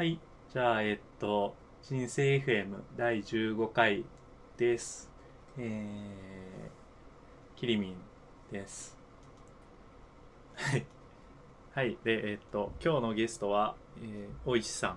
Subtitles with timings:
[0.00, 0.18] はい。
[0.50, 4.06] じゃあ、えっと、人生 FM 第15回
[4.56, 5.10] です。
[5.58, 7.96] えー、キリミン
[8.50, 8.96] です。
[10.54, 10.86] はい。
[11.74, 11.98] はい。
[12.02, 14.96] で、えっと、今日のゲストは、えー、大石さ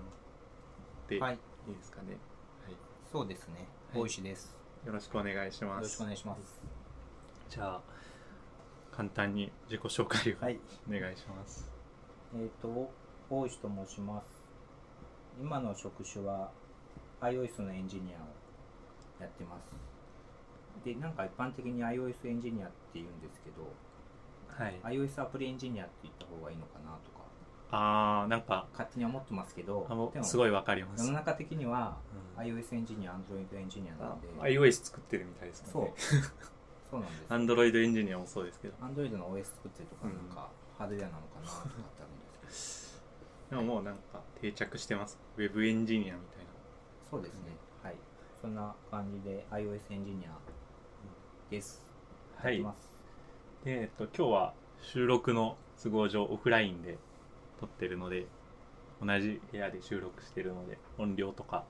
[1.06, 1.34] で、はい、
[1.68, 2.16] いいですかね。
[3.12, 3.56] そうですね。
[3.92, 4.56] はい大石です。
[4.86, 5.76] よろしくお願いします。
[5.76, 6.66] よろしくお願いします。
[7.50, 7.80] じゃあ、
[8.90, 10.58] 簡単に自己紹介をはい。
[10.88, 11.70] お願いします。
[12.34, 12.90] えっ、と、
[13.28, 14.33] 大石と申します。
[15.40, 16.50] 今の職種は
[17.20, 18.26] iOS のエンジニアを
[19.20, 20.84] やってます。
[20.84, 23.72] で、なんか一般的に iOS エンジニアって言うんですけど、
[24.48, 24.96] はい。
[24.96, 27.24] iOS アプリエンジニアって言った方がいいのかなとか、
[27.70, 29.86] あー、なんか、勝手に思ってますけど、
[30.22, 31.04] すごいわかります。
[31.04, 31.96] 世の中的には
[32.36, 35.88] うん iOS エンジニア、Android エンジニアなあので、iOS 作ってるみたいですそう
[36.90, 37.32] そうなんです。
[37.32, 38.74] Android エンジニアもそうですけど。
[38.80, 40.48] Android の OS 作ってるとか、うんなんか
[40.78, 42.83] ハードウェアなのかなとかってあるんですけど、
[43.54, 45.16] でももうなんか定着してます。
[45.36, 46.50] ウェブエンジニアみたいな。
[47.08, 47.94] そうですね、はい。
[48.42, 50.36] そんな感じで iOS エンジニア
[51.52, 51.88] です。
[52.36, 52.60] はい
[53.64, 56.98] で、えっと、今日は収録の都合上オフラインで
[57.60, 58.26] 撮ってるので、
[59.00, 61.62] 同じ部屋で収録してるので、音量とか、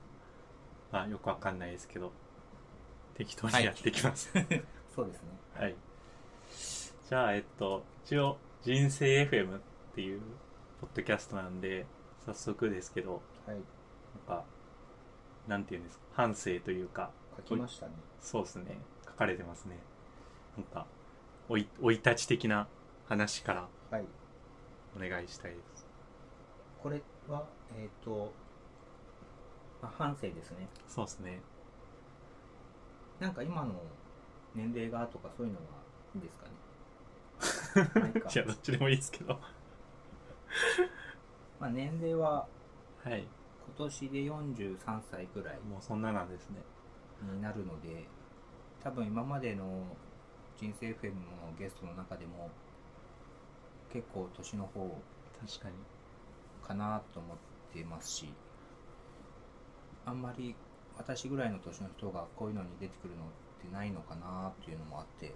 [0.91, 2.11] まあよくわかんないですけど、
[3.13, 4.31] 適当にやっていきます。
[4.95, 5.29] そうですね。
[5.53, 5.75] はい。
[7.07, 9.61] じゃあ、えっと、一応、人生 FM っ
[9.93, 10.21] ていう
[10.85, 11.87] ポッドキャストなんで、
[12.27, 13.13] 早速ですけど、
[13.47, 13.55] はい。
[13.55, 13.59] なん
[14.27, 14.45] か、
[15.47, 17.93] なんていうんですか、反省というか、書きましたね。
[18.21, 19.79] そうですね、書かれてますね。
[20.55, 20.85] なんか、
[21.49, 22.67] おい、生い立ち的な
[23.07, 24.05] 話からはい。
[24.95, 25.87] お願いしたいです。
[26.83, 27.43] これは、
[27.75, 28.31] えっ、と、
[29.81, 30.67] まあ、反省ですね。
[30.87, 31.39] そうですね。
[33.19, 33.73] なんか今の
[34.53, 35.65] 年齢がとかそういうのは
[36.13, 36.45] いいんですか
[38.05, 38.11] ね？
[38.35, 39.39] いや、どっちでもいいですけど。
[41.59, 42.47] まあ、年齢は
[43.03, 43.27] はい。
[43.77, 46.57] 今年で43歳ぐらいもうそんななんですね。
[47.21, 48.07] になるので、
[48.83, 49.83] 多分今までの
[50.57, 52.49] 人生 FM のゲストの中でも
[53.91, 55.01] 結構年の方
[55.45, 55.75] 確かに。
[56.65, 57.37] かなと思っ
[57.73, 58.33] てますし
[60.05, 60.55] あんまり
[60.97, 63.27] 私ぐらいの年の人がこういうのに出てくるのっ
[63.61, 65.33] てないのかなっていうのもあって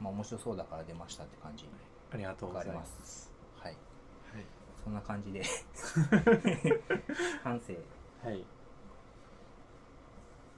[0.00, 1.66] まあ面白そうだから出ましたって感じ
[2.12, 2.84] ありがとうございま。
[2.84, 3.35] す。
[4.86, 5.42] そんな感じで
[7.42, 7.74] 反省、
[8.22, 8.44] はい。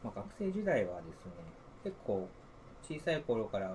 [0.05, 1.33] まあ、学生時代はですね
[1.83, 2.29] 結構
[2.83, 3.75] 小さい頃から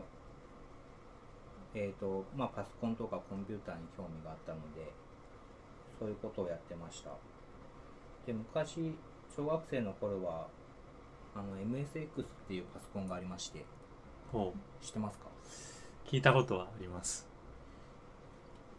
[1.74, 4.92] えーとまあ、パソコンとかコンピューターに興味があったので
[6.00, 7.09] そういうことをやってました
[8.28, 8.94] で昔
[9.36, 10.46] 小学生の頃は
[11.36, 13.66] あの MSX っていうパソコンがありまして
[14.31, 14.53] ほ
[14.84, 15.25] 知ってますか？
[16.06, 16.08] う。
[16.08, 17.33] 聞いたことはあります。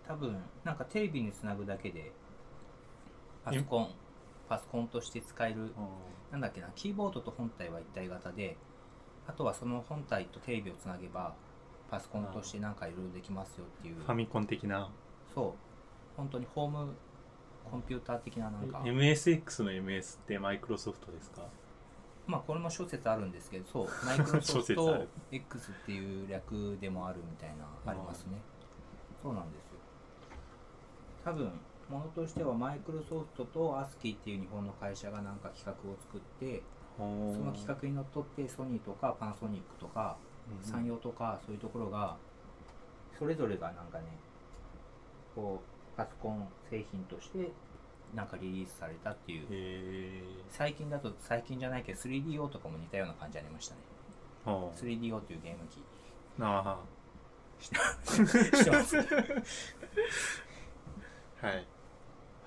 [0.06, 2.12] 多分なんかテレビにつなぐだけで
[3.44, 3.88] パソコン
[4.48, 5.72] パソコンとして使える
[6.30, 8.56] なんだっけなキーボードと本体は一体型で
[9.26, 11.34] あとはその本体とテレビをつなげば
[11.90, 13.96] パソコンとしてなんかいろいろできますよっていう。
[13.96, 14.90] ファミコン的な。
[15.34, 15.52] そう。
[16.16, 16.94] 本当にホーム
[17.70, 18.78] コンピューター的ななんか。
[18.84, 21.42] MSX の MS ってマイクロソフトですか？
[22.26, 23.88] まあこれも諸説あるんですけどそう。
[24.04, 25.08] マイクロソフトる。
[25.30, 28.38] X っていう略でもあるみたいなありますね。
[29.22, 29.73] そうなんですよ
[31.24, 31.50] 多分
[31.90, 36.62] ものとしてはマイクロソフトとアスキーっていう日本の会社がなんか企画を作って
[36.96, 40.16] その企画にのっとってソニーとかパナソニックとか
[40.62, 40.70] うん。
[40.70, 42.16] 産業とかそういうところが
[43.18, 44.04] それぞれがなんかね
[45.34, 47.50] こうパソコン製品として
[48.14, 49.46] なんかリリースされたっていう。
[49.50, 53.80] へ最近だと最近じゃないけど 3DO とかも似たような感じありましたね。
[54.46, 54.50] ー。
[54.50, 54.78] ほう。
[54.78, 55.82] 3DO っていうゲーム機。
[56.40, 56.78] あ
[57.60, 58.96] 知ってます？
[61.44, 61.66] はい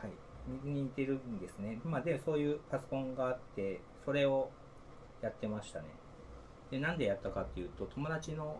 [0.03, 0.05] あ。
[0.05, 0.67] はい。
[0.67, 4.49] に似てるんですねまあでそういうパソコンがあってそれを
[5.21, 5.85] やってましたね
[6.71, 8.57] でなんでやったかっていうと友達の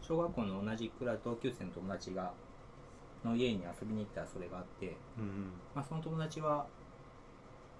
[0.00, 2.32] 小学校の同じクラス同級生の友達が
[3.24, 5.52] の家に遊びに行ったらそれがあって、うん。
[5.74, 6.66] まあ、その友達は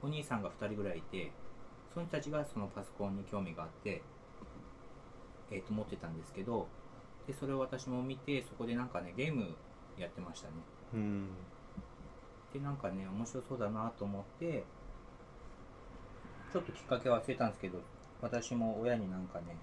[0.02, 1.32] お兄さんが2人ぐらいいて
[1.92, 4.02] その人たちがそのパソコンに興味があって、
[5.50, 6.66] えー、と持ってたんですけど
[7.26, 9.54] でそれを私も見てそこでなんかねゲーム
[9.98, 10.54] やってましたね
[10.94, 11.28] うん。
[12.54, 14.64] でなんかね面白そうだなと思って
[16.52, 17.80] ちょっときっかけは忘れたんですけど
[18.22, 19.56] 私も親になんかね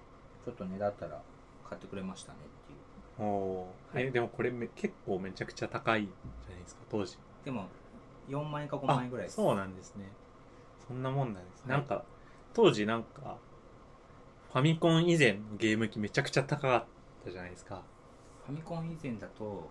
[0.44, 1.20] ちょっと値だったら
[1.68, 3.96] 買ってくれましたねっていうほう。
[3.96, 7.16] はいえ、でもこれめ結構めちゃくちゃ高いじゃないですか、当時。
[7.44, 7.66] でも
[8.28, 10.10] 4万円か5万円ぐらいですそうなんですね。
[10.86, 11.62] そんなもんなんです。
[11.62, 12.04] はいなんか、
[12.54, 13.36] 当時なんか、
[14.52, 16.84] ファミコン以前のゲーム機めちゃくちゃ高かっ
[17.24, 17.82] たじゃないですか。
[18.46, 19.70] ファミコン以前だと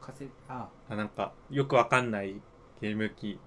[0.00, 0.68] カセあ。
[0.88, 2.40] あなんか、よくわかんない
[2.80, 3.38] ゲーム機。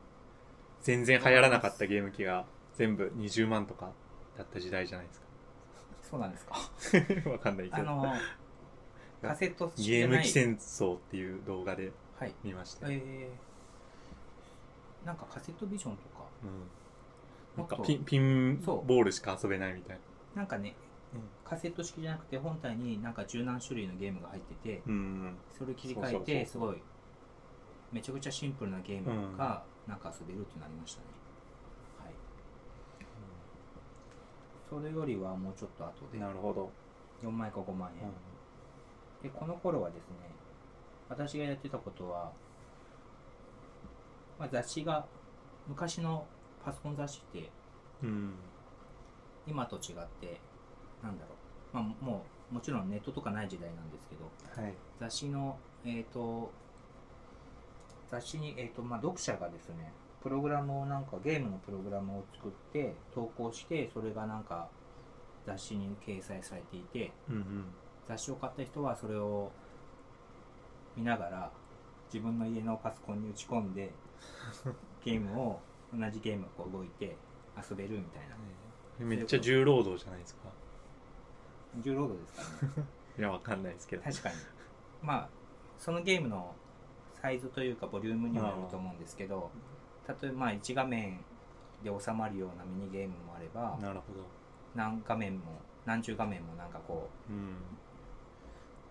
[0.82, 2.46] 全然流行らなかったゲーム機が
[2.76, 3.92] 全部20万とか
[4.38, 5.22] だった時代じゃないです
[6.10, 6.56] そうなんですか。
[7.24, 7.82] か わかんないけど。
[7.82, 8.14] あの
[9.22, 12.34] カセットゲーム機戦争っていう動画ではい。
[12.44, 16.26] 見ましたよ、えー、なんかカセットビジョンとか。
[16.44, 20.00] うん、なんかピンピンボールしか遊べないみたい
[20.36, 20.76] なんかね
[21.44, 25.38] カセット式じゃなくて本体になんか十何種類のゲームが入っててなうん。
[25.58, 26.82] それ切り替えてすごい
[27.92, 31.08] めちゃくちゃシンプルなゲームがなんか遊べるってなりましたね、
[32.06, 32.14] はい。
[34.70, 36.20] それよりはもうちょっと後で。
[36.20, 36.72] なるほど、
[37.22, 38.10] 4万円か5万円、
[39.22, 40.16] でこの頃はですね
[41.10, 42.32] 私がやってたことは、
[44.40, 45.06] まあ、雑誌が
[45.68, 46.26] 昔の
[46.64, 47.50] パソコン雑誌って
[48.04, 48.34] うん。
[49.48, 50.40] 今と違って
[51.04, 51.32] なんだろ
[51.74, 54.74] う、まあ、もうもちろんネットとかない時代なんですけどはい。
[55.00, 56.52] 雑誌のえっ、と
[58.10, 64.68] 雑誌に、えーとまあ、読者がですねプログラムをなんかゲームのプログラムを作って投稿してそれがなんか
[65.46, 67.66] 雑誌に掲載されていてうんうん。
[68.08, 69.52] 雑誌を買った人はそれを
[70.98, 71.52] 見ながら
[72.14, 73.92] 自分の家のパソコンに打ち込んで
[75.04, 75.60] ゲームを
[75.98, 77.16] 同じゲームがこう動いて
[77.58, 78.36] 遊べるみたいな。
[79.00, 80.42] めっちゃ重労働じゃないですか
[81.78, 82.88] 重労働ですからね。
[83.18, 84.04] いやわかんないですけど。
[84.04, 84.36] 確かに。
[85.02, 85.30] まあ
[85.78, 86.54] そのゲームの
[87.22, 89.52] サイズというかボリュームにもよると思うんですけど
[90.08, 91.20] 例えばまあ1画面
[91.84, 94.24] で収まるようなミニゲームもあればなるほど。
[94.76, 97.56] 何画面も何十画面もなんかこう、うん。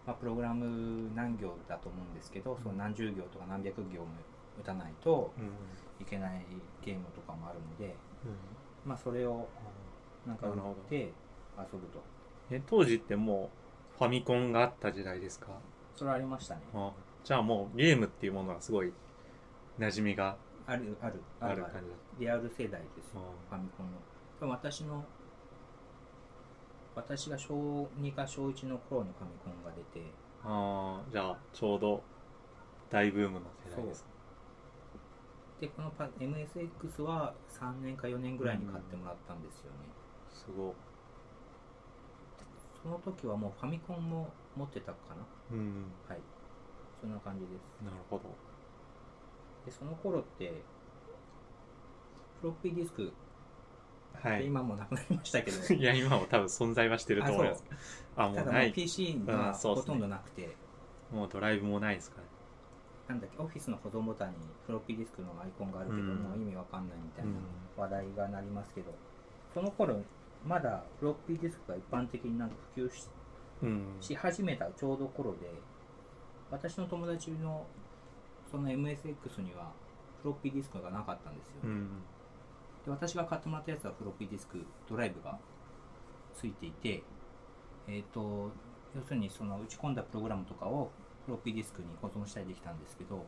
[0.07, 4.07] まあ、プログラム何行だと思うんですけどその何十行とか何百行も
[4.59, 5.51] 打たないとうん。
[6.01, 6.45] いけない
[6.83, 7.95] ゲームとかもあるので
[8.85, 9.47] まあそれを
[10.27, 10.55] なんか打っ
[10.89, 12.03] て遊ぶと
[12.51, 13.51] え当時っても
[13.95, 15.49] うファミコンがあった時代ですか？
[15.95, 16.63] それありましたね。
[16.75, 16.93] あ
[17.23, 18.93] じゃあもうゲームっていうものはすごい
[19.79, 20.37] 馴染みが
[20.67, 23.93] あるあるある感じだリアル世代ですファミコンの。
[24.41, 25.05] でも私の
[26.95, 30.07] 私が小2か小1の頃にファミコンが出て
[30.45, 32.03] あーじゃあちょうど
[32.89, 34.11] 大ブームの世代ですか？
[35.61, 39.71] でこのパ MSX は3年か4年ぐらいに買ってもらったんですよね、
[40.31, 40.73] すごい
[42.83, 45.27] その時はもうファミコンも持ってたかな。
[45.53, 46.19] うんはい。
[47.01, 47.85] そんな感じです。
[47.85, 48.25] なるほど。
[49.67, 50.63] でその頃って
[52.41, 53.13] フロッピーディスク
[54.23, 54.39] はい。
[54.41, 57.65] で今もうなくなりましたけど、 いや今も多分存在はしてると思います。
[58.17, 58.73] あもううない。
[58.73, 59.83] PC にうはんそうっすね。
[59.83, 60.57] ほとんどなくて、
[61.13, 62.25] もうドライブもないですから
[63.09, 64.37] なんだっけオフィスの保存ボタンに
[64.67, 66.17] フロッピーディスクのアイコンがあるけど、うん。
[66.23, 67.37] もう意味わかんないみたいなうん
[67.77, 68.93] 話題がなりますけど、
[69.53, 70.01] その頃
[70.45, 73.09] まだフロッピーディスクが一般的になんか普及し
[73.63, 73.97] うん。
[74.01, 75.39] し始めたちょうど頃で
[76.51, 77.67] 私の友達の
[78.51, 79.73] その MSX には
[80.23, 81.89] フロッピーディスクがなかったんですよ、うん。
[82.85, 85.39] で私が買ってもらったやつはフロッピーディスクドライブが
[86.35, 87.03] ついていて
[87.87, 88.51] えっ、と
[88.95, 90.91] 要するにその打ち込んだプログラムとかを
[91.27, 93.25] フロッピーディスクに保存したりできたんですけど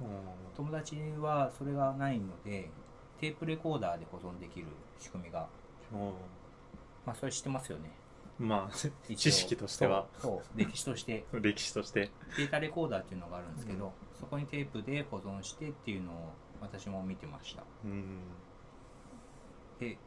[0.57, 2.71] 友達はそれがないので
[3.21, 4.67] テープレコーダーで保存できる
[4.99, 5.47] 仕組みが
[5.93, 6.13] うん
[7.07, 7.91] まあそれ知ってますよね。
[8.39, 8.75] まあ
[9.17, 10.07] 知識としては。
[10.19, 11.25] そう歴史として。
[11.33, 12.11] 歴史として。
[12.37, 17.63] データレコーダーっていうのがあるんですけど、そこにテープで保存してっていうのを私も見てました。
[17.85, 18.19] うん。
[19.81, 19.99] で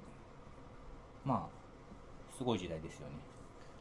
[1.24, 3.14] まあすごい時代ですよね。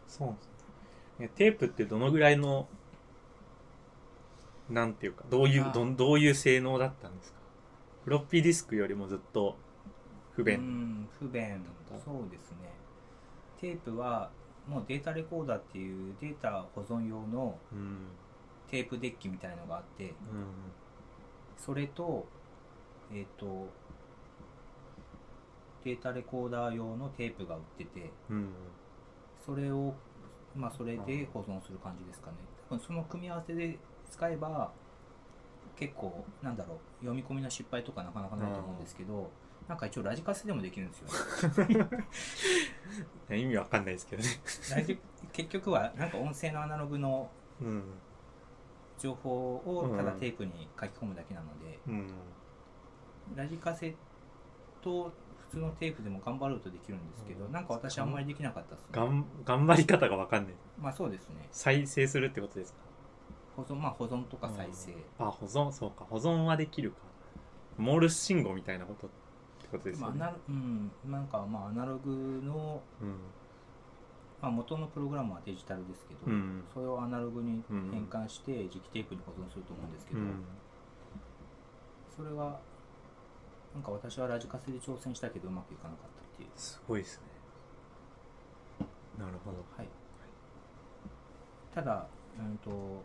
[0.06, 1.28] そうですね。
[1.36, 2.68] テープってどのぐらいの
[4.68, 7.38] なんていうかどういうどんどういう性能だったんですか？
[8.04, 9.56] フロッピーディスクよりもずっと
[10.32, 11.64] 不う便ん不便。
[12.04, 12.73] そうですね
[13.64, 14.30] テープは
[14.68, 17.98] もうデータレコーダーっていうデータ保存用のうん。
[18.70, 20.12] テープデッキみたいのがあってうん
[21.56, 22.26] それと
[23.12, 23.68] えっ、と
[25.84, 28.48] データレコーダー用のテープが売っててうん。
[29.44, 29.94] それを
[30.56, 32.36] まあそれで保存する感じですかね。
[32.68, 33.78] 多分その組み合わせで
[34.10, 34.72] 使えば
[35.76, 39.30] 結構なんだろう読み込みの失敗とかなかなかないと思うんですけど
[39.68, 41.00] なんか一応ラジカセでもできるんです
[41.60, 41.88] よね。
[43.40, 44.28] 意味わかんないですけどね。
[44.76, 44.98] ラジ
[45.32, 47.30] 結局はなんか音声のアナログの
[47.60, 47.82] うん。
[48.98, 52.06] 情報をただテープに書き込むだけなので、うん。
[53.34, 53.94] ラジカセ
[54.82, 57.52] と普通のテープでも頑張るとできるんですけど、うん。
[57.52, 58.90] なんか私あんまりできなかったですね。
[58.92, 60.54] がん頑張り方がわかんない。
[60.78, 61.48] まあそうですね。
[61.50, 62.78] 再生するってことですか？
[63.56, 66.04] 保存まあ保存とか再生、あ保存そうか。
[66.04, 66.98] 保存はできるか。
[67.76, 69.16] モールス信号みたいなことって
[69.68, 72.10] ことですまあアよね、うんなんかまあアナログ
[72.44, 73.08] の、うん。
[74.42, 76.64] まあ、元のプログラムはデジタルですけど、うん。
[76.72, 77.90] それをアナログにうん。
[77.92, 80.44] 変換して磁気テープに保存すると思うんですけど、うん。
[82.14, 82.60] それは
[83.74, 86.48] なんか私はラジカセで挑戦したけどうまくいかなかったっていう。
[86.56, 88.86] すごいですね。
[89.18, 89.58] なるほど。
[89.76, 89.88] はい。
[91.74, 92.06] ただ
[92.38, 93.02] うんと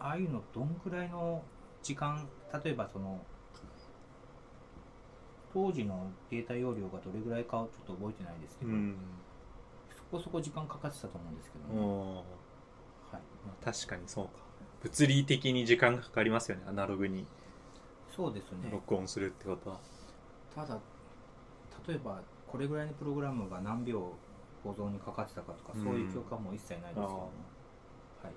[0.00, 1.42] ああいうのどんくらいの
[1.82, 2.26] 時間
[2.64, 3.20] 例えばその
[5.52, 8.96] 当時のデータ容量がどれぐらいかちょっと覚えてないですけど、うん。
[9.96, 11.80] そこそこ時間かかってたと思うんですけどね、
[13.12, 13.64] はい、まあ。
[13.64, 14.30] 確かにそうか。
[14.82, 17.26] 物理的に時間がかかりますよねアナログに。
[18.14, 18.70] そうですね。
[18.70, 19.80] 録音するってことは。
[20.54, 20.78] ただ
[21.86, 24.12] 例えばこれぐらいのプログラムが何秒
[24.62, 25.84] 保存にかかってたかとか、うん。
[25.84, 27.30] そういう記憶はもう一切ないですけども、
[28.22, 28.32] はい、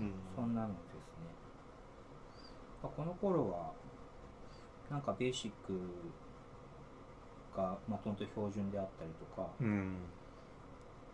[0.00, 0.12] うん。
[0.34, 1.34] そんなのですね。
[2.82, 3.72] まあこの頃は
[4.90, 5.78] なんかベーシック
[7.56, 9.48] がまとんと標準であったりとか。
[9.60, 9.96] うん。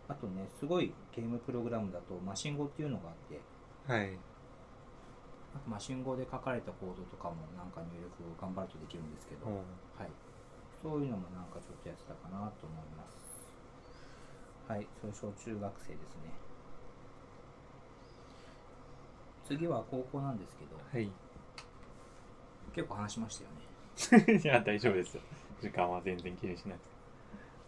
[0.09, 3.41] あとねすごいゲームプログラムだとマシン語っていうのがあって。
[3.93, 4.19] はい。
[5.67, 9.55] マシン語で書かれたコードとかもなんか入力を頑張るとできるんですけど、うん。
[9.97, 10.11] はい、
[10.83, 13.17] そういうのもなんかちょっとやってたかなと思います。
[14.69, 16.35] はい、それ小中学生ですね。
[19.45, 21.11] 次は高校なんですけど、はい。
[22.75, 23.67] 結構話しましたよね。
[24.45, 25.23] いや大丈夫ですよ
[25.61, 26.79] 時間は全然気にしない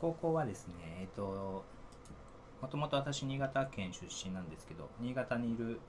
[0.01, 1.65] 高校はですね、えっと、
[2.63, 5.81] もともと私新潟県出身なんですけど、新潟にいる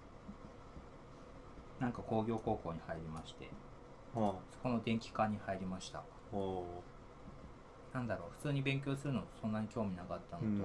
[1.80, 3.50] なんか工業高校に入りまして、
[4.16, 6.04] おそこの電気科に入りました。
[6.34, 6.64] お
[7.94, 10.64] なんだろう、普通に勉強するのそんなに興味なかったのと、うん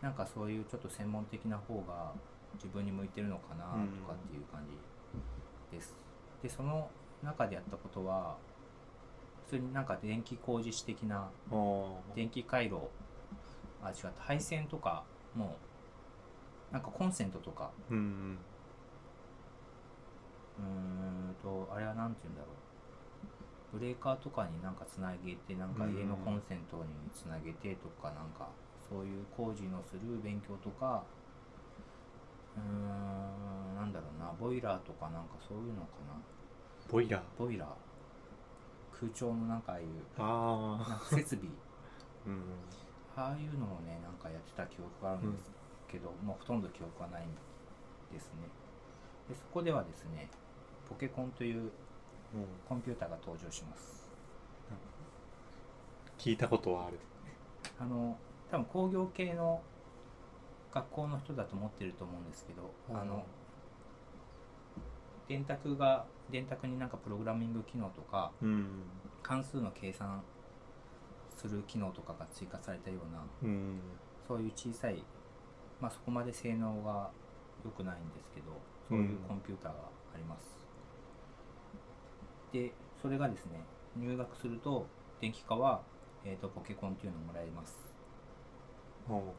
[0.00, 2.12] なんかそういうちょっと専門的な方が
[2.54, 3.70] 自分に向いてるのかなと
[4.06, 4.62] かっていう感
[5.72, 5.96] じです。
[6.42, 6.88] で、その
[7.22, 8.36] 中でやったことは、
[9.48, 12.90] 普通になんか電気工事士的なお電気回路、
[13.82, 15.56] あ、違った、配線とかも、
[16.70, 18.36] なんかコンセントとか、うん
[20.58, 22.48] うーんと、あれはなんて言うんだろ
[23.72, 23.78] う。
[23.78, 28.50] ブレーカーとかになんかつなげて、なんか家のコンセントにつなげてとか、なんか
[28.86, 31.04] そういう工事のする勉強とか、
[32.54, 36.20] うーん、なんだろうな、ボイラーとかなんかそういうのかな。
[36.90, 37.22] ボイラー。
[37.38, 37.87] ボイラー
[38.98, 39.86] 空調のなんかああいう、
[40.18, 40.88] ああ。
[40.88, 41.50] なんか設備、
[42.26, 42.42] うん
[43.16, 45.50] ああいうのをね、なんかやってた記憶があるんです
[45.90, 47.26] けど、もうほとんど記憶はないん
[48.12, 48.46] ですね。
[49.28, 50.28] でそこではですね、
[50.88, 51.70] ポケコンという
[52.68, 54.08] コンピューターが登場します。
[56.16, 56.98] 聞いたことはある。
[57.80, 58.16] あの、
[58.50, 59.60] 多分工業系の
[60.72, 63.24] 学校の人だと思ってると思うんですけど、あの、
[65.28, 68.66] 電卓が、電卓になんかプログラミング機能とか、うん
[69.22, 70.22] 関数の計算
[71.36, 73.80] する機能とかが追加されたような、うん
[74.26, 75.02] そういう小さい、
[75.80, 77.10] まあそこまで性能が
[77.64, 78.46] 良くないんですけど、
[78.88, 79.78] そういうコンピューターが
[80.14, 80.54] あります。
[82.52, 83.64] で、それがですね、
[83.96, 84.86] 入学すると、
[85.20, 85.82] 電気科は、
[86.24, 87.76] えー、とポケコンっていうのをもらえます。
[89.08, 89.34] お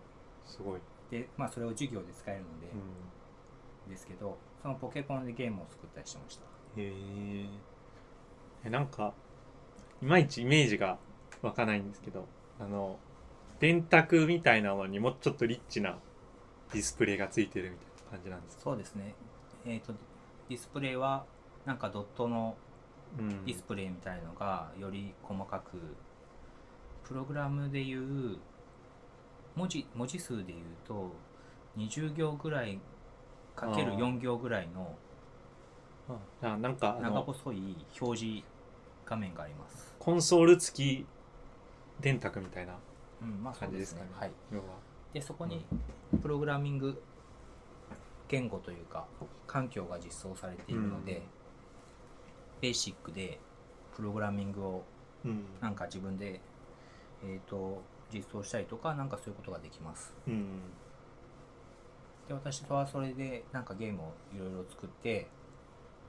[0.46, 0.79] すごい
[1.10, 6.59] で、まあそれを授業で使えるので、うんですけど、そのポケコンでゲームを作ったりしてました。
[6.78, 7.46] へえ
[8.66, 9.14] えなんか
[10.02, 10.98] いまいちイメージが
[11.42, 12.26] 湧かないんですけど
[12.60, 12.98] あの
[13.60, 15.98] 電卓みたいなのにもうちょっとリッチな
[16.74, 18.64] ディスプレイがついてるみたいな感じなんですか？
[18.64, 19.14] そうですね。
[19.66, 19.94] えっ、と、
[20.48, 21.26] ディスプレイは、
[21.66, 22.56] なんかドットの
[23.18, 23.44] うん。
[23.46, 25.78] ディスプレイみたいのがより細かく、
[27.04, 27.94] プログラムでい
[28.34, 28.38] う
[29.56, 31.12] 文字文字数でいうと
[31.76, 32.80] 20行ぐらい
[33.56, 33.98] かけるあー。
[33.98, 34.96] 4行ぐらいの
[36.42, 38.44] あなんかあ長の細い表示
[39.06, 39.96] 画面があります。
[40.00, 41.06] コンソール付き
[42.00, 42.74] 電卓みたいな
[43.22, 43.62] うん、まあそう。
[43.62, 44.08] 感じですかね。
[44.13, 44.32] はい。
[44.51, 44.66] 要は。
[45.13, 45.66] で、そこに
[46.22, 47.01] プログラミング
[48.28, 49.06] 言語というか
[49.48, 51.22] 環境が実装されているので、うん。
[52.62, 53.39] ベーシックで
[53.96, 54.84] プログラミングを
[55.25, 55.46] うん。
[55.62, 56.39] なんか自分で、
[57.24, 57.82] えー、と
[58.13, 60.13] 実装したりとかなんかそういうことができます。
[60.28, 60.46] うん。
[62.28, 65.28] で私はそれでなんかゲームをいろいろ作って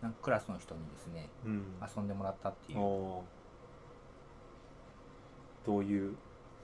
[0.03, 1.65] なんかクラスの人にですねうん。
[1.97, 2.79] 遊んでもらったっていう。
[5.67, 6.15] どういう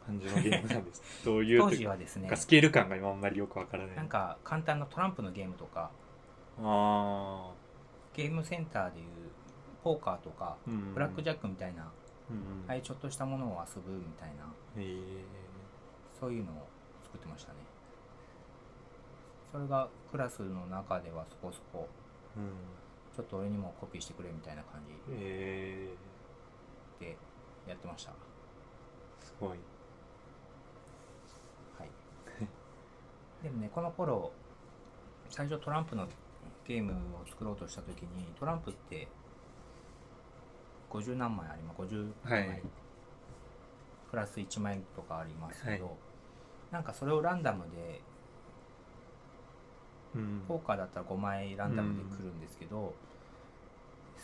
[0.07, 1.07] 感じのゲームなんですか？
[1.31, 3.97] どういう当時はですねスケール感が今あんまりよくわからない。
[3.97, 5.91] なんか簡単なトランプのゲームとか
[6.63, 7.51] あ
[8.15, 9.07] ゲームセンターでいう
[9.85, 15.23] ポーカーとかあ、うん、ブラックジャックみたいな、うんああいうちょっとしたものを遊ぶみたいなえー。
[16.19, 16.67] そういうのを
[17.05, 17.59] 作ってましたね。
[19.53, 21.89] それがクラスの中ではそこそこ
[22.37, 22.53] うん
[23.17, 25.89] ちょっと俺にもコピーしてくれみたいな感じえ
[27.01, 27.17] で
[27.67, 28.11] やってました。
[28.11, 28.15] ー、
[29.25, 29.51] すごい。
[29.51, 29.59] はい。
[33.43, 34.33] でもねこの頃
[35.31, 36.07] 最初トランプの
[36.67, 39.09] ゲームを作ろうとした時にトランプって
[40.91, 41.81] 50何枚あります。
[41.81, 42.63] 50枚、はい。
[44.11, 45.95] プラス1枚とかありますけど、はい。
[46.71, 48.16] なんかそれをランダムでうん
[50.49, 52.95] ポーカーだったら5枚ランダムで来るんですけど、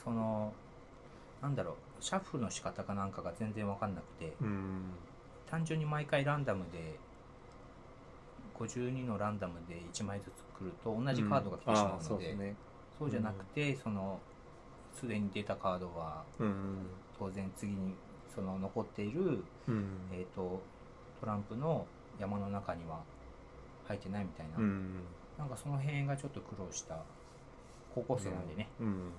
[0.05, 0.53] その
[1.41, 4.83] なんだろうシャッフルの仕方かなんかが全然わかんなくてうん。
[5.51, 6.99] 単純に毎回ランダムで
[8.55, 12.55] 52のランダムで1枚ずつ来ると同じカードが来てしまうので,、
[12.99, 14.19] そうじゃなくて、その
[14.95, 16.77] すでに出たカードはうん。
[17.19, 17.95] 当然次に
[18.35, 19.99] その残っている、うん。
[20.13, 20.63] えー、と
[21.21, 21.87] トランプの
[22.19, 23.01] 山の中には
[23.87, 25.01] 入ってないみたいな、うん
[25.43, 26.97] なんかその辺がちょっと苦労した
[27.95, 29.11] 高校生なんでね、うん。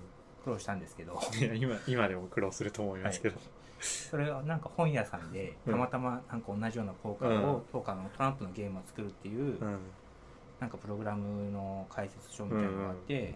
[0.44, 1.20] 苦労したんですけど。
[1.38, 3.38] いや今今でも苦労すると思いますけど、
[3.82, 5.74] それはなんか本屋さんでうん。
[5.74, 9.80] たまたまなんか同じようなポーカーを、ポーカーのトランプのゲームを作るっていう、うん。
[10.62, 13.36] なんかプログラムの解説書みたいなのがあって、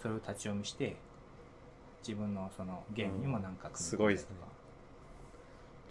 [0.00, 0.94] それを立ち読みして
[2.06, 3.78] 自分のそのゲームにもなんか組み込ん。
[3.78, 4.36] すごいですね。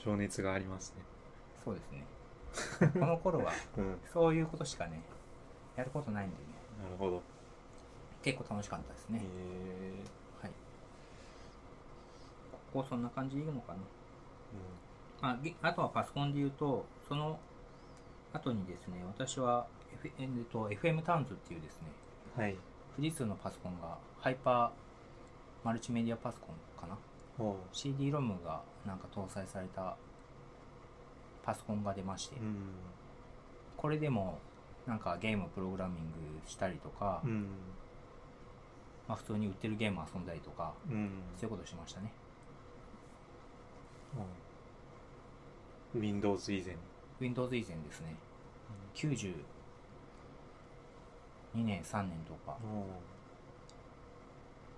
[0.05, 1.03] 情熱がありますね。
[1.65, 2.05] そうですね。
[2.98, 3.51] この頃は
[4.13, 5.01] そういうことしかね
[5.79, 6.43] やることないんでね。
[6.91, 7.21] るほど。
[8.21, 9.93] 結構楽しかったですへね、え
[10.41, 10.51] はい。
[12.74, 13.79] ここそんな感じでいいのかな。
[15.21, 17.39] あげあとはパソコンで言うとその
[18.33, 21.88] 後にですね私は、F えっと FM タウンズっていうですね
[22.36, 22.55] はい。
[22.98, 24.69] 富士通のパソコンがハイパー
[25.63, 26.98] マルチメディアパソコンかな。
[27.38, 27.55] おう。
[27.71, 29.95] CD-ROM がなんか搭載された
[31.43, 32.55] パソコンが出まして、うん。
[33.77, 34.39] これでも
[34.89, 37.46] なんかゲームプログラミングしたりとか、うん。
[39.08, 41.12] まあ、普通に売ってるゲーム遊んだりとかうん。
[41.38, 42.12] そういうことしましたね。
[45.93, 46.01] うん。
[46.01, 46.75] Windows 以前。
[47.19, 48.15] Windows 以前ですね。
[48.96, 49.34] 92
[51.53, 52.58] 年3年とか。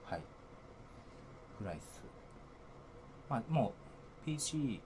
[0.06, 0.22] はい。
[1.58, 2.02] ぐらいっす。
[3.30, 3.72] まあも
[4.26, 4.82] う PC32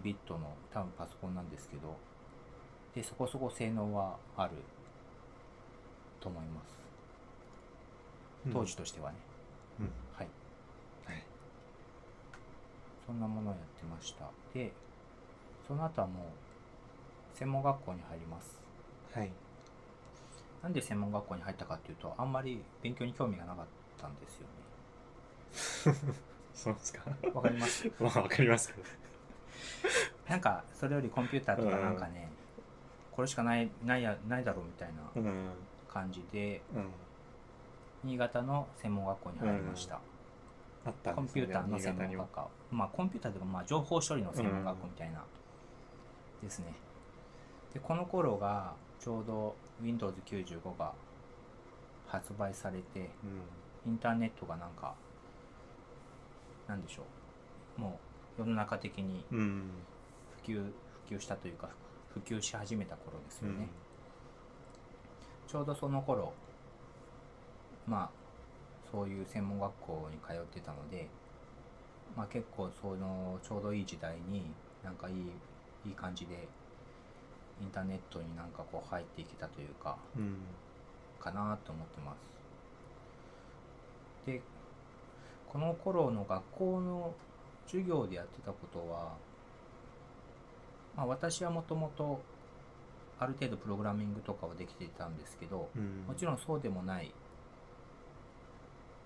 [0.00, 1.98] ビットの多分パソコンなんですけど
[2.94, 4.52] でそこそこ性能はある
[6.20, 6.72] と思います。
[8.52, 9.16] 当時としてはね、
[9.80, 9.86] うん。
[10.16, 10.26] はい。
[11.06, 11.22] はい。
[13.06, 14.26] そんなものをやってました。
[14.52, 14.72] で
[15.66, 16.24] その後はも
[17.34, 18.60] う専門学校に入ります。
[19.14, 19.30] はい。
[20.62, 23.66] なんで専門学校に入ったかっていうとあんまり勉強に興味がなかっ
[24.00, 26.12] たんですよね。
[26.54, 27.02] そうですか？
[27.32, 27.90] わかります？
[27.98, 28.72] まあわかります
[30.28, 32.28] なんかそれよりコンピューターとかなんかね、
[33.12, 35.50] これしかないないやないだろうみたいなうん。
[35.92, 36.90] 感じでうん。
[38.04, 40.00] 新潟の専門学校に入りました、
[40.84, 45.22] あったコンピューターの専門学科まあコンピューターというかまあ情報処理の専門学校みたいな、
[46.42, 46.74] ですね。
[47.72, 50.92] でこの頃がちょうど Windows95 が
[52.08, 53.10] 発売されて
[53.86, 54.94] インターネットがなんか
[56.66, 57.02] なんでしょ
[57.78, 57.80] う。
[57.80, 58.00] も
[58.38, 59.70] う世の中的にうんうん。
[60.42, 60.54] 普及
[61.08, 61.68] 普及したというか
[62.14, 63.68] 普及し始めた頃ですよね、
[65.48, 66.32] ちょうどその頃
[67.86, 68.10] まあ
[68.90, 71.08] そういう専門学校に通ってたので
[72.16, 74.42] まあ結構そのちょうどいい時代に
[74.84, 75.14] なんかいい
[75.88, 76.46] いい感じで
[77.60, 80.36] インターネットになんかこう入っていけたというかうん。
[81.20, 82.12] かなと思ってま
[84.26, 84.26] す。
[84.26, 84.40] で
[85.52, 87.14] この頃の学校の
[87.66, 89.12] 授業でやってたことは、
[90.96, 92.20] まあ、私はもともと
[93.18, 96.04] ある程度プログラミングとかはできていたんですけどうん。
[96.06, 97.12] もちろんそうでもない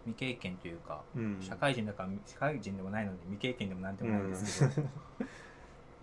[0.04, 1.38] 未経験というかうん。
[1.40, 4.88] 社会人だから社会人でもないので未経験でもなんでもないんですけど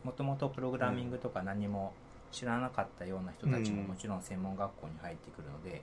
[0.03, 1.93] もともとプログラミングとか何も
[2.31, 3.87] 知らなかったような人たちもうん。
[3.89, 5.81] もちろん専門学校に入ってくるので、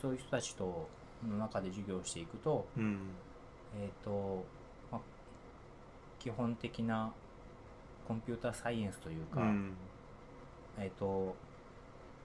[0.00, 0.86] そういう人たちと
[1.26, 2.98] の中で授業をしていくと,、うん。
[3.80, 4.44] えーと
[4.92, 5.00] まあ、
[6.20, 7.10] 基本的な
[8.08, 9.74] コンピューターサイエンスというか、うん。
[10.78, 11.36] えー、と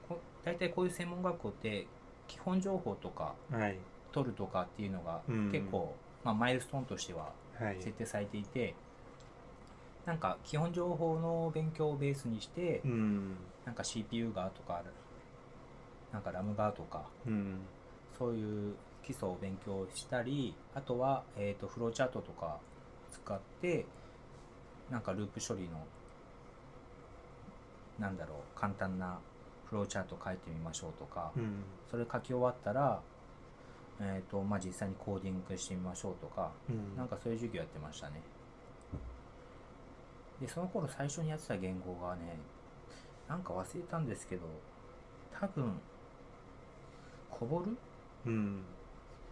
[0.08, 1.88] こ大体こういう専門学校って
[2.28, 3.78] 基本情報とかはい。
[4.14, 5.52] 取るとかっていうのがうん。
[5.52, 5.94] 結構、
[6.24, 7.76] まあ、マイルストーンとしてははい。
[7.82, 8.74] 設定されていて、
[10.06, 13.36] なんか基本情報の勉強をベースにして、うん。
[13.66, 14.82] なんか CPU がとか
[16.14, 17.60] なんか RAM がとかうん。
[18.18, 22.58] そういう基礎を勉強したりあとは、えー、とフローチャートとか
[23.12, 23.86] 使って
[24.92, 25.86] なんかループ処理の
[28.00, 29.20] なんだろう簡単な
[29.66, 31.64] フローチャート書いてみましょうとか、うん。
[31.90, 33.02] それ書き終わったら、
[34.00, 36.98] えーとまあ、実際にコーディングしてみましょうとかうん。
[36.98, 38.22] なんかそういう授業やってましたね。
[40.42, 42.38] で、その頃最初にやってた言語がね、
[43.30, 44.42] なんか忘れたんですけど、
[45.40, 45.80] 多分、
[47.30, 47.78] コボル？
[48.26, 48.64] うん。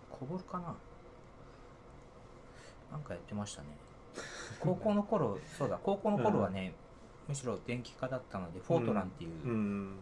[0.10, 0.76] コボルかな？
[2.92, 3.68] なんかやってましたね
[4.60, 6.74] 高校の頃そうだ高校の頃はね、
[7.28, 9.96] むしろ電気科だったのでフォートランっていう、うん。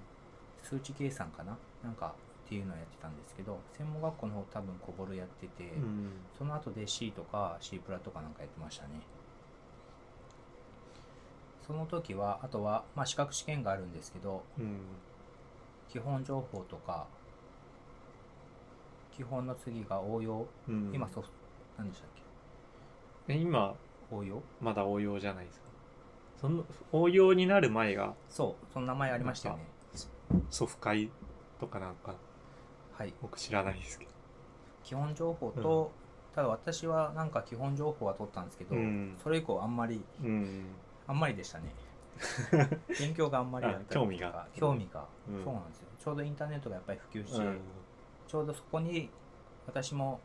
[0.63, 1.57] 数値計算かな？
[1.83, 2.13] なんか
[2.45, 6.11] っていうのをやってたんですけど専門学校の方多分コボルやってて、うん。
[6.37, 8.89] その後で C とか C プラとかなんかやってましたね。
[11.65, 14.79] その時はあとは、まあ、資格試験があるんですけどうん。
[15.87, 17.07] 基本情報とか
[19.15, 20.91] 基本の次が応用、うん。
[20.93, 21.33] 今ソフト
[21.77, 22.09] 何でしたっ
[23.27, 24.41] え今け応用？
[24.61, 25.65] まだ応用じゃないですか。
[26.39, 29.67] その応用になる前がそうその名前ありましたよね。
[30.49, 31.09] ソフ会
[31.59, 32.15] とかなんか
[32.93, 33.13] はい。
[33.21, 34.11] 僕知らないですけど。
[34.83, 35.91] 基本情報と、
[36.35, 39.15] ただ私はなんか基本情報は取ったんですけど、うん。
[39.23, 40.65] それ以降あんまりうん。
[41.07, 41.73] あんまりでしたね。
[42.99, 44.47] 勉強があんまり興味が。
[44.53, 45.43] 興味が、うん。
[45.43, 45.87] そうなんですよ。
[45.97, 47.59] ちょうどインターネットがやっぱり普及して、うん。
[48.27, 49.09] ちょうどそこに
[49.65, 50.19] 私も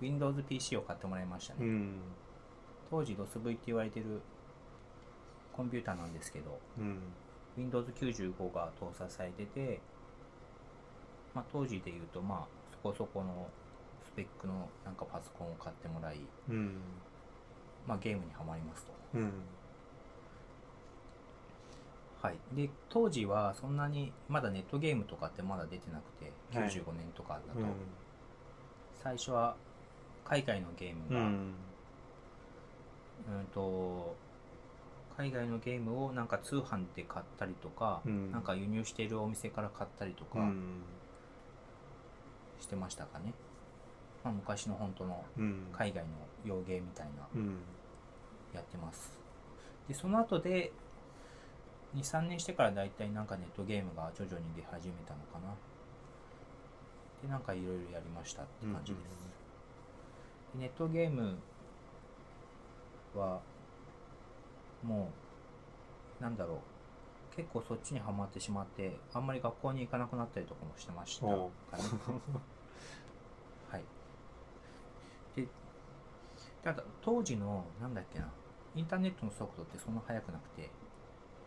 [0.00, 1.60] WindowsPC を買ってもらいましたね、
[2.98, 4.20] うん当時 DOSV って言われてる
[5.52, 6.98] コンピューターなんですけどうん。
[7.58, 9.80] Windows95 が搭載されてて、
[11.34, 13.48] まあ、当時で言うとまあそこそこの
[14.04, 16.76] スペックのなんかパソコンを買ってもらい、うん。
[17.86, 18.92] まあ、ゲームにはまりますと。
[19.14, 19.32] うん。
[22.22, 26.68] はい、で当時はそんなにまだネットゲームとかってまだ出てなくてはい。
[26.68, 27.66] 95年とかだと、うん。
[29.02, 29.56] 最初は
[30.24, 31.30] 海外のゲームが、
[33.28, 34.16] うんうんと
[35.16, 38.32] 海外のゲームをなんか通販で買ったりとか、うん。
[38.32, 40.82] なんか輸入しているお店から買ったりとかうん。
[42.60, 43.32] してましたかね、
[44.24, 45.68] まあ、昔の本当のうん。
[45.72, 46.10] 海外の
[46.44, 47.58] 洋芸みたいなうん。
[48.52, 49.16] やってます。
[49.88, 50.72] でその後で
[51.94, 55.54] 23年してからだいたいなんかネットゲームが徐々に出始めたのかな。
[57.22, 59.02] でなんかいろいろやりましたって感じです、
[60.54, 61.36] でネットゲーム
[63.18, 63.40] は
[64.82, 65.10] も
[66.20, 66.58] うなんだろう。
[67.36, 71.26] 結構そっちにはまってしまってあんまり学校に行かなくなったりとかもしてました。
[71.26, 71.42] かね
[73.70, 73.84] はい。
[75.34, 75.48] で
[76.62, 78.28] ただ当時のなんだっけな。
[78.76, 80.70] インターネットの速度ってそんな速くなくて。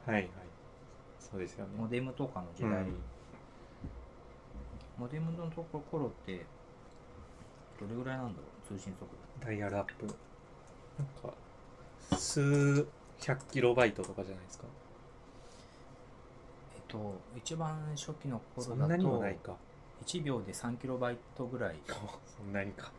[0.05, 0.29] はいはい。
[1.19, 1.75] そうですよね。
[1.77, 3.01] モデムとかの時代、うん。
[4.97, 6.45] モデムのとこ頃って
[7.79, 8.43] どれぐらいなんだろ
[8.75, 8.77] う？
[8.77, 9.05] 通信速
[9.39, 9.45] 度。
[9.45, 10.05] ダイヤルアップ。
[10.05, 10.11] な
[11.05, 11.33] んか
[12.15, 12.87] 数
[13.19, 14.65] 百キロバイトとかじゃないですか。
[16.75, 19.55] えっと一番初期の頃そんなにもないか。
[20.05, 21.75] 1秒で3キロバイトぐらい。
[22.37, 22.91] そんなにか、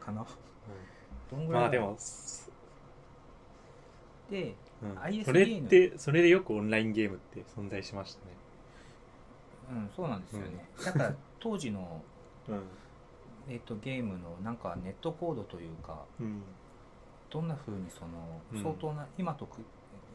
[0.00, 0.24] かな。
[1.30, 1.96] どんぐらいまあでも、
[4.30, 4.98] でうん。
[4.98, 8.34] ISDN それってそれでよくオンラインゲームって存在しましたね。
[9.70, 12.02] うんそうなんですよね、だから当時の、
[12.48, 12.62] うん。
[13.48, 16.42] えっと、ゲームのなんかネットコードというかうん
[17.34, 18.62] どんな風にそのうん。
[18.62, 19.60] 相当な、今とく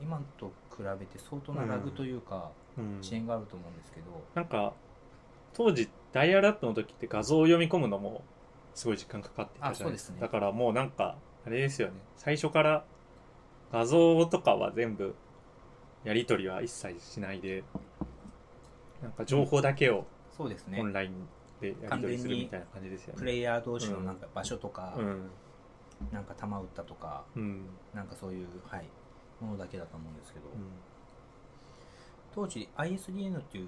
[0.01, 2.99] 今と比べて相当なラグというか、うん。
[3.01, 4.73] 遅延があると思うんですけど、なんか
[5.53, 8.23] 当時ダイヤルアップの時って画像を読み込むのも
[8.73, 10.15] すごい時間かかってたじゃないですか。
[10.15, 10.21] ね。
[10.21, 11.95] だからもうなんかあれですよね。
[12.15, 12.85] 最初から
[13.73, 15.13] 画像とかは全部
[16.05, 17.65] やり取りは一切しないで
[19.03, 20.79] なんか情報だけをそうですね。
[20.79, 21.27] オンライン
[21.59, 23.19] でやり取りするみたいな感じですよね。
[23.19, 25.29] プレイヤー同士のなんか場所とか、うん
[26.11, 27.65] なんか弾撃ったとかうん。
[27.93, 28.85] なんかそういう、はい、
[29.39, 30.69] ものだけだと思うんですけど、うん。
[32.33, 33.67] 当時 ISDN っていう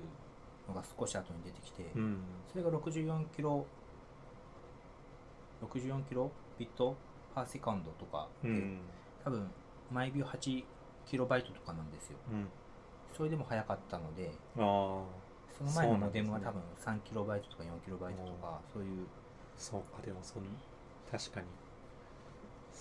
[0.68, 2.18] のが少し後に出てきて、うん。
[2.52, 3.66] それが64キロ
[5.64, 6.96] 64キロビット
[7.36, 8.80] パーセカンドとかで、うん。
[9.24, 9.50] 多分
[9.92, 10.64] 毎秒8
[11.06, 12.18] キロバイトとかなんですよ。
[12.32, 12.48] うん。
[13.16, 19.06] それでも速かったのでその前のモデムは多分3キロバイトとか4キロバイトとかそういう、
[19.58, 20.46] そうかでもその
[21.12, 21.46] 確かに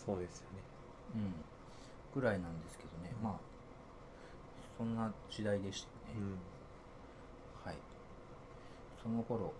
[0.04, 0.62] そうですよね。
[1.16, 1.34] うん、
[2.14, 3.32] ぐらいなんですけどね、まあ
[4.78, 6.36] そんな時代でしたよね、
[7.64, 7.74] はい。
[9.02, 9.52] その頃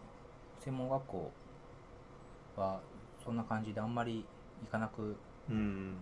[0.61, 1.31] 専門学校
[2.57, 2.81] は
[3.23, 4.25] そんな感じであんまり
[4.65, 5.17] 行かなく
[5.51, 5.57] うん。
[5.57, 5.97] うん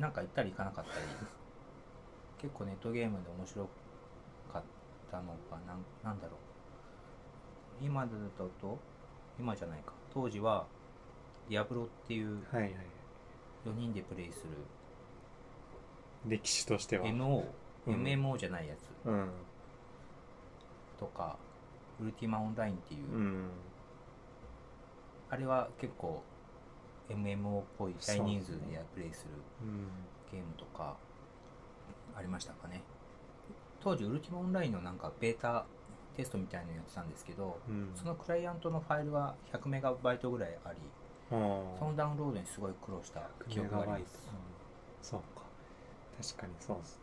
[0.00, 1.04] なんか行ったり行かなかったり。
[2.40, 3.68] 結構ネットゲームで面白
[4.50, 4.62] かっ
[5.10, 6.36] たのかなんなんだろ
[7.80, 7.84] う。
[7.84, 8.08] 今だ
[8.60, 8.78] と
[9.38, 9.92] 今じゃないか。
[10.14, 10.66] 当時は
[11.48, 13.01] ディアブロっていうはいはい
[13.66, 14.48] 4人でプレイする。
[16.26, 17.06] 歴史としては。
[17.06, 17.44] MO、
[17.86, 17.94] うん。
[18.02, 19.08] MMO じゃないやつ。
[19.08, 19.28] うん。
[20.98, 21.36] とか
[22.00, 23.50] ウルティマオンラインっていう、うん。
[25.30, 26.22] あれは結構
[27.08, 28.58] MMO っぽい大人数で
[28.94, 29.30] プレイする
[29.62, 29.86] うん。
[30.30, 30.96] ゲームとか
[32.16, 32.82] ありましたかね。
[33.80, 35.64] 当時ウルティマオンラインのなんかベータ
[36.16, 37.90] テストみたいなのやってたんですけどうん。
[37.94, 41.01] そのクライアントのファイルは100メガバイトぐらいありうん
[41.32, 41.38] そ
[41.86, 44.28] のダウンロードにすごい苦労した記憶があります、
[45.00, 45.44] そうか。
[46.20, 46.96] 確かにそうです。
[46.96, 47.02] ね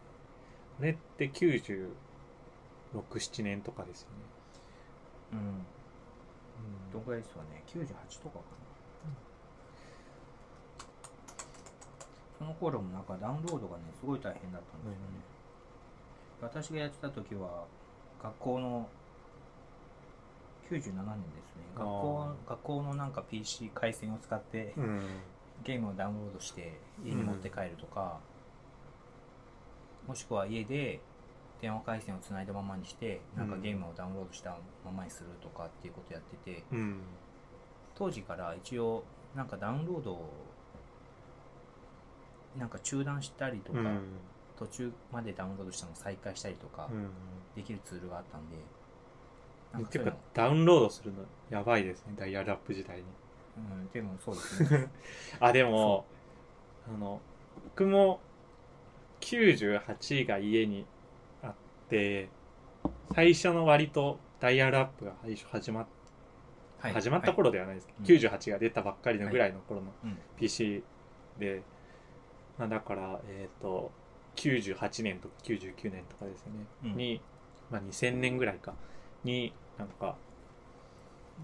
[0.80, 1.90] あれって967
[3.44, 4.14] 年とかですよね、
[5.34, 5.66] うん、うん
[6.94, 7.64] どんぐらいですかね。
[7.68, 7.88] 98
[8.22, 8.38] とかかな、
[12.38, 15.08] その頃もなんかダウンロードがねすごい大変だったんですよね、
[16.42, 17.66] 私がやってた時は
[18.22, 18.88] 学校の
[20.70, 21.64] 97年ですね。
[21.76, 25.02] 学校あ学校のなんか PC 回線を使ってうん。
[25.64, 28.18] ゲームをダウンロードして家に持って帰るとか、
[30.08, 31.02] もしくは家で
[31.62, 37.02] 電話回線をつないだままにしてなんかゲームをダウンロードしたままにするとかっていうことやってて、うん。
[37.96, 39.04] 当時から一応
[39.36, 40.30] なんかダウンロードを
[42.58, 44.00] なんか中断したりとか、うん。
[44.58, 47.10] 途中までダウンロードしたのを再開したりとかうん。
[47.56, 48.56] できるツールがあったんで、
[49.74, 53.04] なんかていうかダウンロードするのやばいですねダイヤルアップ時代に。
[53.58, 54.90] うん、でもそうですね。
[55.40, 56.06] あでも
[56.88, 57.22] あの
[57.66, 58.20] 僕も
[59.22, 60.86] 98が家に
[61.44, 61.54] あっ
[61.90, 62.30] て
[63.14, 65.88] 最初の割とダイヤルアップが最初始まっ
[66.80, 66.94] はい。
[66.94, 68.40] 始まった頃ではないですけど、はい。
[68.40, 70.18] 98が出たばっかりのぐらいの頃のうん。
[70.38, 70.84] PC
[71.38, 71.62] で、
[72.58, 73.92] まあ、だからえっ、と
[74.36, 76.96] 98年とか99年とかですよね、うん。
[76.96, 77.22] に、
[77.70, 78.74] まあ、2000年ぐらいか
[79.24, 80.16] になんか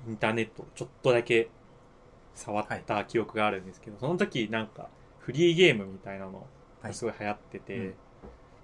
[0.08, 1.50] インターネットをちょっとだけ
[2.34, 6.48] 触った記憶があるんですけど、その時なんかフリーゲームみたいなの
[6.82, 6.92] はい。
[6.92, 7.94] がすごい流行ってて、うん。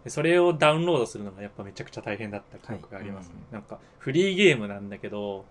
[0.04, 5.45] でそれをダウンロードするのがやっぱめちゃくちゃ大変だった記憶がありますね、はいなんかフリーゲームなんだけど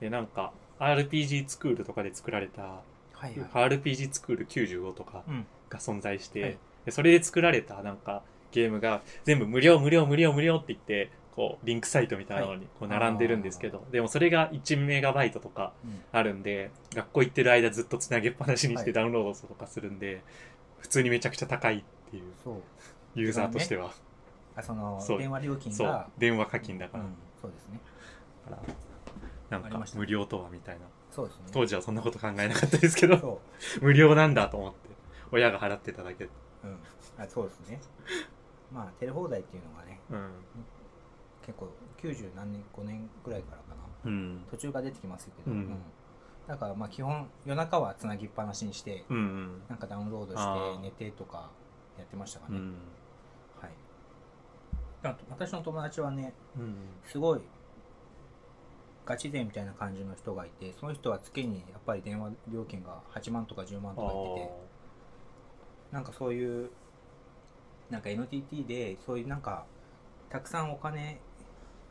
[0.00, 2.82] でなんか RPG スクールとかで作られた、は
[3.22, 3.70] いはい。
[3.70, 5.46] RPG スクール95とかうん。
[5.68, 6.58] が存在して、はい。
[6.86, 8.22] でそれで作られたなんか
[8.52, 16.00] ゲームが全部無料無料無料無料って言ってこうリンクサイトみたいなのにこう並んでるんですけど、でもそれが1メガバイトとかうん。
[16.12, 18.84] あるんで学校行ってる間ずっとつなげっぱなしにしはい。
[18.84, 20.22] てダウンロードとかするんで、
[20.78, 22.24] 普通にめちゃくちゃ高いっていう
[23.14, 23.92] ユーザーとしては、
[24.56, 25.86] あその電話料金そう。
[25.86, 27.80] が電話課金だから,、うん、そうですね。
[29.50, 30.82] なんか無料とはみたいな。
[31.10, 31.42] そうですね。
[31.52, 33.40] 当時はそんなこと考えなかったですけどそ
[33.82, 34.78] 無料なんだと思って
[35.32, 36.24] 親が払ってただけ。
[36.24, 36.30] う、
[36.64, 36.78] うん、
[37.18, 37.80] あそうですね。
[38.72, 40.30] まあテレ放題っていうのがねうん
[41.46, 41.68] 結構
[42.02, 44.10] 90何年5年ぐらいからかな。
[44.10, 44.44] うん。
[44.50, 45.76] 途中が出てきますけど、うん。
[46.46, 49.62] だからまあ基本夜中はつなぎっぱなしにして、うんうん。
[49.68, 51.50] なんかダウンロードして寝てとか
[51.98, 52.74] やってましたかね、うん。
[53.60, 53.70] はい。
[55.02, 56.74] あと私の友達はねうん
[57.06, 57.40] すごい
[59.06, 64.50] ガチ勢みたいな感じの人がいてその人は月にやっぱり電話料金が8万とか10万とか言ってて
[65.90, 66.70] なんかそういう
[67.88, 69.64] なんか NTT でそういうなんか
[70.28, 71.18] たくさんお金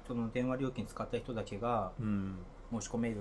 [0.10, 2.39] その電話料金使った人だけがうん。
[2.72, 3.17] 申し込める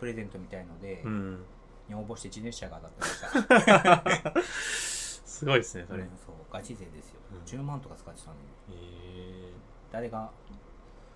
[0.00, 1.44] プレゼントみたいので、うん。
[1.88, 6.34] に応募して自転車が当たってましたすごいですねそれ、うんそう。
[6.52, 7.60] ガチ勢ですよ、うん。
[7.60, 8.40] 10万とか使ってたのに。
[8.76, 9.52] へ
[9.92, 10.30] 誰が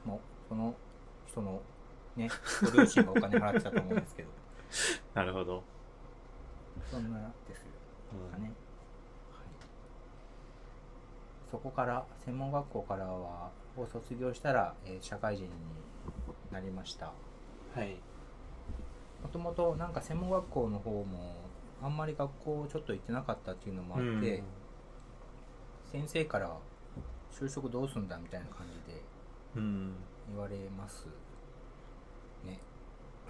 [0.05, 0.75] もうその
[1.27, 1.61] 人の
[2.17, 2.31] ね
[2.63, 4.29] ご両親がお金払ってたと思うんですけど。
[4.71, 5.65] ー なるほど、
[6.89, 7.67] そんなですよ。
[8.13, 8.31] うん。
[8.31, 8.55] かね、はい、
[11.51, 15.51] そこから専門学校からはを卒業したら、えー社会人に
[16.51, 17.07] なりました。
[17.75, 17.97] はい。
[19.23, 21.35] もともとなんか専門学校の方も
[21.83, 24.43] あんまり学校ちょっと行ってなかったっていうのもあって、
[25.93, 26.57] 先生から
[27.31, 29.03] 就職どうすんだみたいな感じで
[29.57, 29.95] うん。
[30.29, 31.07] 言われます。
[31.07, 31.13] ね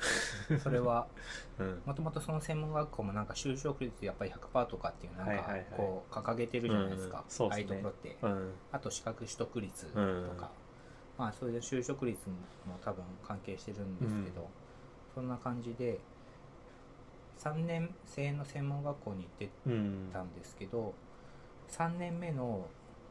[0.62, 1.06] それは。
[1.58, 1.82] うん。
[1.84, 8.16] もともとその専門学校もなんか就職率やっぱり100%とかっていうなんかこう掲げてるじゃないですか、ああいうところって。
[8.22, 8.52] うん。
[8.72, 10.28] あと資格取得率とか、うん
[11.18, 12.34] まあそれで就職率も
[12.80, 14.48] 多分関係してるんですけど、うん。
[15.14, 15.98] そんな感じで
[17.38, 20.94] 3年生の専門学校に行ってうんたんですけど
[21.68, 22.66] 3年目の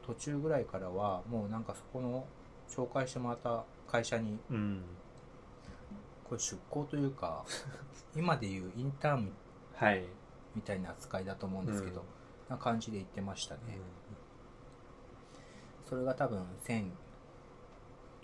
[0.06, 2.26] 途中ぐらいからはもうなんかそこの
[2.70, 4.84] 紹介してもらった会社にうん
[6.28, 7.46] これ出向というか
[8.16, 9.32] 今でいうインターン
[9.76, 10.08] はい、
[10.56, 12.08] みたいな扱いだと思うんですけど、うん。
[12.50, 13.62] な感じで行ってましたね、
[15.86, 16.44] それが多分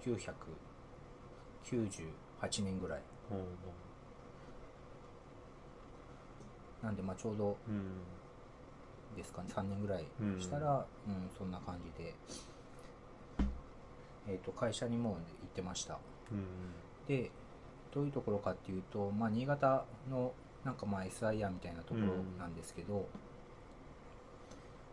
[0.04, 3.02] 1998年ぐらい。
[3.32, 3.46] うん
[6.82, 8.02] なんでまあちょうどうん。
[9.16, 10.06] ですかね3年ぐらい
[10.40, 12.16] したら、うんそんな感じで、
[14.28, 15.22] えー、と会社にもう行っ
[15.54, 16.00] てました。
[16.32, 16.46] うん。
[17.08, 17.30] で
[17.94, 22.08] どういうところかっていうと、まあ、新潟のなんかまあ SIR みたいなところ
[22.40, 23.00] なんですけど、ま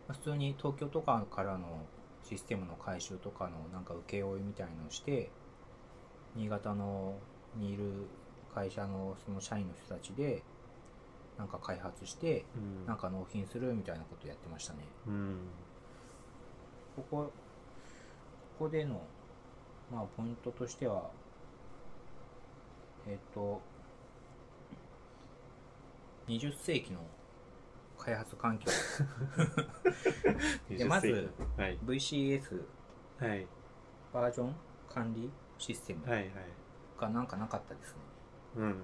[0.09, 1.85] あ普通に東京とかからの
[2.23, 5.29] システムの改修とかのなんか請負みたいのをして
[6.35, 7.15] 新潟の
[7.57, 7.83] にいる
[8.53, 10.43] 会社のその社員の人たちで
[11.37, 12.85] なんか開発してうん。
[12.85, 14.79] なんか納品するみたいなことやってましたね。
[15.07, 15.37] うん。
[16.95, 17.31] こここ
[18.65, 19.01] こでの
[19.91, 21.09] まあポイントとしては
[23.07, 23.61] えっ、と
[26.27, 26.99] 20世紀の
[27.97, 28.65] 開発環境。
[30.69, 32.63] でまず20世紀はい VCS
[33.19, 33.47] はい。
[34.13, 34.55] バージョン
[34.89, 36.31] 管理システムはいはい。
[36.99, 37.99] がなんかなかったですね。
[38.57, 38.81] うん。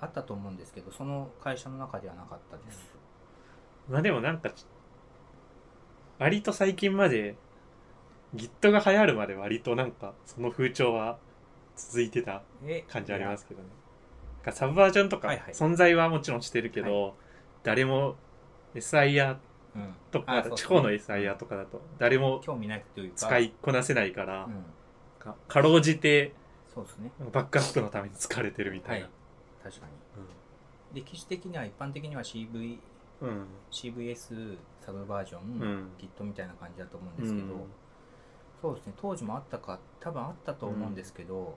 [0.00, 2.94] あったと思うんですけどその会社の中ではなかったです。
[3.88, 4.66] まあでもなんかち
[6.18, 7.36] 割と最近まで
[8.34, 11.18] Git が流行るまで割となんかその風潮は
[11.76, 13.68] 続いてたえ感じありますけどね。
[14.52, 15.52] サブバージョンとかはいはい。
[15.52, 17.16] 存在はもちろんしてるけど、
[17.62, 18.16] 誰も
[18.74, 19.36] SIR
[19.74, 19.94] うん。
[20.10, 23.16] とか地方の SIR とかだと誰も興味ないというか。
[23.16, 24.64] 使いこなせないから、うん。
[25.18, 26.32] かかろうじて
[26.72, 27.10] そうですね。
[27.32, 29.08] バックアップのために使われてるみたいな、
[29.62, 31.00] 確かに。
[31.00, 32.78] 歴史的には一般的には CV
[33.20, 33.46] うん。
[33.70, 35.90] CVS サブバージョン、うん。
[35.98, 37.60] Git みたいな感じだと思うんですけど、うん。
[38.60, 38.92] そうですね。
[38.96, 41.56] 当時もあったか多分あったと思うんですけど、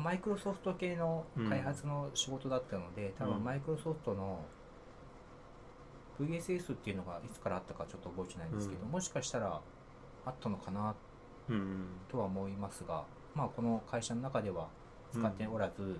[0.00, 3.32] マイクロソフト系の開発の仕事だったので、多うん。
[3.34, 4.44] 分マイクロソフトの
[6.20, 8.90] VSS っていうのがいつからあったかちょっと覚えてないんですけど、うん。
[8.90, 9.60] もしかしたら
[10.24, 10.94] あったのかな
[11.48, 11.86] うん。
[12.10, 14.68] とは思いますが、まあ、この会社の中では
[15.12, 15.98] 使っておらず、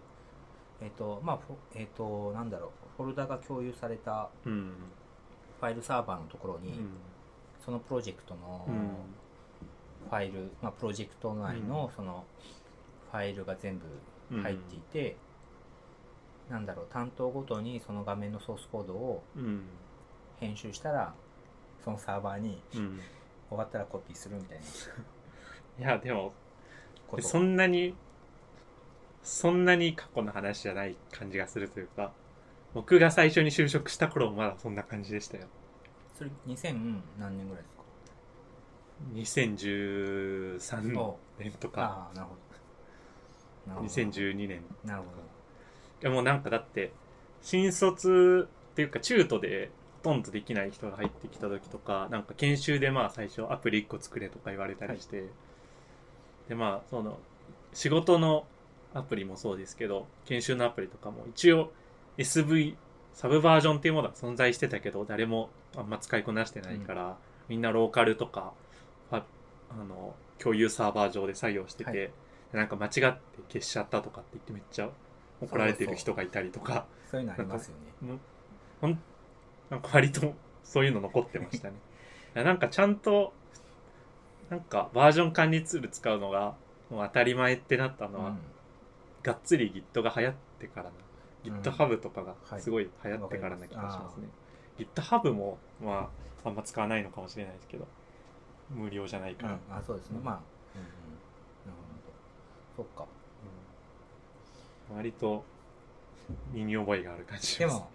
[0.81, 1.39] えっ、とまあ
[1.75, 4.73] えっ、となんだろうフォルダが共有されたうん。
[5.61, 6.89] ファイルサーバーのところに、うん。
[7.65, 8.91] そのプロジェクトのうん。
[10.09, 12.25] ファイル、まあ、プロジェクト内のその
[13.13, 15.17] ファイルが全部入っていて、
[16.49, 19.65] なんだろう担当ごとにその画面のソースコードをうん。
[20.41, 21.15] 編集したら
[21.85, 22.99] そのサーバーにうん。
[23.49, 24.65] 終わったらコピーするみたいな。
[25.87, 26.33] いやでも
[27.21, 27.95] そんなに
[29.23, 32.13] そんなに過去の話じゃない感じがするというか
[32.75, 35.47] 僕が最初に就職した頃もまだそんな感じでしたよ。
[36.17, 37.83] それ2000何年ぐらいですか
[39.15, 41.83] ？2013お年とか。
[41.83, 42.42] ああなるほど
[43.69, 44.63] 2012年。
[44.85, 45.07] なるほ
[46.03, 46.93] でもなんかだって
[47.43, 49.71] 新卒っていうか中途で
[50.03, 55.25] ほとんどできない人が入ってきた時とかなんか研修でまあ最初アプリ1個作れとか言われたりして、
[56.49, 57.19] でまあその
[57.73, 58.45] 仕事の
[58.95, 61.73] アプリもそうですけど研修のアプリとかも一応
[62.19, 62.75] SV
[63.15, 67.17] サブバージョンっていうものは存在してたけど誰もあんま使いこなしてないから、
[67.49, 68.53] みんなローカルとか
[69.11, 69.23] あ
[69.89, 72.11] の共有サーバー上で作業してて、はい
[72.53, 73.01] なんか間違って
[73.49, 74.91] 消しちゃったとかって言ってめっちゃ
[75.41, 76.75] 怒られてる人がいたりとか。
[76.75, 78.19] どそういうのありますよね。
[78.81, 78.99] ほん
[79.71, 80.35] なんか割と
[80.65, 81.75] そういうの残ってましたね。
[82.35, 83.33] なんかちゃんと
[84.51, 86.55] なんかバージョン管理ツール使うのが
[86.91, 88.39] もう当たり前ってなったのは、うん。
[89.23, 90.95] がっつり Git が流行ってからな、うん
[91.45, 92.61] GitHub とかがはい。
[92.61, 94.29] すごい流行ってからな気がしますね、
[94.79, 96.09] GitHub もま
[96.45, 97.87] ああんま使わないのかもしれないですけど
[98.71, 100.41] 無料じゃないから、うん、あそうですね、うんまあ、
[102.77, 103.05] そっか。
[104.91, 104.97] うん。
[104.97, 105.45] 割と
[106.53, 107.89] 身に覚えがある感じでも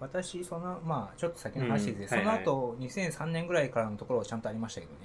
[0.00, 2.44] 私そのまあちょっと先の話で、うんはいはい。
[2.44, 4.98] その後2003年ぐらいからのところはちゃんとありましたけどね。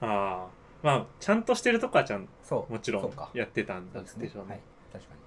[0.00, 0.48] ああ
[0.82, 2.72] まあちゃんとしてるとこはちゃんそう。
[2.72, 3.30] もちろんか。
[3.34, 4.26] やってたんですね。
[4.26, 4.50] でしょうね。
[4.50, 4.60] はい。
[4.92, 5.20] 確かに。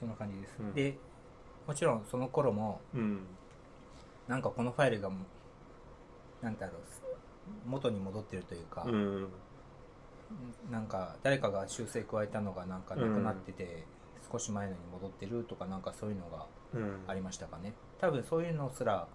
[0.00, 0.72] そんな感じです、うん。
[0.74, 0.96] で
[1.66, 3.20] もちろんその頃もうん。
[4.28, 5.18] なんかこのファイルがも
[6.40, 6.76] なんだろう
[7.66, 9.28] 元に戻ってるというか、うん
[10.70, 13.84] なんか誰かが修正加えたのがなんかなくなってて、
[14.30, 17.04] 少し前のに戻ってるとかなんかそういうのがうん。
[17.06, 17.72] ありましたかね。
[18.00, 19.06] 多分そういうのすら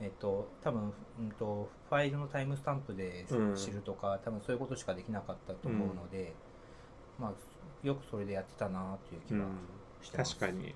[0.00, 3.54] えっと多分、うん、とファイルのタイムスタンプでうん。
[3.56, 6.34] 知るとか、多分そういうことしかできなかったと思うので、
[7.18, 9.58] まあよくそれでやってたなっていう気がうん。
[10.02, 10.74] してます、確かに。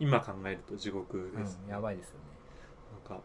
[0.00, 2.20] 今考えると地獄です、うん、やばいですよね。
[3.08, 3.22] なんか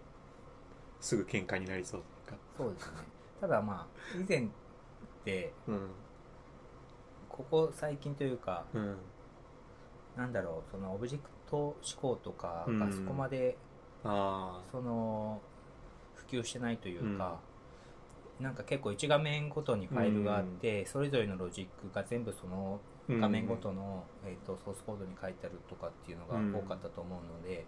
[1.00, 2.36] すぐ喧嘩になりそうか。
[2.58, 2.92] そうですね。
[3.39, 4.50] ただまあ以前っ
[5.24, 5.90] てうん
[7.30, 8.98] ここ最近というかうん
[10.15, 12.80] なんだろうそのオブジェクト思考とかうん。
[12.80, 13.58] がそこまで、
[14.04, 15.40] あその
[16.15, 17.40] 普及してないというか、
[18.40, 27.65] なんか結構1画面ごとにファイルがあって、それぞれのロジックが全部そのあ画面ごとの、えー、とソースコードに書いてあるとかっていうのが多かったと思うので、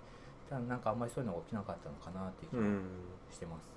[0.49, 2.81] ただなんかあんまりそういうのが起きなかったのかなっていう気がうん。
[3.31, 3.69] してます、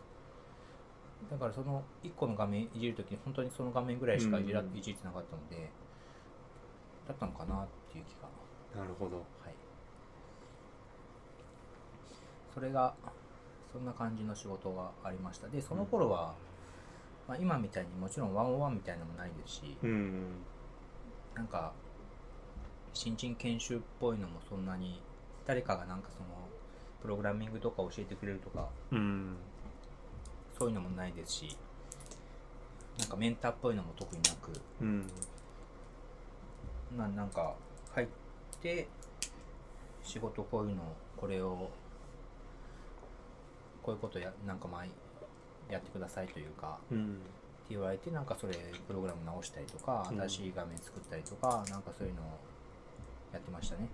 [1.31, 4.77] だからその1個の画面いじるときに本当にその画面ぐらいしかいじら、うん。
[4.77, 5.71] いじってなかったので
[7.07, 8.81] だったのかなっていう気が。
[8.81, 9.17] なるほど。
[9.17, 9.55] はい。
[12.55, 12.95] それが
[13.73, 15.49] そんな感じの仕事がありました。
[15.49, 16.35] でその頃は、
[17.27, 20.23] まあ、今みたいにもちろんワンオンワンみたいなのもないですし、うん。
[21.35, 21.73] なんか
[22.93, 25.01] 新人研修っぽいのもそんなに
[25.47, 26.27] 誰かがなんかその
[27.01, 29.37] プログラミングとか教えてくれるとかうん
[30.59, 31.57] そういうのもないですし
[32.99, 34.51] なんかメンターっぽいのも特になく。
[34.81, 35.07] うん。
[36.97, 37.55] ななんか
[37.95, 38.09] 入っ
[38.61, 38.89] て
[40.03, 40.83] 仕事こういうの
[41.17, 41.71] これを
[43.83, 44.85] こういうことやなんかまあ
[45.73, 47.05] やってくださいというかうん。
[47.05, 47.09] っ
[47.69, 48.55] て言われてなんかそれ
[48.87, 50.21] プログラム直したりとかうん。
[50.21, 52.25] 新しい画面作ったりとか、なんかそういうのを
[53.33, 53.89] やってましたね。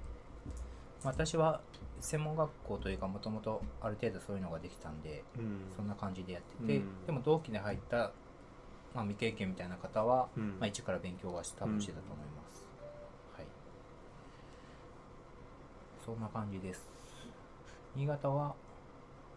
[1.03, 1.61] 私は
[2.01, 5.61] 専門学校というかもともとある程度そういうのができたんでうん。
[5.77, 7.07] そんな感じでやってて、うん。
[7.07, 8.13] でも同期で入った、
[8.95, 10.57] まあ、未経験みたいな方は、うん。
[10.61, 12.67] まあ、一から勉強は多分してたと思います、
[13.37, 13.47] はい。
[16.05, 16.83] そんな感じです。
[17.97, 18.55] 新潟は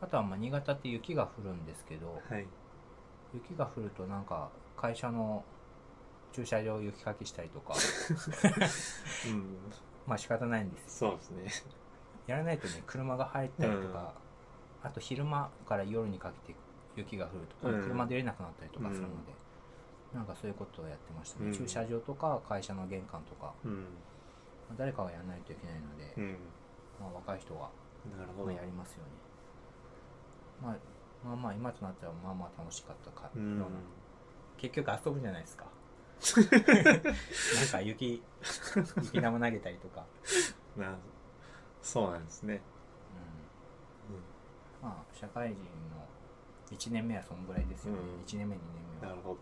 [0.01, 2.45] あとはまあ新潟って雪が降るんですけどはい。
[3.34, 5.43] 雪が降るとなんか会社の
[6.34, 7.74] 駐車場雪かきしたりとか。
[9.28, 9.58] うん。
[10.08, 11.78] まあ仕方ないんですそうですね
[12.28, 14.13] やらないとね車が入ったりとか、
[14.84, 16.59] あと昼間から夜にかけて
[16.95, 17.84] 雪が降ると、うん。
[17.84, 19.34] 車出れなくなったりとかするので、
[20.13, 21.53] なんかそういうことをやってましたね、うん。
[21.53, 23.53] 駐車場とか会社の玄関とか、
[24.78, 26.38] 誰かがやらないといけないので、うん。
[26.99, 27.69] まあ、若い人が、ま
[28.15, 28.51] あ、なるほど。
[28.51, 29.09] やりますよね、
[30.61, 30.75] まあ、
[31.25, 33.63] まあまあ今となってはまあまあ楽しかったか、うん。
[34.57, 35.65] 結局遊ぶじゃないですか。
[36.36, 38.23] なんか雪
[39.03, 40.03] 雪玉投げたりとか、
[40.75, 40.95] な
[41.82, 42.61] そうなんですね。
[44.82, 46.05] うん、まあ社会人の
[46.71, 48.23] 1年目はそんぐらいですよね、うん。
[48.25, 49.13] 1年目2年目は。
[49.13, 49.36] なるほど。
[49.36, 49.38] は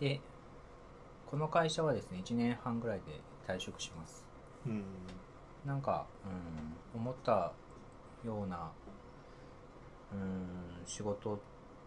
[0.00, 0.20] い、で
[1.30, 4.24] この会社はですね1年半ぐらいで退職します。
[4.66, 4.84] うん。
[5.66, 6.06] なんか、
[6.94, 7.52] うん、思った
[8.24, 8.70] ような、
[10.12, 11.38] うん、仕事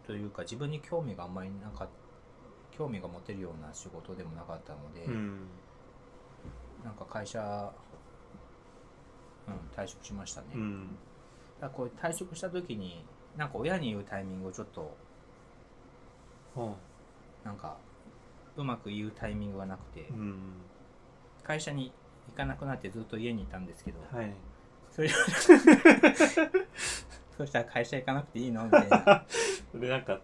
[0.05, 1.87] というか自分に興味があんまりなか
[2.71, 5.47] 興味が持てるような仕事でもなかったので、うん
[6.83, 7.71] なんか会社、
[9.47, 10.95] うん、退職しましたね、うん。
[11.59, 13.05] だこう退職した時に
[13.37, 14.95] なんか親に言うタイミングをちょっと
[16.55, 16.73] は
[17.43, 17.77] なんか
[18.57, 20.37] うまく言うタイミングがなくて、あうん。
[21.43, 21.91] 会社に
[22.29, 24.33] 行かなくなってずっと家にいたんですけど、はい。
[24.91, 25.09] それ
[27.37, 28.65] そしたら会社行かなくていいの？
[28.65, 29.25] みたいな。
[29.73, 30.19] でなんか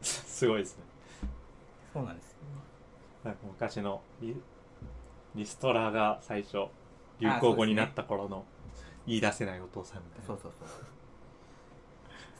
[0.00, 0.84] す すごいですね。
[1.92, 2.38] そうなんですよ
[3.24, 4.00] なんか昔の
[5.34, 6.66] リリストラが最初
[7.20, 8.44] 流行語になった頃の
[9.06, 10.26] 言い出せないお父さんみたいな。
[10.26, 10.68] そうそうそう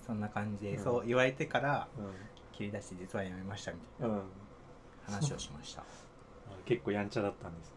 [0.07, 0.85] そ んな感じで、うん。
[0.85, 2.01] そう言われてからう
[2.53, 4.23] 切り出して実は辞めましたみたいん、うん、な
[5.07, 5.85] 話をしました。
[6.65, 7.75] 結構やんちゃだったんですね。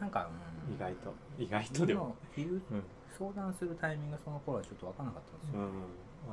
[0.00, 0.28] なんか、
[0.68, 1.14] うん、意外と。
[1.38, 2.14] 意外とでも。
[2.36, 5.68] 言ううん、相談するタイミングがその頃はちょっと分からなかったんですよ、うん、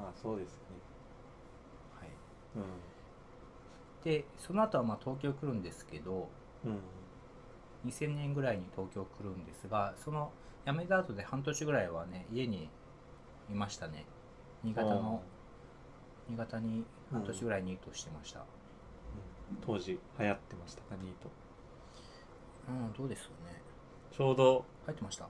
[0.01, 0.61] まあそうですね。
[1.99, 6.29] はい、うでその後はまあ東京来るんですけど
[6.63, 6.79] んうん
[7.85, 10.31] 2000年ぐらいに東京来るんですがその
[10.65, 12.69] 辞めた後で半年ぐらいはね家に
[13.49, 14.05] いましたね。
[14.63, 15.21] 新潟の
[16.27, 18.39] 新潟に半年ぐらいニートしてました。
[18.39, 18.45] うん。
[19.61, 21.29] 当時流行ってましたかニート。
[22.67, 23.61] うん、どうですよね。
[24.11, 25.27] ちょうど入ってました？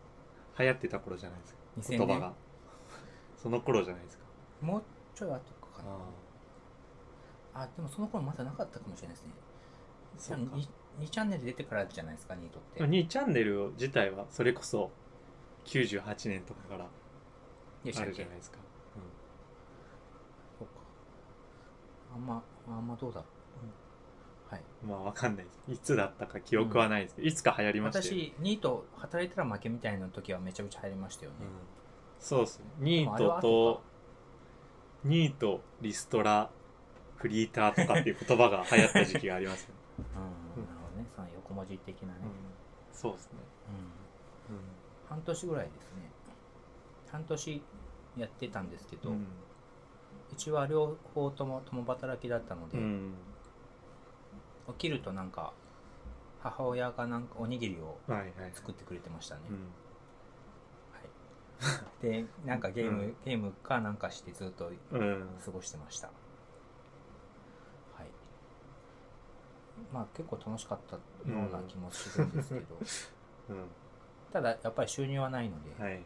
[0.58, 1.60] 流行ってた頃じゃないですか。
[1.96, 2.34] 2000言葉が。
[3.36, 4.24] その頃じゃないですか。
[4.62, 4.84] もう
[5.14, 5.92] ちょい後かな。
[7.62, 7.70] ああ。
[7.76, 9.32] でもその頃まだなかったかもしれないですね
[11.00, 12.84] 2, 2チャンネル出てからじゃないですかニートって。
[12.84, 14.92] 2チャンネル自体はそれこそ
[15.66, 16.88] 98年とかからあ
[17.86, 18.58] るじゃないですか、
[20.58, 20.74] そうか。
[22.16, 23.20] あんまあんまどうだ？
[23.20, 23.26] ろ
[24.50, 24.64] う、はい。
[24.84, 25.72] うん、まあわかんないです。
[25.72, 31.48] いつだったか記憶はないですけど、いつか流行りましたよ、私ニート働いたら負けみたいな時はめちゃくちゃ入りましたよね、うん、
[32.20, 32.66] そうですね。
[32.80, 33.84] ニートと
[35.04, 36.50] ニートリストラ
[37.18, 42.30] フリーターとかっていう言葉が流行った時期がありますね、うん、なるほどねその横文字的なね、うん、
[42.92, 43.32] そうですね、
[44.50, 44.58] うん。
[45.10, 46.12] 半年ぐらいですね。
[47.12, 47.64] 半年
[48.18, 49.16] やってたんですけど、う
[50.36, 53.14] ちは両方とも共働きだったので、うん。
[54.68, 55.54] 起きるとなんか
[56.42, 58.00] 母親がなんかおにぎりを
[58.54, 59.42] 作ってくれてましたね、
[62.02, 63.16] でなんかゲーム、うん。
[63.26, 65.28] ゲームかなんかしてずっとうん。
[65.44, 66.14] 過ごしてましたは
[68.04, 68.08] い
[69.94, 72.66] まあ結構楽しかったような気もするんですけど、
[73.50, 73.66] うん。
[74.32, 76.02] ただやっぱり収入はないので、はい。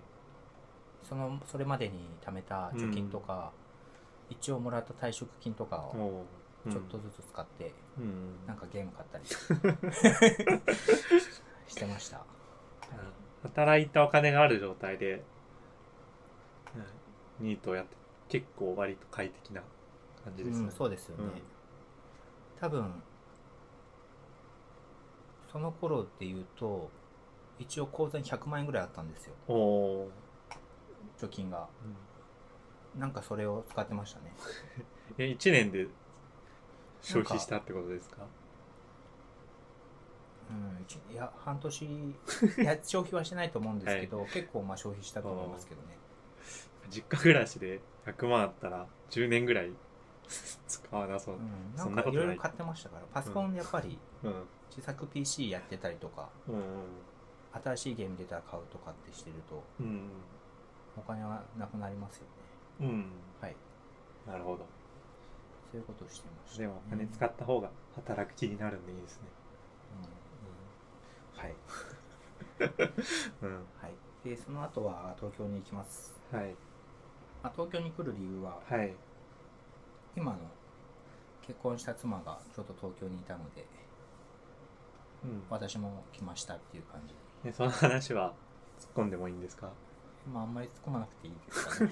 [1.07, 3.51] そのそれまでに貯めた貯金とか、
[4.29, 6.25] 一応もらった退職金とかを
[6.69, 8.45] ちょっとずつ使って、うん。
[8.45, 9.25] なんかゲーム買ったり。
[11.67, 12.21] してました。
[13.43, 15.23] 働いたお金がある状態で、うん
[17.39, 17.95] ニートをやって
[18.27, 19.61] 結構割と快適な
[20.23, 21.31] 感じですね、うん、そうですよね、うん。
[22.59, 23.01] 多分
[25.51, 26.89] その頃っていうと
[27.57, 29.33] 一応口座に100万円ぐらいあったんですよ。
[31.19, 31.57] 貯金が。
[31.57, 31.61] ー、
[32.95, 33.01] うん。
[33.01, 34.33] なんかそれを使ってましたね。
[35.17, 35.87] え1年で
[37.01, 38.25] 消費したってことですか？
[40.49, 42.15] うん一いや半年い
[42.57, 45.97] や 消費はしてないと思うんですけど、結構まあ消費したと思いますけどね。
[46.89, 49.71] 実家暮らしで100万あったら10年ぐらい
[50.67, 52.35] 使わなそううん、なそんかいろい。
[52.35, 54.33] ろ買ってましたからパソコンやっぱりうん。
[54.69, 56.55] 自作 PC やってたりとかうん
[57.51, 60.09] 新しいゲーム出たら買うとかってしてるとうん
[60.97, 62.29] お金はなくなりますよね。
[62.81, 62.87] うん。
[62.87, 63.05] うん
[63.41, 63.55] はい。
[64.27, 64.57] なるほど。
[65.71, 66.61] そういうことをしてました。
[66.61, 69.27] でもお金使った方が働く気になるんでいいですね。
[69.91, 71.41] うん。
[71.41, 71.55] はい、
[73.41, 73.55] うん。
[73.81, 76.57] はい、でその後は東京に行きます、はい。
[77.41, 78.99] まあ、東京に来る理由ははい
[80.15, 80.37] 今の
[81.41, 83.65] 結婚した妻がちょっと東京にいたので
[85.23, 85.43] うん。
[85.49, 87.13] 私も来ましたっていう感じ。
[87.45, 88.33] えその話は
[88.79, 89.69] 突っ込んでもいいんですか？
[90.31, 91.91] まああんまり突っ込まなくていいですかね。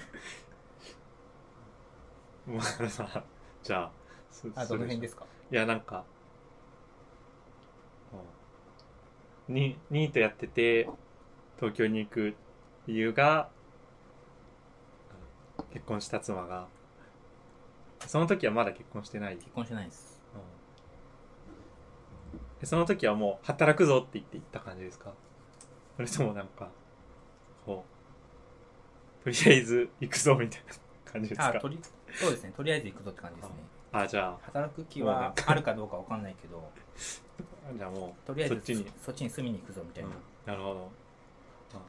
[2.56, 3.24] まあさ
[3.62, 3.90] じゃあ
[4.30, 5.26] そあどの辺ですか？
[5.50, 6.04] いやなんか
[9.48, 9.54] うん。
[9.54, 10.88] にニートやってて
[11.56, 12.34] 東京に行く
[12.86, 13.48] 理由が
[15.58, 16.68] うん結婚した妻が
[18.08, 20.18] その時はまだ結婚してない、うん結婚してないです。
[22.60, 25.12] でその時はもう働くぞって言って行った感じですか？
[25.96, 26.68] それともなんか
[27.64, 27.84] こ
[29.20, 30.62] うとりあえず行くぞみたい
[31.06, 31.48] な感じですか？
[31.48, 31.78] あとり
[32.14, 32.52] そうですね。
[32.56, 33.54] とりあえず行くぞって感じですね。
[33.92, 35.44] あじゃ働く気もうなんはか。
[35.52, 36.58] あるかどうかわかんないけど。
[36.58, 38.86] あじゃあもうとりあえずそっちに。
[39.04, 40.14] そっちに住みに行くぞみたいな、うん。
[40.46, 40.90] なるほど。
[41.74, 41.80] あ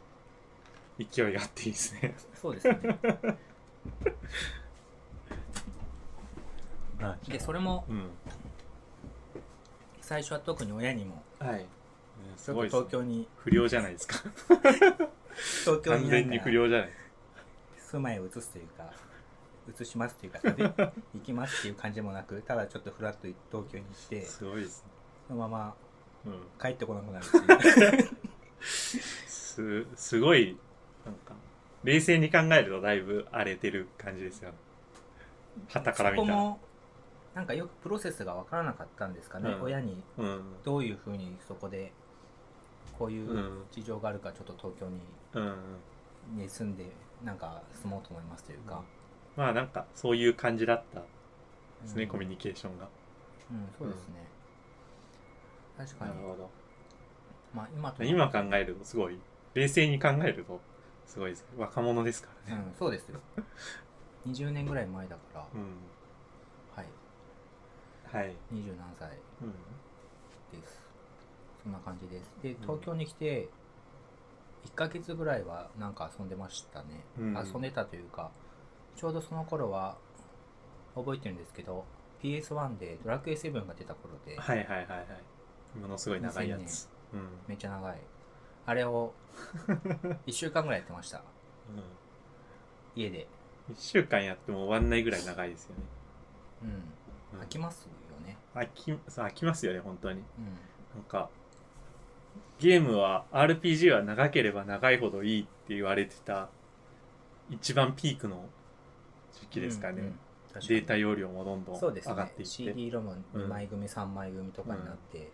[1.00, 2.16] 勢いがあっていいですね。
[2.36, 2.80] そうですね。
[3.26, 3.36] あ
[7.28, 8.10] でそれもうん。
[10.02, 11.66] 最初は特に親にもはい、
[12.36, 13.28] すごい東京に。
[13.38, 14.16] 不良じゃないですか。
[15.64, 16.90] 東京完になんか全に不良じゃない
[17.78, 18.92] 住まいを移すというか
[19.82, 24.90] 移しますというか旅行きますっていう感じもなくただちょっとフラッと東京に行ってすごいですね。
[25.28, 25.74] そのまま
[26.26, 26.34] うん。
[26.62, 27.38] 帰ってこなくなるって
[27.68, 28.10] いう。
[28.62, 30.58] すすごい
[31.06, 31.34] なんか
[31.84, 34.52] 冷静に考えるとだいぶ荒れてる感じですよ。
[35.70, 36.28] 旗から見たら。
[36.28, 36.60] そこも
[37.36, 39.62] なんかよくプロセスが分からなかったんですかね、うん。
[39.64, 40.04] 親に。
[40.18, 40.42] うん。
[40.64, 41.92] どういうふうにそこで
[42.98, 43.64] こういううん。
[43.72, 45.00] 事情があるかちょっと東京に,、
[45.34, 45.40] う
[46.36, 46.38] ん。
[46.38, 46.86] に住んで
[47.24, 48.82] なんか住もうと思いますというか、
[49.36, 52.10] まあなんかそういう感じだったですね、うん。
[52.10, 52.88] コミュニケーションが。
[53.52, 54.28] うんそうですね、
[55.78, 56.12] 確かに。
[56.12, 56.50] なるほど。
[57.54, 59.18] まあ今と今考えるとすごい
[59.54, 60.60] 冷静に考えると
[61.08, 62.64] すごいです若者ですからね。
[62.68, 63.20] うんそうですよ。
[64.28, 65.70] 20年ぐらい前だから、うん、はい
[68.12, 69.10] はい、20何歳
[69.42, 70.60] うん。
[70.60, 70.82] です。
[71.64, 72.32] そんな感じです。
[72.42, 73.50] で東京に来て
[74.66, 77.38] 1ヶ月ぐらいはなんか遊んでましたね、うん。
[77.38, 78.32] 遊んでたというか
[78.96, 79.98] ちょうどその頃は
[80.96, 81.86] 覚えてるんですけど
[82.22, 85.80] PS1 でドラクエ7が出た頃ではいはいはいはい。
[85.80, 87.22] ものすごい長いやつ、うん。
[87.48, 87.98] めっちゃ長い。
[88.66, 89.14] あれを
[90.26, 91.22] 1週間ぐらいやってました。
[92.96, 93.28] 家で。
[93.70, 95.84] うん、1週間やっても終わんないぐらい長いですよね、
[96.64, 97.38] うん。
[97.38, 97.44] うん。
[97.44, 97.88] 飽きます？
[98.60, 100.20] 飽きそう飽きますよね本当に。
[100.20, 100.26] うん。
[100.96, 101.30] なんか
[102.60, 106.50] ゲームは RPG は長ければ長いほどいいって言われてた
[107.50, 108.46] 一番ピークの
[109.34, 110.20] 時期ですかね、うんうん
[110.52, 110.80] 確かに。
[110.80, 115.26] データ容量もどんどん上がっていって、CD ロムうん2枚組、3枚組とかになって、うん。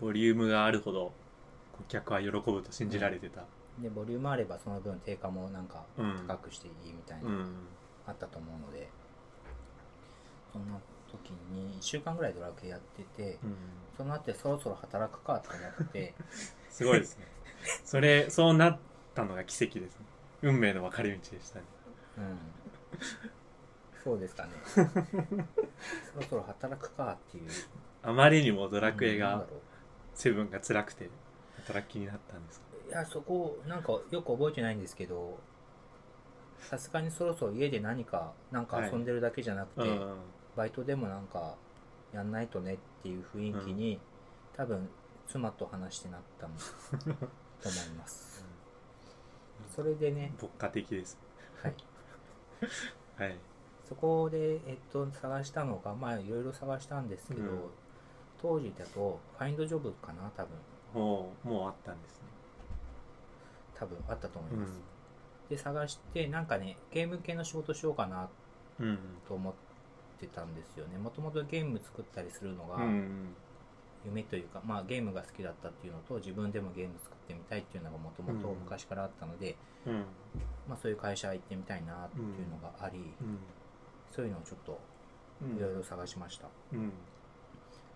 [0.00, 1.12] ボリュームがあるほど
[1.72, 3.44] 顧客は喜ぶと信じられてた、
[3.80, 6.24] でボリュームあればその分定価もなんかうん。
[6.26, 7.54] 高くしていいみたいな、うん。
[8.06, 8.88] あったと思うので。
[10.52, 10.78] そんな
[11.12, 13.56] 時に1週間ぐらいドラクエやっててうん、
[13.96, 16.14] その後そろそろ働くかと思って。
[16.70, 17.26] すごいですね。
[17.84, 18.78] それそうなっ
[19.14, 19.98] たのが奇跡です。
[19.98, 20.06] ね
[20.42, 21.64] 運命の分かれ道でしたね。
[22.18, 22.38] うん。
[24.02, 24.50] そうですかね。
[24.66, 27.48] そろそろ働くかっていう。
[28.02, 29.46] あまりにもドラクエが
[30.14, 31.08] セブンが辛くて
[31.56, 35.38] 働きになったんですいやそこなんかよく覚えてないんですけど
[36.58, 40.14] さすがにそろそろ家で何かなんか遊んでるだけじゃなくて、うん
[40.56, 41.54] バイトでもなんか
[42.12, 43.98] やんないとねっていう雰囲気に、
[44.56, 44.88] 多分
[45.28, 46.56] 妻と話してなったん。
[46.56, 46.62] だ
[47.62, 48.44] と思います。
[49.74, 51.18] それでね、牧歌的です。
[51.62, 51.74] はい、
[53.16, 53.38] はい。
[53.88, 57.70] そこで、えっと、探したのがまあいろいろ探したんですけど、うん。
[58.40, 60.50] 当時だとファインドジョブかな多分。
[60.94, 62.26] もうもうあったんですね。
[63.74, 64.60] 多分あったと思いうん。
[64.60, 64.80] ます、
[65.48, 68.28] で探してなんかねゲーム系の仕事しようかな
[68.78, 68.98] うん。
[69.26, 69.58] と思って
[70.26, 70.98] たんですよね。
[70.98, 73.34] もともとゲーム作ったりするのがうん
[74.04, 78.58] 夢というか、まあ、ゲームが好きだったっていうのと自分でもゲーム作ってみたいっていうのがもともとうん。
[78.58, 79.56] 昔からあったので、
[79.86, 80.04] うん。
[80.68, 83.38] まあ、そういう会社行ってみたいなっていうのがあり、うん。
[84.10, 84.80] そういうのをちょっと
[85.40, 85.56] うん。
[85.56, 86.90] いろいろ探しました、うん。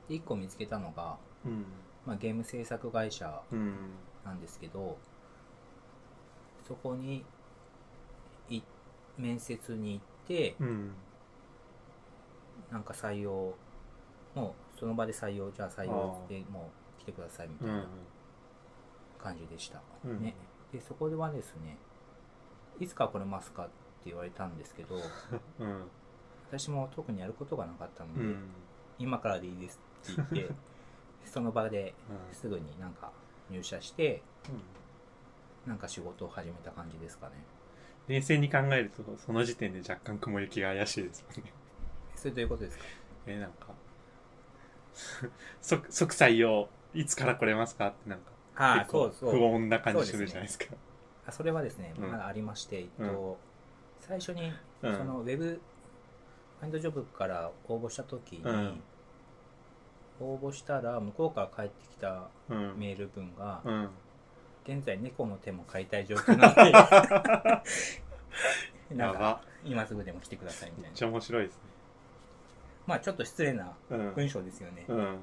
[0.08, 1.64] で1個見つけたのが、うん。
[2.06, 3.74] まあ、ゲーム制作会社うん。
[4.26, 4.98] なんですけど
[6.66, 7.24] そこに
[8.50, 8.60] い
[9.16, 10.90] 面接に行ってうん
[12.70, 13.54] なんか採用
[14.34, 17.86] もうその場で採用じゃあ採用でもう来てくださいみたうんいな
[19.22, 20.22] 感じでした、うん。
[20.22, 20.34] ね。
[20.72, 21.78] でそこではですね
[22.78, 23.72] いつから来れますかって
[24.06, 24.96] 言われたんですけど
[25.60, 25.84] うん。
[26.50, 28.36] 私も特にやることがなかったので、うん。
[28.98, 29.80] 今からでいいです
[30.12, 30.54] って言って
[31.24, 31.94] その場で
[32.28, 32.34] うん。
[32.34, 33.10] すぐになんか
[33.50, 34.22] 入社して
[35.66, 37.34] なんか仕事を始めた感じですかね。
[38.08, 41.52] 冷静に考えるとその時点で若干雲行きが怪しいですもんね
[42.16, 42.84] それどういうことですか？
[43.26, 43.68] えなんか
[45.60, 47.88] 即即採用いつから来れますか？
[47.88, 48.24] ってなんか
[48.56, 49.30] あそうそう。
[49.30, 50.66] 不穏な感じするじゃないですか。
[51.26, 52.10] あそれはですね、うん。
[52.10, 53.36] まだありまして、えっと、
[54.00, 54.52] 最初に、
[54.82, 54.96] うん。
[54.96, 58.80] そのウェブファインドジョブから応募した時に、うん。
[60.20, 62.78] 応募したら向こうから返ってきたうん。
[62.78, 63.88] メール文が、うん。
[64.64, 66.72] 現在猫の手も買いたい状況なので
[68.96, 70.88] なんか今すぐでも来てくださいみたいな。
[70.88, 71.60] めっちゃ面白いですね
[72.86, 74.12] まあちょっと失礼なうん。
[74.14, 75.18] 文章ですよね、うん。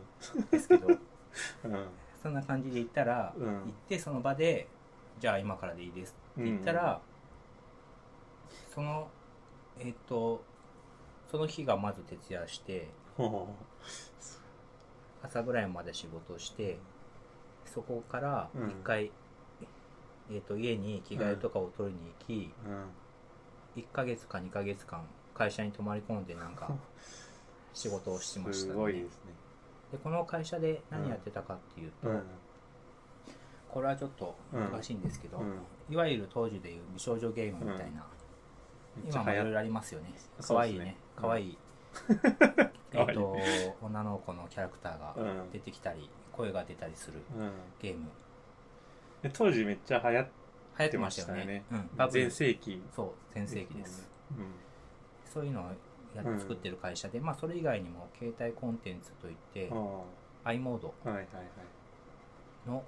[0.51, 0.87] ですけど。
[1.65, 1.87] うん。
[2.21, 3.45] そんな感じで言ったら、うん。
[3.45, 4.67] 行ってその場で
[5.19, 7.01] じゃあ今からでいいですって言ったら、
[8.73, 9.09] その
[9.79, 10.43] えっ、と
[11.29, 13.55] その日がまず徹夜してほ
[15.23, 16.77] 朝ぐらいまで仕事をして
[17.65, 18.69] そこからうん。
[18.69, 19.11] 一回、
[20.31, 23.81] えっと家に着替えとかを取りに行き、ううん。
[23.81, 26.71] 1ヶ月か2ヶ月間会社に泊まり込んでなんか
[27.73, 29.09] 仕事をしてましたすねごいですね。
[29.91, 32.23] でこの会社で何やってたかっていうと、うん。
[33.69, 35.55] これはちょっと難しいんですけど、うん。
[35.89, 38.05] いわゆる当時でいう美少女ゲームみたいな、
[38.95, 40.13] めっちゃ流行っ今もいろいろありますよね。
[40.39, 41.57] そうですね可愛いね。
[42.09, 42.77] 可愛い。
[42.93, 43.37] えっと
[43.81, 45.51] 女の子のキャラクターがうん。
[45.51, 47.51] 出てきたり、声が出たりするうん。
[47.81, 48.07] ゲーム。
[49.21, 50.27] で当時めっちゃ流行っ
[50.79, 51.63] 流行ってましたよね。
[51.71, 52.81] うん、バブル全盛期。
[52.95, 54.35] そう全盛期です、う
[55.31, 55.65] そういうのを
[56.15, 56.39] やうん。
[56.39, 59.71] 作ってる会社で、まあそれ以外にも携帯コンテンツといって、
[60.43, 60.93] i モード。
[62.67, 62.83] の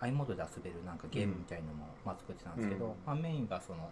[0.00, 2.92] i モードで遊べるなんかゲームみたいのも、まあ、作ってたんですけど、うん。
[3.06, 3.90] まあ、メインがその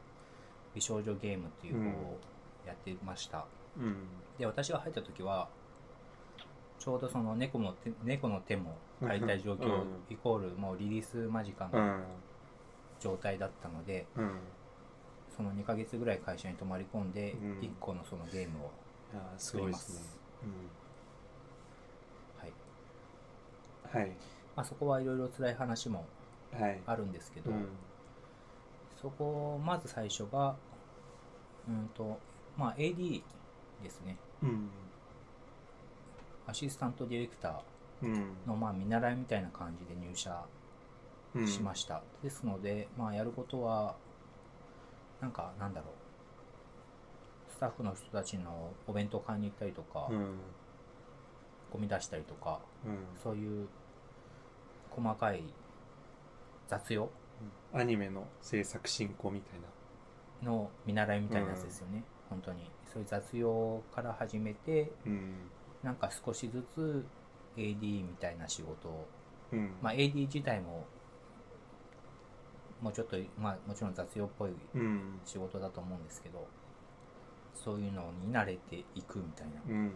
[0.74, 2.18] 美少女ゲームっていう方を
[2.66, 3.46] やってました、
[3.78, 3.96] うん。
[4.38, 5.48] で私が入った時は
[6.78, 9.86] ちょうどその猫の手猫の手も買いたい状況、うん。
[10.10, 12.02] イコールもうリリース間近のうん。
[13.00, 14.32] 状態だったので、うん
[15.40, 17.64] その2ヶ月ぐらい会社に泊まり込んで、うん。
[17.64, 18.70] 1個のそのゲームを
[19.12, 19.56] いやーす。
[19.56, 19.72] はいうん。
[24.00, 24.16] はい。
[24.54, 26.04] まあ、そこはいろいろ辛い話も
[26.52, 26.78] はい。
[26.84, 27.64] あるんですけど、うん。
[29.00, 30.54] そこまず最初が
[31.66, 32.18] うんと
[32.58, 33.22] まあ AD
[33.82, 34.16] ですね。
[34.42, 34.68] うん。
[36.46, 37.62] アシスタントディレクタ
[38.02, 38.12] うん。
[38.12, 40.36] ーのまあ見習いみたいな感じで入社
[41.34, 41.46] うん。
[41.46, 43.94] しました、ですのでまあやることは
[45.20, 47.52] なんかなんだろう。
[47.52, 50.38] スタッフの人たちのお弁当買いに行ったりとか、うん。
[51.72, 52.98] ゴミ出したりとかうん。
[53.22, 53.68] そういう
[54.90, 55.42] 細かい
[56.68, 57.10] 雑用？
[57.72, 59.66] アニメの制作進行みたいな。
[60.42, 62.70] の見習いみたいなやつですよね、本当に。
[62.92, 65.34] そういう雑用から始めてうん。
[65.82, 67.04] なんか少しずつ
[67.56, 69.06] AD みたいな仕事を、
[69.52, 69.74] うん。
[69.82, 70.86] まあ、AD 自体も
[72.82, 75.20] もうちょっと、まあ、もちろん雑用っぽいうん。
[75.24, 76.46] 仕事だと思うんですけど
[77.54, 79.52] そういうのに慣れていくみたいな。
[79.68, 79.92] うん。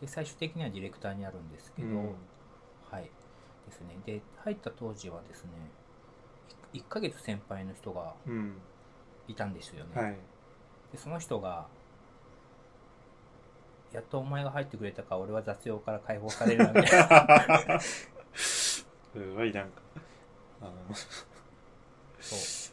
[0.00, 1.96] で最終的にはディレクターになるんですけど、うん。
[2.90, 3.04] はい。
[3.66, 3.96] ですね。
[4.04, 5.50] で入った当時はですね
[6.74, 8.56] 1ヶ月先輩の人がうん。
[9.28, 10.16] いたんですよね、はい。
[10.90, 11.66] でその人が
[13.92, 17.08] やっとお前が入ってくれたから俺は雑用から解放されるなみたい
[17.68, 17.80] な。
[18.34, 18.84] す
[19.34, 19.82] ごいなんか。
[20.62, 20.72] あの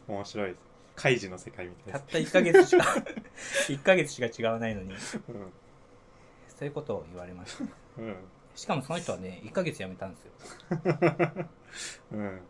[0.08, 0.52] 面白い。
[0.52, 0.70] です
[1.00, 2.84] カイジの世界みたいたった1ヶ月しか
[3.70, 4.94] 1ヶ月しか違わないのに。
[4.94, 4.98] う
[6.50, 7.64] そういうことを言われました。
[8.02, 8.16] んうん。
[8.54, 10.32] しかもその人はね1ヶ月辞めたんですよ。
[12.12, 12.42] うん。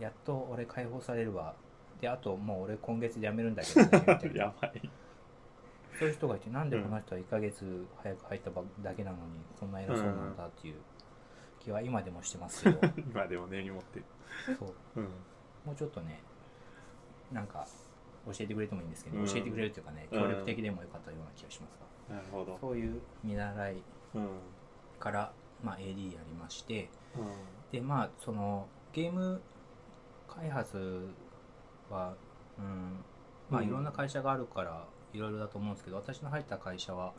[0.00, 1.54] やっと俺解放されるわ。
[2.00, 4.36] であともう俺今月で辞めるんだけどねみたいな。
[4.40, 4.90] やばい。
[5.98, 9.22] そういう人がいてなんでこの人は1ヶ月早く入ったばだけなのに
[9.60, 10.76] こんな偉そうなんだっていう
[11.58, 14.04] 気は今でもしてますけど今でも根に持ってる。
[14.58, 14.74] そう。
[14.96, 15.08] うん
[15.68, 16.22] もうちょっとね
[17.30, 17.66] なんか
[18.26, 19.26] 教えてくれてもいいんですけど、うん。
[19.26, 20.18] 教えてくれるっていうかねうん。
[20.18, 22.56] 協力的でもよかったような気がしますが、なるほど。
[22.58, 23.82] そういう見習い
[24.14, 24.28] うん。
[24.98, 29.40] からまあ、AD やりましてうでまあそのゲーム
[30.28, 31.08] 開発
[31.90, 32.14] は、
[32.58, 33.04] うん
[33.50, 33.68] まあ、うん。
[33.68, 37.12] いろんな会社があるからいろいろだと思うんですけど私の入った会社は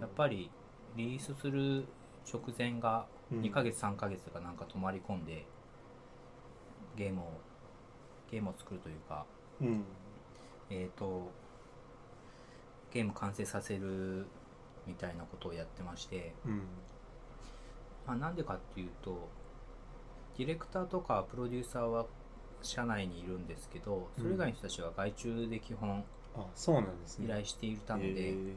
[0.00, 0.50] やっぱり
[0.96, 1.86] リリースする
[2.30, 3.40] 直前がうん。
[3.40, 5.46] 2ヶ月3ヶ月がなんか泊まり込んで
[6.96, 7.24] ゲームを
[8.30, 9.24] ゲームを作るというか
[9.60, 9.84] うん。
[10.70, 11.30] えっ、と
[12.92, 14.26] ゲーム完成させる
[14.86, 16.62] みたいなことをやってまして、うん。
[18.06, 19.28] まあ、なんでかっていうと
[20.36, 22.06] ディレクターとかプロデューサーは
[22.62, 26.04] 社内にいるんですけどそれ以外の人たちは外注で基本
[26.36, 27.26] あそうなんですね。
[27.26, 28.52] 依頼していたので、えー。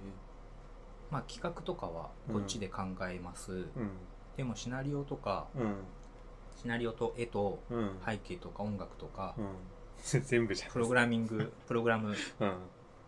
[1.12, 3.68] まあ、企画とかはこっちで考えます、うん。
[4.36, 5.76] でもシナリオとかうん
[6.68, 7.98] シナリオと絵とうん。
[8.06, 9.46] 背景とか音楽とかうん。
[10.04, 10.72] 全部じゃん。
[10.72, 12.58] プログラミング プログラムうん。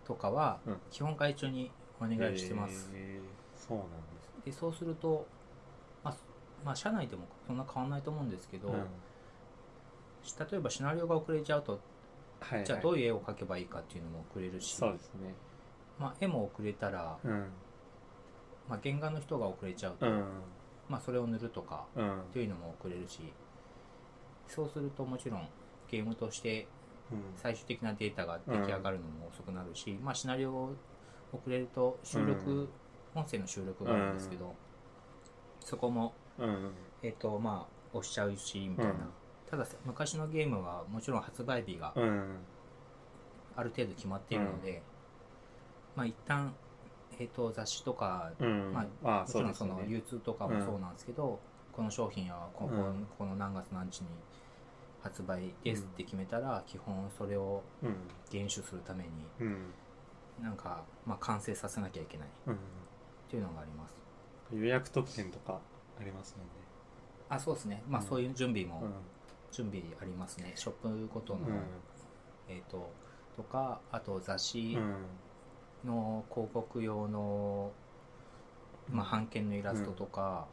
[0.06, 0.78] とかはうん。
[0.90, 3.60] 基本外注にお願いしてます、えー。
[3.60, 5.28] そうなんですでそうすると、
[6.06, 6.16] まあ、
[6.64, 8.76] まあ社内でもそんな変わんないと思うんですけど、うん。
[8.78, 11.80] 例えばシナリオが遅れちゃうと
[12.40, 15.34] はいじゃあどいういう絵を描けばいいかっていうのも遅れるし、そうですね。
[16.00, 17.32] まあ、絵も遅れたら、うん。
[18.70, 20.24] まあ、原画の人が遅れちゃうと、うん。
[20.90, 22.22] まあ、それを塗るとかうん。
[22.22, 23.32] っていうのも遅れるし
[24.50, 25.48] そうするともちろん
[25.90, 26.68] ゲームとして
[27.12, 27.18] うん。
[27.36, 30.76] 最終的なデータが出来上がるのも遅くなるし、まあ、シナリオを
[31.32, 32.70] 遅れると収録、うん
[33.16, 34.54] 音声の収録があるんですけど、
[35.62, 36.72] そこも、うん。
[37.02, 38.98] えっとまあ、押しちゃうしみたいな、うん。
[39.50, 42.36] ただ昔のゲームはもちろん発売日がうん。
[43.56, 44.84] ある程度決まっているので、
[45.96, 46.54] まあ一旦、
[47.20, 48.74] えっと雑誌とか、うん。
[48.74, 51.40] まああもちろんその流通とかもそうなんですけど、
[51.80, 53.08] この商品はここ,、うん。
[53.18, 54.08] この何月何日に
[55.02, 57.96] 発売ですって決めたら、基本それをうん
[58.30, 59.10] 厳守するために
[59.40, 59.72] うん。
[60.44, 62.58] なんか、まあ、完成させなきゃいけないっうん。
[63.30, 63.96] ていうのがあります。
[64.54, 65.62] 予約特典とか
[65.98, 66.44] ありますよね。
[67.30, 67.82] あそうですね。
[67.88, 68.08] まあ、うん。
[68.08, 68.92] そういう準備も、うん。
[69.50, 70.52] 準備ありますね。
[70.56, 71.54] ショップごとの、うん。
[72.50, 72.92] えっ、と
[73.38, 75.90] とかあと雑誌うん。
[75.90, 77.72] の広告用の、
[78.90, 80.46] まあ、版権のイラストとか、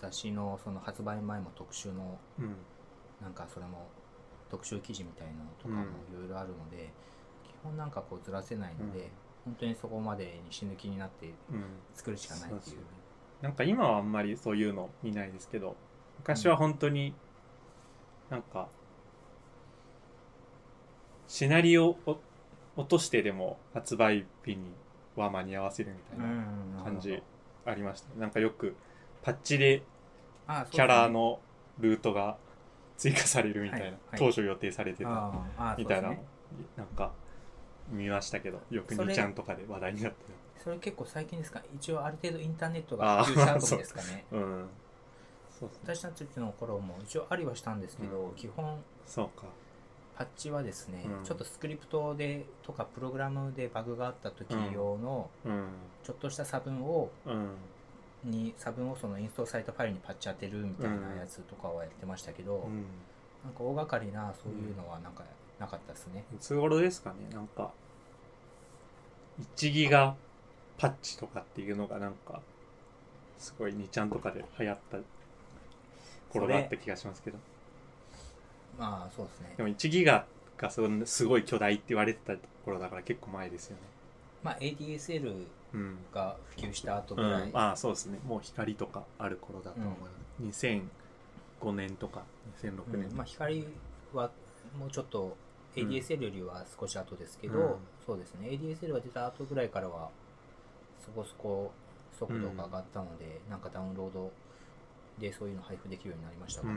[0.00, 2.56] 雑誌のその発売前も特集のうん。
[3.20, 3.88] なんかそれも
[4.48, 5.86] 特集記事みたいなのとかもい
[6.20, 6.90] ろいろあるので、
[7.44, 9.04] 基本なんかこうずらせないので、うん。
[9.46, 11.64] 本当にそこまでに死ぬ気になってうん。
[11.94, 12.60] 作るしかないっていう。
[12.60, 13.08] そうですね。
[13.42, 15.76] なんか今はあんまりそういうの見ないですけど
[16.18, 17.14] 昔は本当に
[18.30, 18.68] なんか
[21.28, 22.20] シナリオを
[22.76, 24.72] 落としてでも発売日に
[25.14, 27.22] は間に合わせるみたいな感じ
[27.64, 28.08] ありました。
[28.08, 28.74] ねなんかよく
[29.28, 29.82] パッチで
[30.46, 31.38] あキャラの
[31.78, 32.36] ルートが
[32.96, 34.18] 追加されるみたいな、はいはい。
[34.18, 35.32] 当初予定されてた
[35.76, 36.22] みたいなね
[36.76, 37.12] なんか
[37.90, 40.18] 見ましたけどよくそれ2ちゃんとかで話題になって
[40.64, 41.62] それ結構最近ですか？
[41.74, 44.24] 一応ある程度インターネットが普及した後ですかね。
[44.32, 44.40] るう。
[44.40, 44.68] ん。
[45.58, 48.34] そう私たちの頃も一応ありはしたんですけど、うん。
[48.34, 49.46] 基本そうか。
[50.16, 51.24] パッチはですね、うん。
[51.24, 55.68] ちょっとスクリプトでとかプログラムでバグがあった時用のうん。
[56.02, 57.50] ちょっとした差分をうん
[58.24, 62.84] に差分をそのインストールされたファイルにパッチ当てるみたいなやつとかはやってましたけど、うん。
[63.44, 65.22] なんか大掛かりなそういうのはなんか
[65.60, 67.16] なかったですね、いつ頃ですかね？
[67.32, 67.70] なんか
[69.56, 70.16] 1ギガ
[70.76, 72.40] パッチとかっていうのがなんか
[73.38, 74.98] すごい2ちゃんとかで流行った
[76.30, 77.38] 頃があった気がしますけど。
[78.78, 79.54] まあそうですね。
[79.56, 83.82] でも1ギガがすごい巨大って言われてた頃だから結構前ですよね。
[84.42, 85.46] まあ ADSL うん、
[86.12, 88.18] が普及した後ぐらい、うん、ああそうですね。
[88.26, 89.94] もう光とかある頃だと思い
[90.46, 92.22] ます、2005年とか
[92.62, 93.16] 2006年、うん。
[93.16, 93.66] まあ、光
[94.12, 94.30] は
[94.78, 95.36] もうちょっと
[95.76, 97.76] ADSL よりは少し後ですけど、うん。
[98.06, 98.48] そうですね。
[98.48, 100.10] ADSL が出た後ぐらいからは
[101.04, 101.72] そこそこ
[102.18, 104.32] 速度が上がったので、なんかダウンロード
[105.18, 106.76] でそういうの配布できるようになりましたかね、う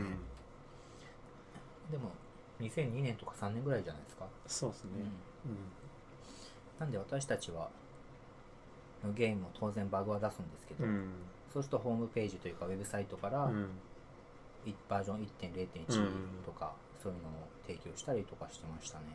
[1.89, 2.11] ん、でも
[2.59, 4.91] 2002年とか3年ぐらいじゃないですか、そうですね。
[5.45, 5.57] うん。
[6.79, 7.69] なんで私たちは
[9.15, 11.11] ゲームも当然バグは出すんですけど、うん。
[11.51, 13.69] そうするとホームページというかウェブサイトから、うん。
[14.65, 16.45] いバージョン1.0.1うん。
[16.45, 17.31] とか、そういうのを
[17.65, 19.05] 提供したりとかしてましたね。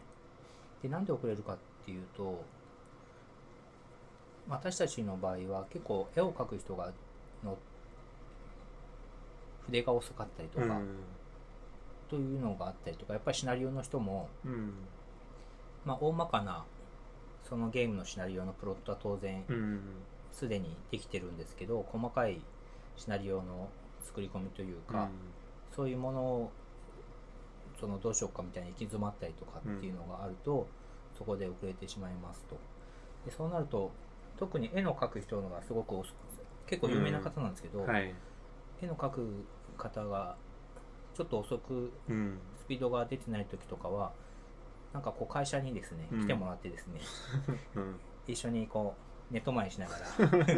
[0.82, 2.42] で、なんで遅れるかっていうと、
[4.48, 6.92] 私たちの場合は結構絵を描く人が
[7.44, 7.56] の
[9.66, 10.80] 筆が遅かったりとか、
[12.08, 14.72] というのがあったりとか、やっぱりシナリオの人も、うん。
[15.84, 16.64] まあ大まかな
[17.48, 19.80] そのゲームのシナリオのプロットは当然うん。
[20.32, 22.40] すでにできてるんですけど、細かい
[22.96, 23.68] シナリオの
[24.04, 25.08] 作り込みというか、
[25.74, 26.50] そういうものを
[27.80, 30.66] そのどうしようかみたいに行き詰まったりとかっていうのがあると、
[31.16, 32.56] そこで遅れてしまいますと。
[33.24, 33.90] でそうなると
[34.38, 36.02] 特に絵の描く人のがすごく
[36.66, 37.86] 結構有名な方なんですけど、
[38.82, 39.44] 絵の描く
[39.78, 40.36] 方が
[41.14, 42.38] ちょっと遅くうん。
[42.58, 44.12] スピードが出てない時とかは
[44.96, 46.20] なんかこう会社にですねうん。
[46.22, 47.00] 来てもらってですね、
[47.76, 48.00] うん。
[48.26, 48.94] 一緒にこ
[49.30, 50.06] う寝泊まりしながら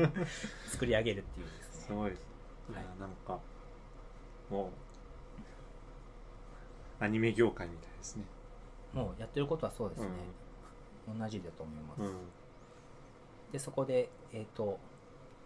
[0.70, 1.86] 作り上げるっていうですね。
[1.86, 2.20] すごいです
[2.70, 2.98] いやはい。
[3.00, 3.40] なんか
[4.48, 4.70] もう
[7.04, 8.24] アニメ業界みたいですね。
[8.92, 10.08] もうやってることはそうですね、
[11.18, 12.16] 同じだと思います、うん。
[13.50, 14.78] でそこでえっ、と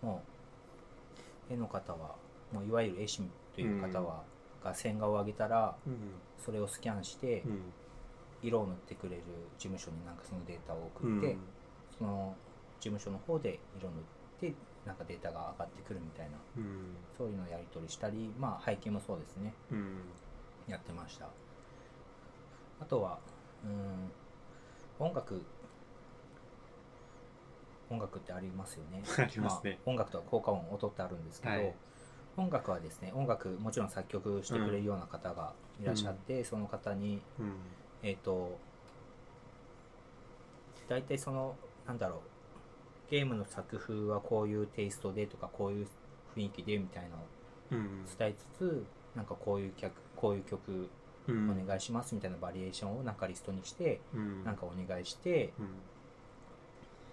[0.02, 0.22] も
[1.48, 2.16] う絵の方は
[2.52, 3.22] もういわゆる絵師
[3.54, 4.22] という方は、
[4.62, 5.96] が線画を上げたらうん。
[6.38, 7.72] それをスキャンしてうん
[8.42, 9.22] 色を塗ってくれる
[9.58, 11.18] 事務所になんかそのデータを送うん。
[11.18, 11.36] って、
[11.98, 12.34] その
[12.80, 14.00] 事務所の方で色塗っ
[14.40, 16.96] てなんかデータが上がってくるみたいなうん。
[17.16, 19.52] そういうのをやり取りしたりまあ背景もそうですね。
[19.70, 19.96] うん。
[20.66, 21.28] やってました。
[22.80, 23.18] あとは
[23.64, 24.10] うん
[24.98, 25.42] 音楽。
[27.90, 29.02] 音楽ってありますよね。
[29.18, 29.78] ありますね。
[29.86, 31.74] あ、音楽とか効果音音ってあるんですけど、はい。
[32.36, 37.52] 音楽はですね音楽もちろん作曲してくれるような方がいらっしゃって、その方にうん
[38.02, 38.58] えっ、と
[40.88, 41.54] 大体その
[41.86, 45.86] なんだろうゲームの作風はこういうテイストでとかこういう
[46.36, 47.18] 雰囲気でみたいなのを
[47.72, 48.84] うん伝えつつ
[49.14, 50.88] なんかこういう曲こういう曲
[51.28, 54.44] うんお願いしますみたいなバリエーションをなんかリストにしてうん。
[54.44, 55.66] なんかお願いして、うん。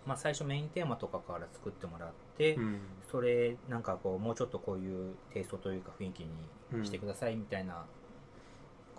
[0.06, 2.80] まあ、最初メインテーマとかから作ってもらって、うん。
[3.12, 6.26] それなんかこうもうちょっとこういうテイストというか雰囲気
[6.74, 7.86] にしてくださいみたいな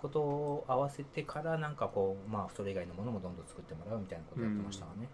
[0.01, 5.07] ことを合わせてからなんかこうまあそれ以外のものもどんどん作ってもらうみたいなことをやってましたかね、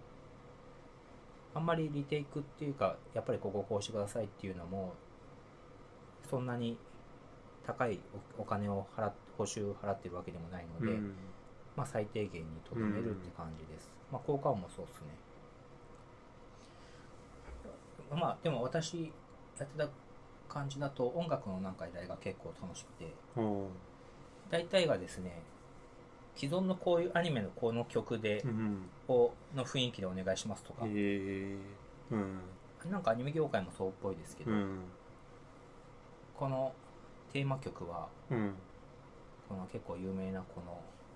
[1.53, 4.93] あんまりリテイクっていうかやっぱりこここうしてくださいっていうのも
[6.29, 6.77] そんなに
[7.65, 7.99] 高い
[8.37, 11.13] おお金を払っ報酬払ってるわけでもないので、うん
[11.75, 13.91] まあ、最低限にとどめるって感じです。
[14.11, 15.07] まあ、効果音もそうですね。
[18.19, 19.11] まあ、でも私
[19.59, 19.89] やってた
[20.49, 23.67] 感じだと音楽のなんか依頼が結構楽しくて、おー
[24.49, 25.41] 大体がですね、
[26.35, 31.57] 既存のこういうアニメのこの曲で、うんこうの雰囲気でお願いしますとか、へえ。
[32.11, 32.39] うん。
[32.91, 34.79] なんかアニメ業界もそうっぽいですけど、うん。
[36.35, 36.73] この
[37.31, 38.53] テーマ曲は、うん。
[39.47, 40.61] この結構有名なこ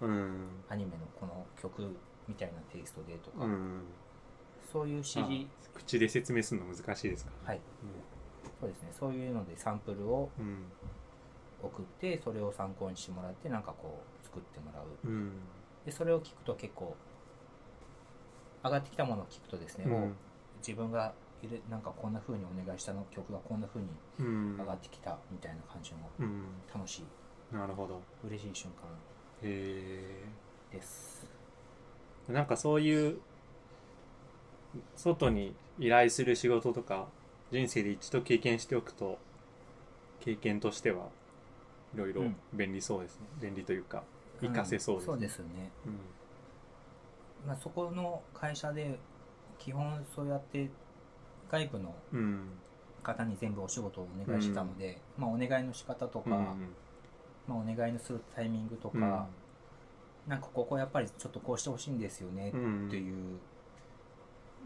[0.01, 0.47] のうん。
[0.69, 1.95] アニメのこの曲
[2.27, 3.81] みたいなテイストでとか、うん。
[4.71, 7.31] そういう指示、あ口で説明するの難しいですか？
[7.45, 7.59] はい、
[8.59, 10.63] そうですね、そういうのでサンプルをうん
[11.63, 15.07] 送って、それを参考にしてもらって、なんかこう、作ってもらう。
[15.07, 15.31] うん。
[15.85, 16.95] で、それを聞くと結構、
[18.63, 19.93] 上がってきたものを聞くとですね、うん。
[19.93, 20.07] お
[20.59, 23.87] 自分が入れなんかこんな風にお願いしたの曲がこんな風に
[24.19, 24.57] うん。
[24.59, 26.43] 上がってきたみたいな感じのうん。
[26.73, 27.03] 楽し
[27.51, 27.99] い、なるほど。
[28.27, 28.87] 嬉しい瞬間
[29.43, 30.23] へ
[30.71, 31.25] です。
[32.29, 33.19] えなんかそういう
[34.95, 37.07] 外に依頼する仕事とか
[37.51, 39.17] 人生で一度経験しておくと
[40.23, 41.07] 経験としては
[41.93, 42.35] いろいろうん。
[42.53, 44.03] 便利そうですね、便利というか
[44.39, 45.03] 活かせそうですね。
[45.03, 45.05] ん。
[45.05, 45.71] そうですよね。
[45.85, 47.47] うん。
[47.47, 48.99] まあ、そこの会社で
[49.59, 50.69] 基本そうやって
[51.49, 52.49] 外部のうん。
[53.03, 56.35] 方に全部お仕事をお願いしてたので、まあ、お願いの仕方とか、うん
[57.47, 60.29] まあ、お願いのするタイミングとか、うん。
[60.29, 62.87] なんかここやっぱりちょっとこうしてほしいんですよねうん。
[62.87, 63.39] っていう、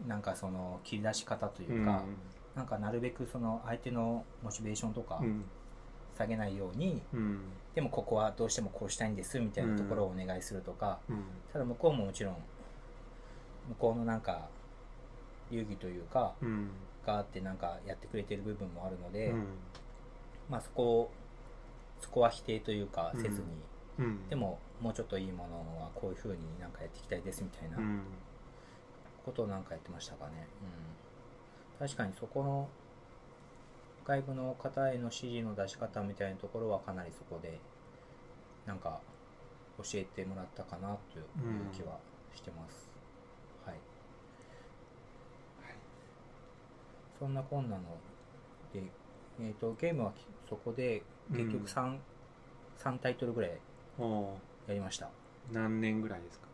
[0.06, 1.86] なんかその切り出し方とういうん。
[1.86, 2.02] か、
[2.54, 5.44] なんかなるべくその相手のモチベーションとかうん
[6.16, 7.40] 下げないように、うん。
[7.74, 11.24] でもここはどうしてもこうしたいんですみたいなところをお願いするとか、うん。
[11.52, 12.34] ただ向こうももちろん
[13.68, 14.48] 向こうのなんか
[15.50, 16.70] 流儀というかうん。
[17.06, 19.44] があってなんかやってくれてる部分もあるので、うん。
[20.50, 21.10] まあそこを
[22.00, 23.44] そこは否定というかせずに、
[23.98, 24.28] うん。
[24.28, 28.00] でももうちょっといいものはこういう風になんかやっていきたいですみたいなうん。
[29.26, 30.46] ことをなんかやってましたかね、
[31.80, 32.68] うん、確かにそこの
[34.06, 37.58] 外部の方への指示の出し方みたいなところはかなりそこで
[38.64, 39.00] なんか
[39.78, 41.24] 教えてもらったかなという
[41.72, 41.98] 気は
[42.34, 42.88] してます、
[43.64, 43.76] はい。
[47.18, 47.82] そんなこんなの
[48.72, 48.82] で、
[49.40, 51.02] えー、とゲームはきそこで
[51.32, 51.98] 結局 3,、
[52.76, 53.50] 三タイトルぐらい
[54.68, 55.08] やりました。
[55.52, 56.46] 何年ぐらいですか？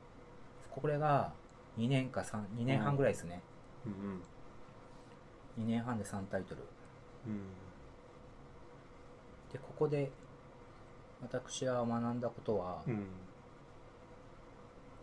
[0.70, 1.32] これが
[1.78, 3.42] 2年か3 2年半ぐらいですね、
[3.86, 4.22] うん
[5.58, 6.62] 2年半で3タイトル
[7.26, 7.38] うん。
[9.52, 10.10] でここで
[11.22, 13.06] 私が学んだことは、うん。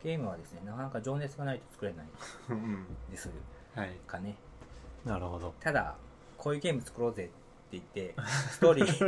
[0.03, 2.05] ゲームはですねなかなか情熱がないと作れない
[2.49, 2.85] うん。
[3.11, 3.29] です。
[3.75, 3.95] はい。
[4.07, 4.35] かね。
[5.05, 5.53] なるほど。
[5.59, 5.95] ただ
[6.37, 7.33] こういうゲーム作ろうぜって
[7.73, 8.15] 言って
[8.51, 9.05] ストーリー スト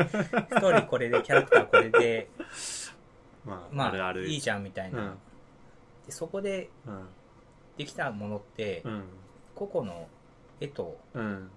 [0.70, 2.30] ーリーこれでキャラクターこれで
[3.46, 4.28] まあ、まああるある。
[4.28, 5.18] いいじゃんみたいな、うん。
[6.06, 7.08] でそこでうん。
[7.78, 9.04] できたものって、うん。
[9.56, 10.08] 個々の
[10.60, 11.50] 絵とうん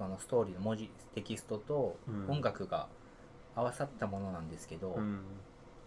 [0.00, 2.36] そのストーリーの文字テキストとうん。
[2.36, 2.88] 音楽が
[3.54, 5.20] 合わさったものなんですけど、うん。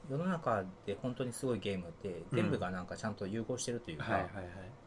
[0.07, 4.30] 世の中で本当にすごいゲームって全部がなんかちゃんと融合してるというか、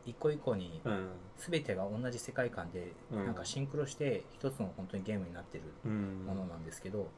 [0.05, 1.09] 一個一個にうん。
[1.39, 3.27] 全てが同じ世界観でうん。
[3.27, 6.24] なんかシンクロして一つの本当にゲームになってるうん。
[6.24, 7.09] ものなんですけど、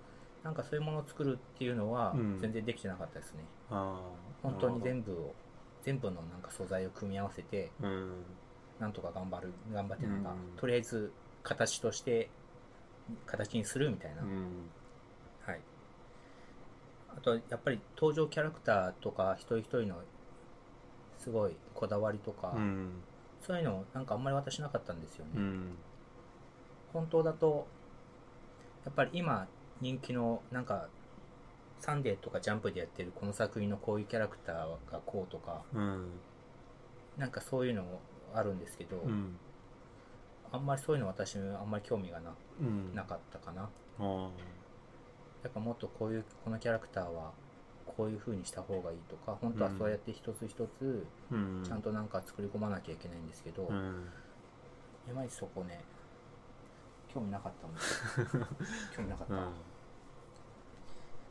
[0.42, 2.38] なんかそういうものを作るっていうのはうん。
[2.40, 4.42] 全然できてなかったですね、あー。
[4.42, 5.34] 本当に全部を
[5.82, 8.12] 全部のなんか素材を組み合わせてうん。
[8.80, 10.56] なんとか頑張る頑張ってなんか、うん。
[10.56, 11.12] とりあえず
[11.48, 12.28] 形として
[13.26, 14.68] 形にするみたいな、うん。
[15.40, 15.60] はい。
[17.16, 19.96] あとやっぱり登場キャラクターとか一人一人の
[21.16, 22.90] すごいこだわりとか、うん。
[23.40, 25.74] そういうのなんかあんまり私なかったんですよね、うん。
[26.92, 27.66] 本当だと
[28.84, 29.48] やっぱり今
[29.80, 30.88] 人気のなんか
[31.80, 36.10] サンデーとかジャンプでやってるこの作品のこういうキャラクターがこうとかうん。
[37.16, 37.84] なんかそういうの
[38.34, 39.38] あるんですけど、うん
[40.52, 42.94] あんまりそういうの私あんまり興味がなうん。
[42.94, 43.68] なかったかな。
[45.42, 47.32] だからもっとこういうこのキャラクターは
[47.86, 51.62] こういう風にした方がいいとか本当はそうやって一つ一つうん。
[51.64, 54.04] ちゃんとなんか作り込まなきゃいけないんですけど、いうん。
[55.14, 55.80] まいちそこね
[57.12, 58.46] 興味なかったんですよ
[58.96, 59.40] 興味なかった、うん。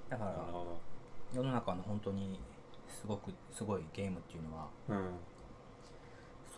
[0.09, 0.45] だから
[1.33, 2.39] 世の中の本当に
[2.87, 5.11] すごくすごいゲームっていうのはどうん。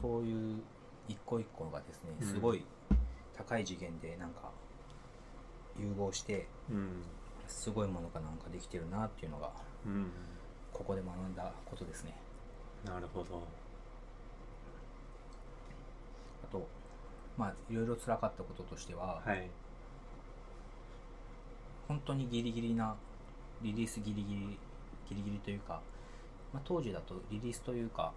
[0.01, 0.62] そういう
[1.10, 2.28] 一個一個がですねうん。
[2.28, 2.64] すごい
[3.36, 4.51] 高い次元でなんか
[5.78, 7.03] 融合してうん。
[7.47, 9.51] すごいものがなんかできてるなっていうのが
[9.86, 10.12] うん。
[10.72, 12.16] ここで学んだことですね。
[12.86, 13.41] なるほど。
[16.43, 16.66] あと
[17.38, 19.49] まあいろいろ辛かったこととしては、はい。
[21.88, 22.95] 本当にギリギリな
[23.62, 24.39] リリースギリギリ
[25.10, 25.82] ギリギリというか、
[26.53, 28.14] まあ、当時だとリリースというか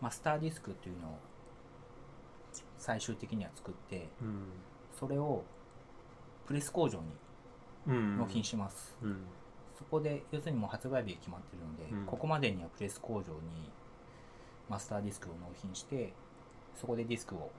[0.00, 1.18] マスターディスクというのを
[2.78, 4.44] 最終的には作ってうん。
[4.98, 5.44] それを
[6.46, 7.04] プレス工場に
[7.86, 8.18] うん。
[8.18, 9.24] 納品します、うん。
[9.76, 12.06] そこで要するにもう発売日が決まってるので、うん。
[12.06, 13.70] ここまでにはプレス工場に
[14.68, 16.12] マスターディスクを納品して
[16.76, 17.50] そこでディスクを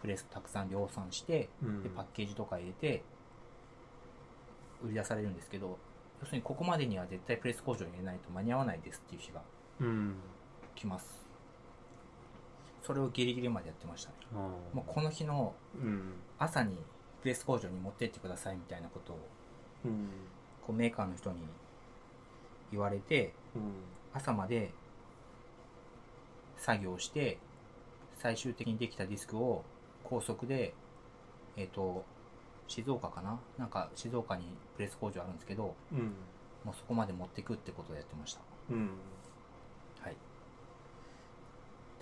[0.00, 1.82] プレスたくさん量産してうん。
[1.82, 3.02] でパッケージとか入れて
[4.82, 5.78] 売り出されるんですけど
[6.20, 9.55] 要するにここまでには絶対プレス工場に入れないと間に合わないですっていう日がうん
[10.74, 11.26] 来ます。
[12.82, 14.16] それをギリギリまでやってましたね。
[14.72, 16.12] もうこの日のうん。
[16.38, 16.78] 朝に
[17.22, 19.18] プレス工場に持ってってくださいみたいなことを
[19.84, 20.08] うん。
[20.66, 21.38] こうメーカーの人に
[22.70, 23.62] 言われてうん。
[24.14, 24.70] 朝まで
[26.58, 27.38] 作業して
[28.18, 29.64] 最終的にできたディスクを
[30.04, 30.72] 高速で
[31.56, 32.04] えっ、と
[32.68, 33.38] 静岡かな？
[33.58, 34.44] なんか静岡に
[34.76, 36.14] プレス工場あるんですけどうん。
[36.64, 38.40] もうそこまで持ってくってことをやってました。
[38.70, 38.78] うん。
[38.78, 38.88] はい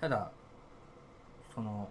[0.05, 0.31] ただ
[1.55, 1.89] その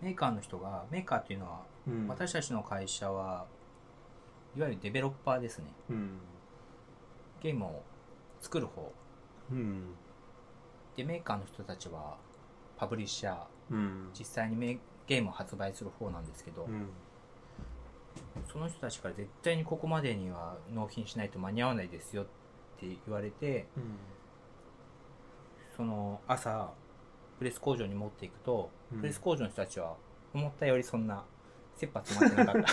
[0.00, 2.08] メーカーの人がメーカーっていうのはうん。
[2.08, 3.46] 私たちの会社は
[4.56, 5.66] いわゆるデベロッパーですね。
[5.90, 6.18] うん。
[7.40, 7.82] ゲームを
[8.40, 8.92] 作る方。
[9.52, 9.94] うん。
[10.96, 12.16] でメーカーの人たちは
[12.76, 13.36] パブリッシャー。
[13.70, 14.10] うん。
[14.18, 16.88] 実際にメゲームを発売する方なんですけど、うん。
[18.52, 22.24] その人たちから絶対にここまでには納品しないと間に合わないですよっ
[22.80, 23.68] て言われて
[25.76, 26.70] その朝
[27.38, 29.00] プレス工場に持っていくと、うん。
[29.00, 29.96] プレス工場の人たちは
[30.32, 31.24] 思ったよりそんな
[31.76, 32.72] 切羽詰まってなかった。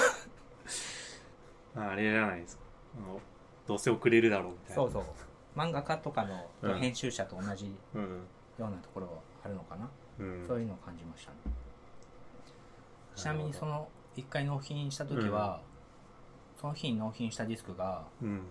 [1.81, 2.63] ああれじゃないですか。
[2.97, 3.19] あの
[3.67, 4.75] どうせ送れるだろうみたいな。
[4.75, 5.03] そうそう。
[5.55, 6.79] 漫画家とかのうん。
[6.79, 8.01] 編集者と同じうん。
[8.59, 9.89] ようなところはあるのかな、
[10.19, 10.45] うん。
[10.47, 11.37] そういうのを感じましたね。
[13.15, 15.61] ちなみにその1回納品した時は、
[16.59, 18.45] その日に納品したディスクがうん。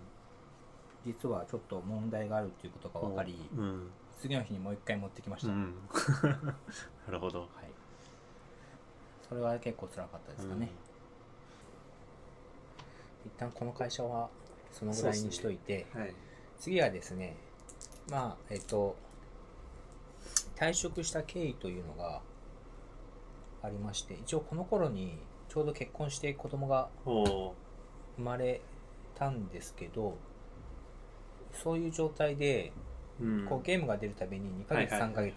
[1.06, 5.74] 実はちょっと問題があるっていうことが分かり、うん次の日にもう1回持ってきました、はいうん。
[7.06, 7.48] なるほど。
[9.28, 10.70] それは結構辛かったですかね、
[13.26, 14.30] 一旦この会社は
[14.72, 16.14] そのぐらいにしといて、うんはい。
[16.58, 17.36] 次はですね
[18.10, 18.96] まあえっと
[20.56, 22.20] 退職した経緯というのが
[23.62, 27.54] ありまして一応この頃にちょうど結婚して子供が生
[28.18, 28.60] まれ
[29.14, 30.16] たんですけど
[31.52, 32.87] そういう状態でうん
[33.48, 35.14] こうゲームが出るたびに2ヶ月3ヶはいはい。
[35.14, 35.32] はいはい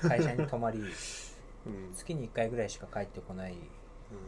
[0.00, 0.78] 月会社に泊まり
[1.66, 1.94] うん。
[1.94, 3.54] 月に1回ぐらいしか帰ってこない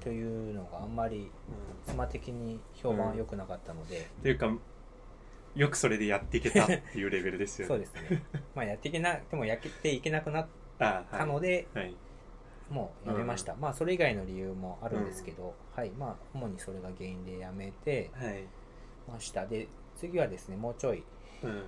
[0.01, 1.30] というのがあんまり
[1.84, 4.53] 妻的に評判は良くなかったので、っていうか
[5.55, 7.68] よくそれでやっていけたっていうレベルですよね。
[7.74, 8.22] そうですね。
[8.55, 10.47] まあやっていけなでもやっていけなくなっ
[10.78, 11.94] たので、 はい。
[12.70, 15.90] もうやめました、まあそれ以外の理由もあるんですけど、はい。
[15.90, 18.44] まあ主にそれが原因でやめてはい。
[19.09, 19.47] ました。
[19.47, 21.05] で次はですねもうちょい
[21.42, 21.62] うん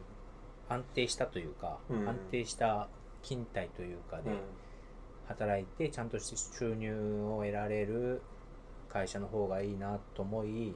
[0.69, 2.09] 安定したというか、うん。
[2.09, 2.89] 安定した
[3.23, 4.31] 勤怠というかで、
[5.27, 6.93] 働いてちゃんとして収入
[7.27, 8.23] を得られる
[8.89, 10.75] 会社の方がいいなと思い、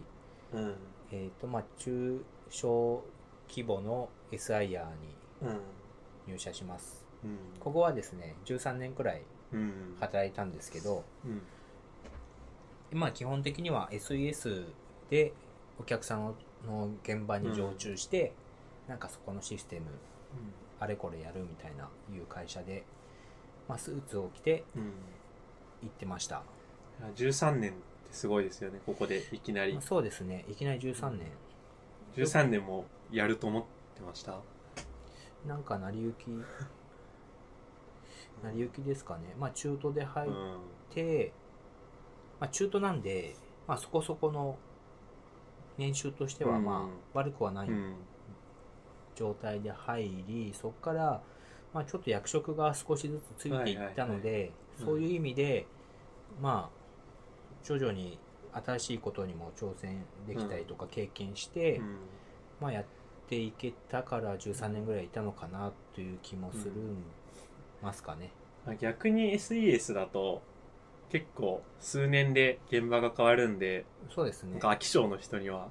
[0.52, 0.74] うん。
[1.10, 3.04] えーとまあ、中小
[3.48, 4.78] 規模の SIR に
[5.42, 5.60] うん。
[6.26, 7.04] 入社します。
[7.24, 7.38] うん。
[7.60, 9.22] ここはですね13年くらい
[9.52, 9.96] うん。
[10.00, 11.28] 働いたんですけどう
[12.96, 12.98] ん。
[12.98, 14.64] まあ基本的には SES
[15.10, 15.32] で
[15.78, 16.34] お客さん
[16.66, 18.32] の現場に常駐して、
[18.92, 19.86] なんかそこのシステム
[20.78, 22.84] あれこれやるみたいないう会社で、
[23.66, 24.82] まあ、スーツを着てうん。
[25.82, 26.42] 行ってました、
[27.00, 27.80] いや13年って
[28.12, 29.72] すごいですよねここでいきなり。
[29.72, 30.44] まあそうですね。
[30.46, 31.26] いきなり13年。
[32.14, 33.62] 13年もやると思っ
[33.96, 34.38] てました？
[35.46, 36.26] なんか成り行き
[38.44, 39.34] 成り行きですかね。
[39.38, 40.58] まあ中途で入っうん。
[40.94, 41.32] て、
[42.38, 43.34] まあ、中途なんで、
[43.66, 44.58] まあ、そこそこの
[45.78, 46.86] 年収としてはまうん。
[46.86, 47.94] あ悪くはないうん
[49.14, 51.22] 状態で入りそこから、
[51.72, 54.52] まあ、ちょっと役職が少しずつついていったので、はいはいはい。
[54.84, 55.66] そういう意味で、
[56.40, 56.82] まあ
[57.64, 58.18] 徐々に
[58.52, 61.96] 新しいことにも挑戦できたりとか経験して、うん。
[62.60, 62.84] まあ、やっ
[63.28, 66.72] ていけたから13年ぐらいいたのかなという気もする
[67.82, 68.30] ますかね。
[68.66, 70.42] まあ逆に SES だと
[71.10, 73.84] 結構数年で現場が変わるんで、
[74.14, 74.52] そうですね。
[74.52, 75.68] なんか飽き性の人には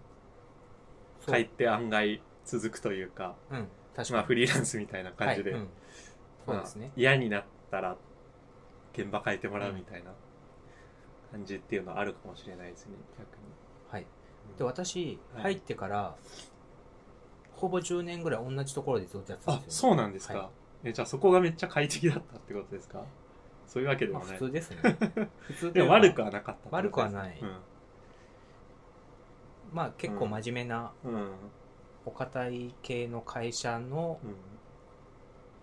[1.26, 2.22] 帰って案外
[2.60, 5.68] 続くというかうん、確かに、まあフリーランスみたいな感じで、はいうん。
[6.45, 6.88] そうですね。
[6.88, 7.95] まあ、嫌になったら
[8.93, 10.12] 現場変えてもらうみたいな
[11.32, 13.43] 感じっていうのはあるかもしれないですね逆に。
[13.89, 14.06] はい、
[14.58, 15.43] で私はい。
[15.43, 16.16] 入ってから、
[17.56, 20.43] ほぼ10年ぐらい同じところでずっとやってたんあですよ、そうなんですか、は
[20.84, 20.89] い。
[20.89, 23.04] えじゃあそこがめっちゃ快適だったってことですか？
[23.68, 24.78] そういうわけでまあ、もない、普通ですね。
[25.47, 27.41] 普通でも悪くはなかったってこと悪くはない。
[29.72, 31.30] まあ結構真面目なうんうん
[32.06, 34.20] お堅い系の会社の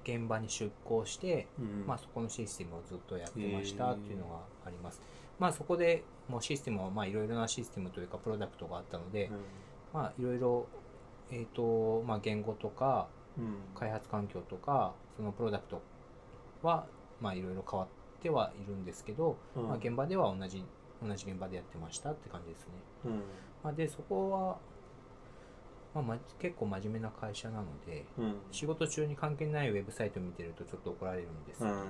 [0.05, 1.85] 現場に出向して、うん。
[1.87, 5.01] まあ、そこのシステムをずっとやってましたっていうのがあります。
[5.39, 9.37] まあそこでもうシステムはまあいろいろなシステムというかプロダクトがあったので、うん。
[9.93, 10.67] まあいろいろ
[11.31, 13.09] えっ、とまあ言語とか
[13.39, 13.55] うん。
[13.79, 15.81] 開発環境とかそのプロダクト
[16.63, 16.87] は
[17.21, 17.89] まあいろいろ変わっ
[18.21, 19.69] てはいるんですけど、うん。
[19.69, 20.65] まあ現場では同じ
[21.07, 22.67] 同じ現場でやってましたって感じですね。
[23.07, 23.13] うん。
[23.63, 24.59] まあ、でそこは、
[26.03, 28.35] まあ、ま結構真面目な会社なのでうん。
[28.51, 31.85] 仕事中に関係ないウェブサイト見てるとちょっと怒られるんです、うん。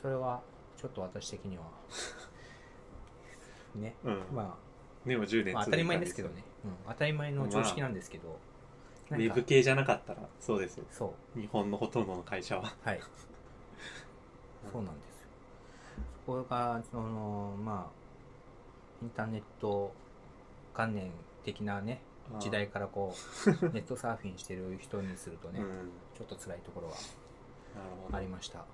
[0.00, 0.42] それは
[0.76, 1.64] ちょっと私的には。
[3.76, 4.22] ね、うん。
[4.32, 4.56] ま
[5.06, 8.38] でも10あ、年まあ当たり前ですけどね、うん、当たり前の常識なんですけど、
[9.10, 9.26] ウなんか。
[9.26, 11.40] ェブ系じゃなかったらそうですよそう。
[11.40, 12.74] 日本のほとんどの会社は。
[12.82, 13.00] はい。
[14.72, 15.28] そうなんですよ。
[16.26, 17.94] そこがそのまあ
[19.02, 19.92] インターネット
[20.72, 21.10] 関連
[21.44, 22.00] 的なね
[22.40, 23.14] 時代からこ
[23.46, 25.90] う ネットサーフィンしてる人にするとね、うん。
[26.16, 26.94] ちょっと辛いところは
[28.12, 28.64] ありました、は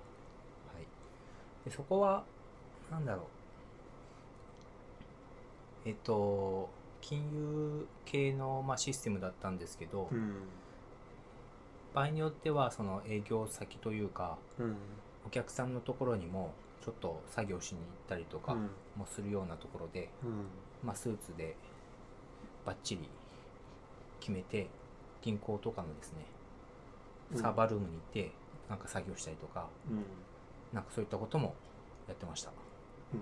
[0.81, 2.23] い、でそこは
[2.89, 3.25] なんだろう。
[5.85, 6.69] えっと
[7.01, 10.35] 金融系の、まあ、システムだったんですけど、うん
[11.93, 14.77] 場合によってはその営業先というかうん。
[15.27, 18.69] お客さんのところにもちょっと作業しに行ったりとかうん。
[18.95, 20.45] もするようなところで、うん。
[20.83, 21.57] まあ、スーツで
[22.65, 23.09] バッチリ
[24.21, 24.67] 決めて
[25.21, 26.25] 銀行とかのですね
[27.35, 28.31] サーバールームに行って
[28.69, 30.05] なんか作業したりとかうん。
[30.73, 31.53] なんかそういったことも
[32.07, 32.51] やってました。
[33.13, 33.17] う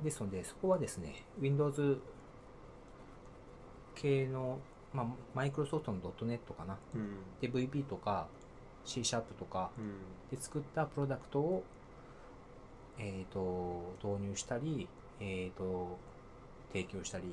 [0.00, 0.04] ん。
[0.04, 1.98] ですのでそこはですね Windows
[3.94, 4.58] 系の、
[4.92, 6.76] まあ、マイクロソフトの .NET かな。
[6.94, 7.16] うん。
[7.40, 8.26] で VB とか
[8.84, 10.36] C シャープとかうん。
[10.36, 11.64] で作ったプロダクトを、
[12.98, 14.88] えー、と導入したり、
[15.20, 15.98] えー、と
[16.72, 17.24] 提供したり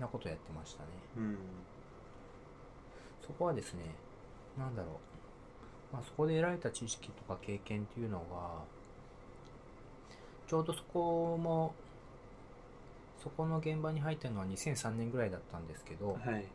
[0.00, 0.88] なことをやってましたね。
[1.16, 1.38] うん。
[3.26, 3.82] そこはですね
[4.56, 5.00] なんだろ
[5.92, 8.62] う、まあ、そこで得られた知識とか経験っていうのが
[10.46, 11.74] ちょうどそこも
[13.22, 16.46] そこの現場に入ったのは2003年ぐらいだったんですけどはい。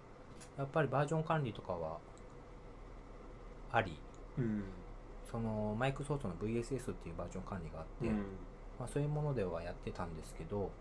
[0.58, 1.98] やっぱりバージョン管理とかは
[3.72, 3.98] あり
[4.38, 4.64] うん。
[5.30, 8.16] そのマイクロソフトの VSS っていうバージョン管理があって、うん。
[8.80, 10.72] まあ、そういうものではやってたんですけど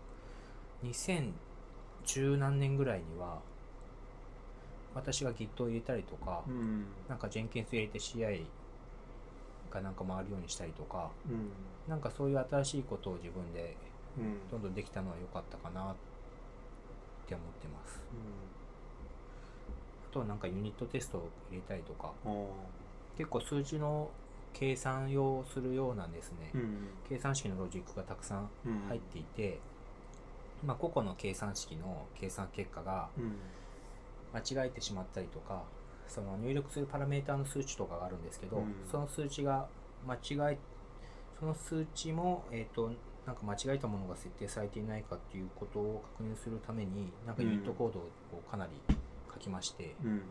[2.05, 3.39] 2010何年ぐらいには
[4.93, 6.85] 私が Git を入れたりとか、うん。
[7.07, 8.43] なんか Jenkins 入れて CI
[9.71, 11.49] がなんか回るようにしたりとかうん。
[11.89, 13.75] なんかそういう新しいことを自分で
[14.17, 14.49] うん。
[14.49, 15.95] どんどんできたのは良かったかなっ
[17.27, 17.99] て思ってます。
[20.09, 22.11] あとはなんかユニットテストを入れたりとか
[23.17, 24.09] 結構数字の
[24.51, 26.87] 計算用するようなですね、うん。
[27.07, 29.59] 計算式のロジックがたくさんうん入っていて、
[30.63, 33.35] まあ、個々の計算式の計算結果がうん。
[34.33, 35.63] 間違えてしまったりとか
[36.07, 38.75] その入力するパラメータの数値とかがあるんですけど、うん。
[38.89, 39.67] その数値が
[40.05, 40.57] 間違え
[41.39, 42.91] その数値も、えっ、と、
[43.25, 48.71] なんか間違えたものが設定されていないかっていうことを確認するために、なんかユニットコードをかなり
[49.33, 50.21] 書きまして、うん。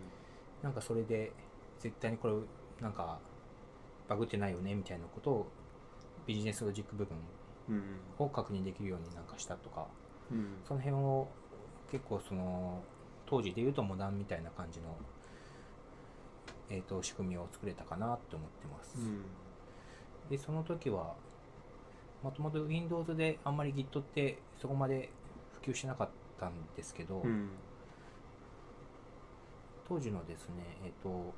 [0.63, 1.33] なんかそれで
[1.81, 2.35] 絶対にこれ
[2.83, 3.19] なんか
[4.09, 5.47] バグってないよねみたいなことを
[6.27, 7.17] ビジネスロジック部分
[7.71, 7.83] うん。
[8.19, 9.87] を確認できるようになんかしたとか
[10.31, 10.47] うん。
[10.67, 11.29] その辺を
[11.91, 12.83] 結構その
[13.27, 14.97] 当時で言うとモダンみたいな感じの、
[16.69, 19.25] えー、と仕組みを作れたかなって思ってます、うん。
[20.31, 21.15] でその時は
[22.23, 25.11] もともと Windows であんまり Git ってそこまで
[25.63, 26.09] 普及しなかっ
[26.39, 27.49] たんですけど、うん。
[29.89, 30.55] 当時のですね、
[30.85, 31.35] えっ、と、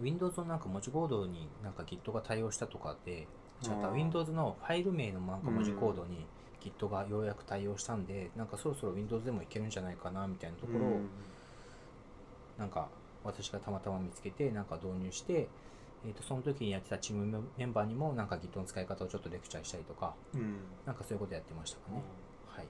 [0.00, 3.26] Windows のなんか文字コードになんか Git が対応したとかで、
[3.62, 6.26] 違った Windows のファイル名のなんか文字コードに
[6.60, 11.00] Git がようやく対応したんで、なんかそろそろ Windows でもいけるんじゃないかなみたいなところを、
[12.58, 12.88] なんか
[13.24, 15.48] 私がたまたま見つけて、なんか導入して、
[16.06, 20.58] えっ、と、その時にやってたチームメンバーにもなんか Git の使い方をちょっとレクチャーしたりとか、うん。
[20.86, 22.02] なんかそういうことやってましたかね。
[22.46, 22.66] はい。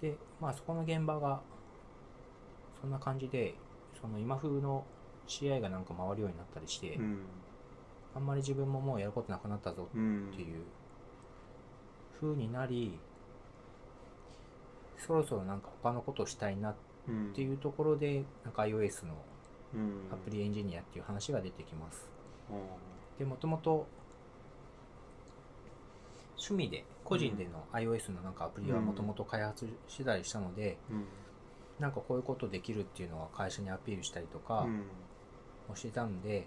[0.00, 1.40] で、まあそこの現場が、
[2.80, 3.54] そんな感じで、
[4.00, 4.84] その今風の
[5.26, 7.18] CI がなんか回るようになったりして、うん。
[8.14, 10.62] あんまり自分ももうやることなくなったぞうんっていう
[12.24, 12.98] 風になり、
[14.96, 16.74] そろそろなんか他のことをしたいなっ
[17.08, 19.14] うんていうところで、なんか iOS の
[19.74, 20.12] うん。
[20.12, 22.06] アプリエンジニアっていう話が出てきます。
[22.50, 22.54] あ
[23.18, 23.86] で、もともと
[26.36, 31.04] 趣味で、個人での iOS のなんかアプリはもともと開発してたりしたので、ーうん。
[31.80, 34.82] なんかこういうことできるっていうのは会社にアピールしたりとかうん。
[35.68, 36.46] もしてたんで、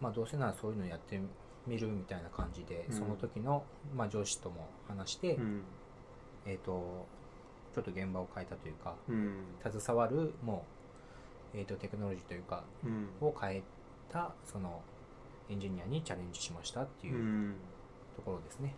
[0.00, 1.20] まあどうせならそういうのやって
[1.66, 2.94] みるみたいな感じで、うん。
[2.94, 3.64] その時の、
[3.94, 5.62] まあ、上司とも話して、うん。
[6.46, 7.06] えっ、と、
[7.74, 9.44] ちょっと現場を変えたというか、うん。
[9.62, 10.64] 携わるも
[11.54, 13.08] う、えっ、と、テクノロジーというか、うん。
[13.20, 13.62] を変え
[14.10, 14.82] た、その、
[15.48, 17.54] エンジニアにチャレンジしましたってういうん。
[18.16, 18.74] ところですね。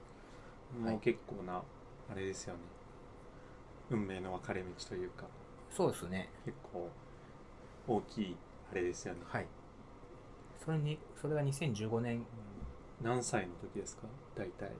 [0.80, 1.62] もう結構な
[2.10, 2.60] あれですよね。
[3.90, 5.26] 運命の分かれ道というか。
[5.70, 6.30] そうですね。
[6.44, 6.88] 結構
[7.86, 8.36] 大きい
[8.70, 9.20] あれですよね。
[9.26, 9.46] はい。
[10.64, 12.24] それに、それが2015年、
[13.02, 14.06] 何歳の時ですか？
[14.36, 14.70] 大体、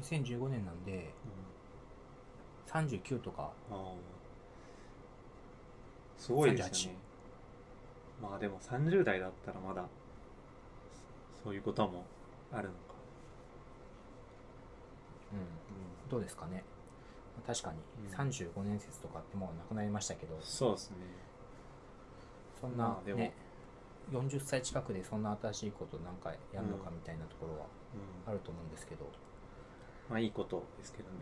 [0.00, 1.12] 2015年なんで、
[2.66, 3.92] 39とか、ああ
[6.18, 6.98] すごいですよね。
[8.22, 9.86] まあでも30代だったらまだ
[11.42, 12.04] そういうことも
[12.52, 12.78] あるのか。
[15.32, 15.36] う
[16.06, 16.64] ん、どうですかね。
[17.46, 17.78] 確かに
[18.08, 18.14] うん。
[18.14, 20.96] 35年説とかってもうなくなりましたけど、そうですね。
[22.60, 23.34] そんなまあでもね、
[24.12, 28.30] 40歳近くでそんな新しいことなんかやるのかみたいなところはうん。
[28.30, 29.06] あると思うんですけど、
[30.08, 31.14] まあいいことですけどね。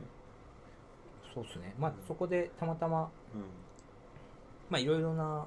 [1.34, 1.74] そうですね。
[1.78, 3.08] まあうんそこでたまたま、う
[4.70, 5.46] まあいろいろな、んうん。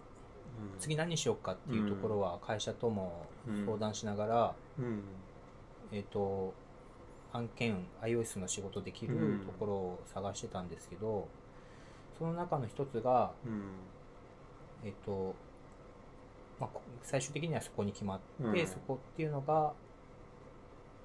[0.80, 5.02] 次何しようかっていうところは会社ともうん相談しながら、うん。
[5.92, 6.54] えっ、と、
[7.34, 9.40] 案件、iOS の仕事できるうん。
[9.40, 11.28] ところを探してたんですけど、
[12.18, 13.72] その中の一つが、うん。
[14.84, 15.36] えっ、と、
[16.60, 18.68] まあ、こ最終的にはそこに決まって、うん。
[18.68, 19.74] そこっていうのが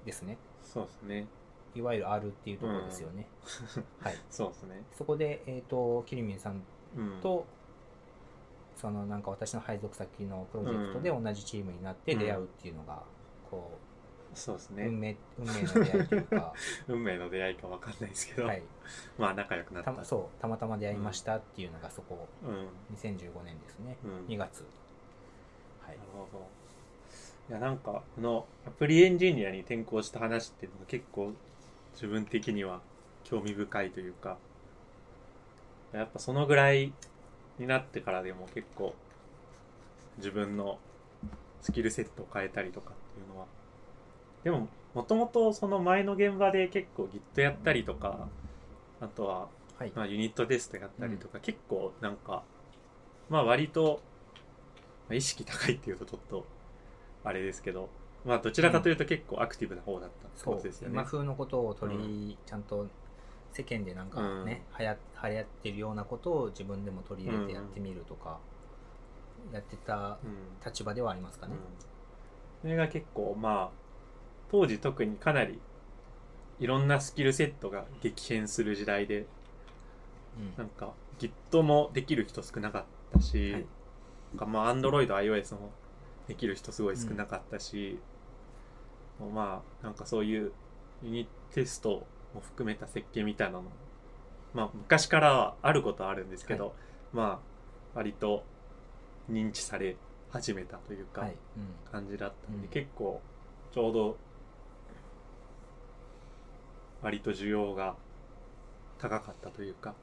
[0.05, 1.27] ですね、そうですね。
[1.73, 3.27] いわゆる R っていうところですよね。
[3.99, 4.15] はい。
[4.29, 4.83] そうですね。
[4.91, 6.61] そこで、えっ、と、キリミンさん
[6.97, 7.21] うん。
[7.21, 7.45] と、
[8.75, 13.03] そのなんか私の配属先のプロジェクトで同じチームになって出会うっていうのが、
[13.49, 13.91] こう、
[14.37, 14.85] そうですね。
[14.87, 16.53] 運命、運命の出会いというか、
[16.87, 18.63] 運命の出会いかわかんないですけど、はい。
[19.17, 20.05] まあ仲良くなった。
[20.05, 22.67] そう、たまたま出会いましたっていうのがそこ、うん。
[22.95, 23.97] 2015年ですね。
[24.03, 24.25] うん。
[24.27, 24.65] 2月。
[25.91, 26.09] はいなる。
[26.13, 26.47] ほど
[27.49, 31.33] いやなんかこのアプリエンジニアに転校した話っていうのが結構
[31.93, 32.79] 自分的には
[33.23, 34.37] 興味深いというか
[35.93, 36.93] やっぱそのぐらい
[37.59, 38.93] になってからでも結構
[40.17, 40.79] 自分の
[41.61, 43.45] スキルセットを変えたりとかっていうのは
[44.43, 48.29] でももともとその前の現場で結構 Git やったりとか
[49.01, 49.47] あとは
[49.81, 49.91] はい。
[49.95, 52.43] まあ、ユニットテストやったりとか、結構なんか
[53.29, 53.99] まあ割と、
[55.11, 56.45] まあ、意識高いっていうとちょっと
[57.23, 57.89] あれですけど
[58.25, 60.09] まあどちらかというと結構アクティブな方だっ
[60.45, 60.93] たってですよね。
[60.93, 61.03] 今。
[61.03, 62.87] 風のことを取り、ちゃんと
[63.51, 68.39] 世間でなんかね、はや流行ってるようなことを自分でも取り入れてやってみるとか、
[69.51, 70.65] やってたうん。
[70.65, 71.55] 立場ではありますかね。
[72.61, 73.77] それが結構まあ
[74.51, 75.59] 当時特にかなり
[76.59, 79.25] いろんなスキルセットが激変する時代で
[80.37, 80.53] うん。
[80.57, 82.83] なんか Git もできる人少なかっ
[83.13, 83.65] たし、はい
[84.31, 85.71] なんかまあ Android、iOS も
[86.27, 87.99] できる人すごい少なかったし、
[89.19, 90.51] まあなんかそういう
[91.03, 91.89] ユニテスト
[92.33, 93.63] も含めた設計みたいなの
[94.53, 96.75] まあ昔からはあることはあるんですけど、
[97.13, 98.43] まあ割と
[99.29, 99.95] 認知され
[100.29, 101.31] 始めたというか、はい。
[101.57, 101.91] うん。
[101.91, 102.69] 感じだったんで、うん。
[102.69, 103.21] 結構
[103.73, 104.17] ちょうど
[107.01, 107.95] 割と需要が
[108.97, 109.93] 高かったというか、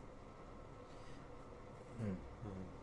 [2.00, 2.06] うん。
[2.08, 2.77] う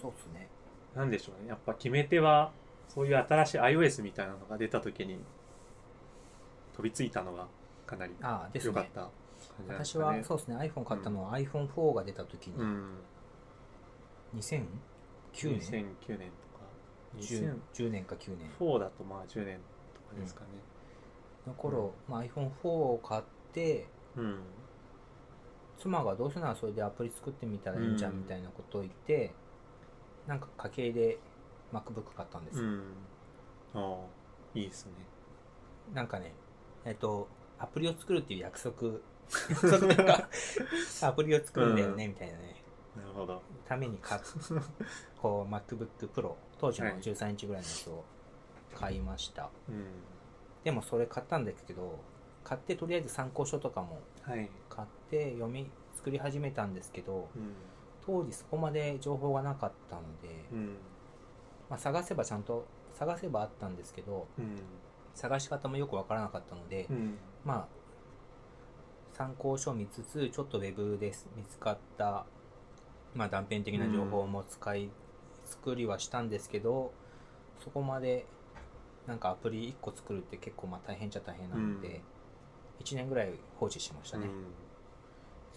[0.00, 0.48] そうっすね。
[0.94, 1.48] ん、なんでしょうね。
[1.48, 2.52] やっぱ決め手は
[2.88, 5.18] そういう新しい iOS みたいなのが出た時に
[6.74, 7.46] 飛びついたのが
[7.86, 9.08] かなり良かった。
[9.48, 10.56] 感じなんです私はそうですね。
[10.56, 12.94] iPhone 買ったのは iPhone4 が出た時にうん。
[14.36, 14.66] 2009
[15.32, 15.60] 2009年？
[15.70, 16.64] 年とか。
[17.18, 18.50] 10, 10年か9年。
[18.58, 19.58] 2004だとまあ10年
[19.94, 20.46] とかですかね。
[21.46, 23.22] の頃、まあ、iPhone4 を買っ
[23.52, 23.86] て
[24.16, 24.38] うん。
[25.78, 29.32] 妻がどうせならそれでアプリ作ってみたらいいんじゃんうんみたいなことを言って、
[30.30, 31.18] なんか家計で
[31.72, 32.82] MacBook 買ったんですよ、うん。
[33.74, 33.96] ああ
[34.54, 34.92] いいですね。
[35.92, 36.32] なんかね
[36.84, 37.26] えっと
[37.58, 39.00] アプリを作るっていう約束。
[41.02, 42.62] アプリを作るんだよねみたいなね。
[42.96, 43.42] なるほど。
[43.66, 44.20] ために買っ
[45.20, 46.98] こう MacBook Pro 当時のはい。
[46.98, 48.04] 13インチぐらいのやつを
[48.76, 49.84] 買いました、うん。
[50.62, 51.98] でもそれ買ったんですけど
[52.44, 54.48] 買ってとりあえず参考書とかもはい。
[54.68, 57.52] 買って読み作り始めたんですけどうん
[58.06, 60.76] 当時そこまで情報がなかったので、うん。
[61.68, 64.56] まあ、探せばちゃんと探せばあったんですけどうん。
[65.14, 67.18] 探し方もよくわからなかったので、うん。
[67.44, 67.68] まあ
[69.12, 72.24] 参考書を見つつちょっとウェブで見つかった、
[73.14, 74.90] まあ、断片的な情報も使い、
[75.44, 76.92] 作りはしたんですけど
[77.62, 78.24] そこまで
[79.06, 81.90] なんかアプリ1個作るって結構まあ大変っちゃ大変なので、う
[82.82, 82.84] ん。
[82.84, 84.44] 1年ぐらい放置しましたね、うん。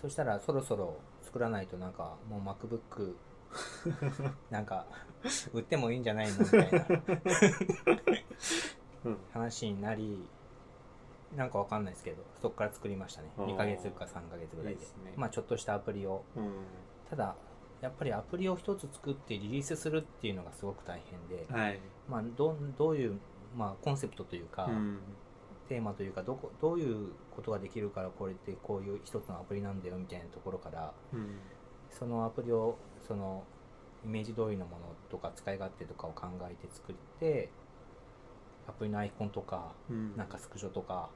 [0.02, 0.98] そしたらそろそろ
[1.34, 3.16] 作らないとなんかもう MacBook
[4.52, 4.86] なんか
[5.52, 6.86] 売ってもいいんじゃないのみたいな
[9.06, 9.18] うん。
[9.34, 10.30] 話になり
[11.36, 13.32] なんかわかんないですけどそこから作りましたね。
[13.36, 13.48] あー。
[13.48, 14.76] 2ヶ月か3ヶ月ぐらいで。
[14.76, 15.14] いいですね。
[15.16, 16.24] まあちょっとしたアプリを。
[16.36, 16.52] うん。
[17.10, 17.36] ただ
[17.82, 21.80] やっぱりアプリを一つ作ってリリースするっていうのがすごく大変で、はい。
[22.08, 23.20] まあ、どどういう、
[23.56, 25.00] まあ、コンセプトというか、うん
[25.74, 31.38] テーマというかどこどういうことができるからこれってこういう一つのアプリなんだよみたいなところからうん。
[31.90, 32.78] そのアプリを
[33.08, 33.44] その
[34.06, 37.50] イメージ通りのものとか使い勝手とかを考えて作って
[38.68, 40.16] アプリのアイコンとかうん。
[40.16, 41.10] なんかスクショとか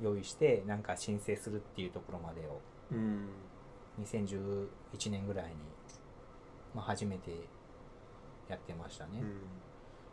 [0.00, 2.60] 用意してなんか申請するっていうところまでを
[2.90, 3.28] うん。
[4.02, 5.52] 2011年ぐらいに、
[6.74, 7.32] まあ、初めて
[8.48, 9.22] やってましたね、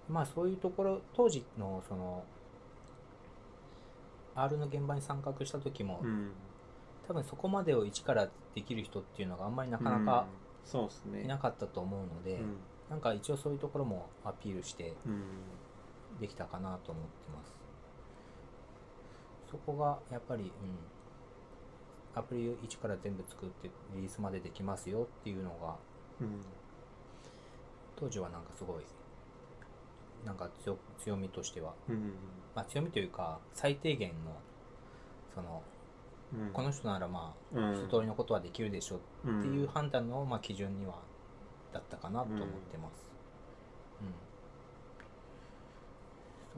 [0.10, 2.24] まあそういうところ当時のその
[4.44, 6.32] R の現場に参画した時も、うん。
[7.08, 10.28] 多分そこまでを一からできる人っていうのがあんまりなかなか
[11.24, 12.58] いなかったと思うので、うん。
[12.90, 15.22] なんか一応そういうところもアピールしてうん。
[16.20, 17.54] できたかなと思ってます。
[19.50, 20.52] そこがやっぱり、うん、
[22.20, 25.76] アプリ一から全部作ってリリースまでできますよっていうのが
[26.22, 26.42] うん。
[27.96, 28.84] 当時はなんかすごい
[30.26, 32.14] なんか強強みとしては、うん
[32.56, 34.36] まあ、強みというか最低限の
[35.34, 35.62] その
[36.34, 39.00] うんこの人ならまあうん一通りのことはできるでしょっ
[39.42, 40.96] ていううん判断のまあ基準には
[41.74, 42.38] だったかなと思っ
[42.72, 43.10] てます。
[44.02, 44.06] う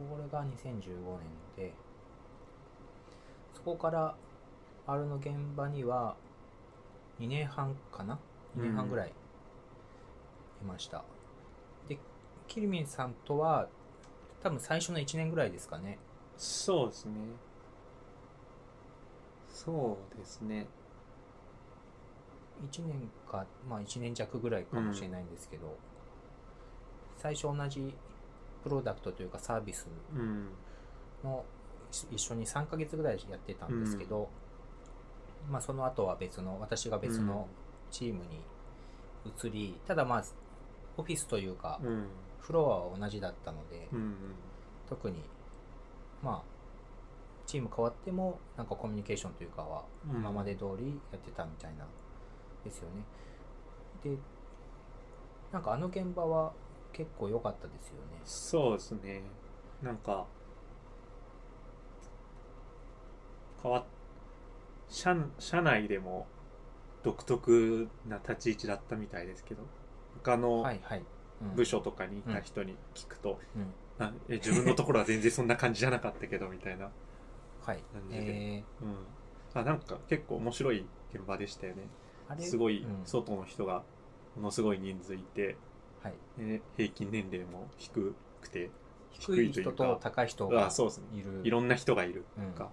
[0.03, 0.07] ん。
[0.17, 1.17] それが2015
[1.57, 1.73] 年で、
[3.53, 4.15] そこから
[4.87, 6.15] R の現場には
[7.19, 8.17] 2年半かな
[8.57, 9.13] ?2 年半ぐらい
[10.61, 10.99] いました。
[10.99, 11.03] で、
[12.51, 13.69] キリミンさんとは
[14.43, 15.97] 多分最初の1年ぐらいですかね。
[16.37, 17.13] そうですね。
[19.47, 20.67] そうですね。
[22.69, 25.77] 1年か、まあ1年弱ぐらいかもしれないんですけど、
[27.15, 27.93] 最初同じ
[28.63, 30.49] プロダクトというかサービスうん。
[31.23, 31.45] の
[31.89, 34.27] 一一緒に3ヶ月ぐらいやってたんですけど、
[35.49, 37.47] まあその後は別の私が別の
[37.91, 38.41] チームに
[39.25, 40.23] 移り、ただまあ
[40.97, 42.07] オフィスというかうん
[42.41, 44.15] フロアは同じだったので、うん
[44.89, 45.23] 特に
[46.21, 46.41] まあ
[47.45, 50.17] チーム変わってもなんかコミュニケーションというかはうん。
[50.17, 51.85] 今まで通りやってたみたいな
[52.63, 53.03] ですよね。
[54.03, 54.17] で
[55.51, 56.53] なんかあの現場は
[56.93, 58.19] 結構良かったですよね。
[58.25, 59.21] そうですね。
[59.81, 60.25] なんか
[63.61, 63.83] 変わっ
[64.89, 66.27] 社社内でも
[67.03, 69.63] 独特な立ち位置だったみたいですけど
[70.23, 71.05] 他のはいはい、うん
[71.55, 74.05] 部署とかにいた人に聞くと、うん。
[74.05, 76.89] あえ自分のところは全然そんな感じじゃなかったけどみたいな、
[77.65, 77.83] はい。
[77.93, 78.33] 感じで。
[78.33, 81.87] えうん、あなんか結構面白い現場でしたよね。
[82.39, 83.05] すごいうん。
[83.05, 83.83] 外の人が
[84.35, 85.57] ものすごい人数いて、
[86.01, 88.69] はい、え平均年齢も低くて
[89.11, 91.05] 低い人と高い人があそうですね。
[91.19, 91.41] いる。
[91.43, 92.53] いろんな人がいるうん。
[92.53, 92.69] か、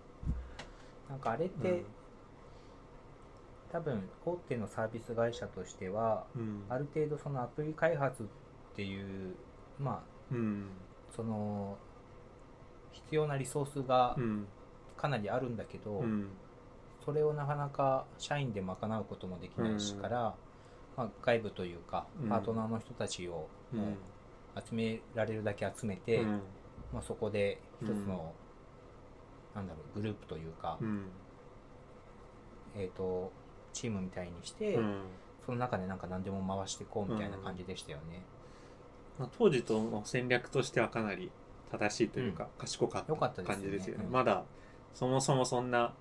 [1.08, 1.84] なんかあれって、
[3.70, 6.64] 多分大手のサービス会社としてはうん。
[6.68, 8.28] ある程度そのアプリ開発
[8.78, 9.34] っていう
[9.80, 10.66] まあうん。
[11.14, 11.76] その
[12.92, 14.46] 必要なリソースがうん。
[14.96, 16.28] かなりあるんだけど、うん。
[17.04, 20.34] それをなかなか社員で賄うこともできないしから、
[20.96, 22.28] まあ、外部というかうん。
[22.28, 23.80] パートナーの人たちをうん。
[23.80, 26.40] もう集められるだけ集めて、うん。
[26.92, 28.32] まあ、そこで一つうんの、
[29.56, 31.06] なんだろうグループというか、うん。
[32.76, 33.32] えー、と
[33.72, 35.00] チームみたいにして、うん。
[35.44, 38.22] その中でなんか何でも回していこうみたいな感じでしたよね。
[39.18, 41.30] まあ、当時との戦略としてはかなり
[41.70, 44.04] 正しいというか、賢かった感じですよね。
[44.06, 44.12] うん。
[44.12, 44.44] まだ
[44.94, 45.92] そもそもそんな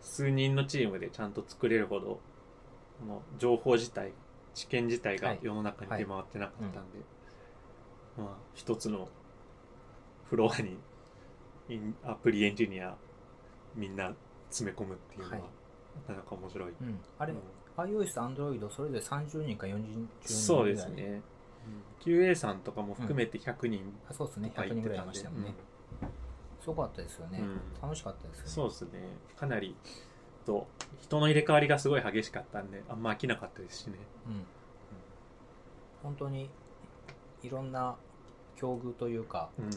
[0.00, 2.20] 数人のチームでちゃんと作れるほど
[3.00, 4.12] この情報自体
[4.54, 5.38] 知見自体がはい。
[5.42, 6.98] 世の中に出回ってなかったんで、
[8.16, 9.08] まあ一つの
[10.30, 10.78] フロアに
[11.68, 12.96] インアプリエンジニア
[13.74, 14.12] みんな
[14.48, 15.42] 詰め込むっていうのは、はい。
[16.08, 17.40] なかなか面白い、うん、あれ、うん。
[17.76, 20.74] iOS、Android それぞれ30人か40人そうぐらい。
[20.74, 21.22] ですね、
[22.00, 24.50] QA さんとかも含めて100人あそうですね。
[24.50, 25.54] とか100人ぐらいいましたよね、
[26.60, 27.60] すごかったですよね、うん。
[27.82, 28.50] 楽しかったですよね。
[28.50, 28.90] そうですね。
[29.36, 29.76] かなり
[30.44, 30.66] と
[31.00, 33.98] 人の入れ替わりがすごい激しかったんであんま飽きなかったですしね。
[34.26, 34.44] うん、
[36.02, 36.50] 本当に
[37.42, 37.96] いろんな
[38.56, 39.70] 境遇というかうん。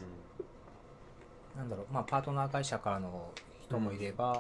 [1.58, 4.38] なんだろう、まあ、パートナー会社からの人もいれば、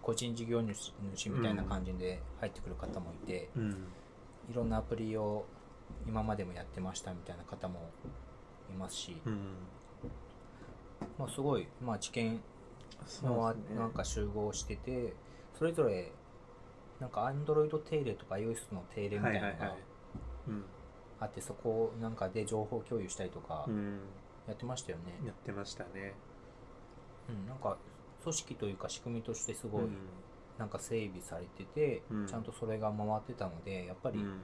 [0.00, 3.70] 個人事業主主みたいな感じで入ってくる方もいて、うん。
[4.50, 5.44] いろんなアプリを
[6.06, 7.90] 今までもやってましたみたいな方も
[8.70, 9.38] いますし、うん。
[11.18, 12.34] まあ、すごい、まあ、知見の
[13.00, 13.30] ですね。
[13.76, 15.14] なんか集合してて
[15.58, 16.12] それぞれ
[17.00, 19.76] なんか Android 定例とか iOS の定例みたいなのが
[21.20, 24.00] あってそこなんかで情報共有したりとかうん。
[24.46, 26.12] やってましたよね、やってましたね。
[27.30, 27.78] うん、なんか
[28.22, 29.96] 組織というか仕組みとしてすごいうん。
[30.58, 32.26] なんか整備されてて、うん。
[32.26, 34.40] ちゃんとそれが回ってたのでやっぱりうん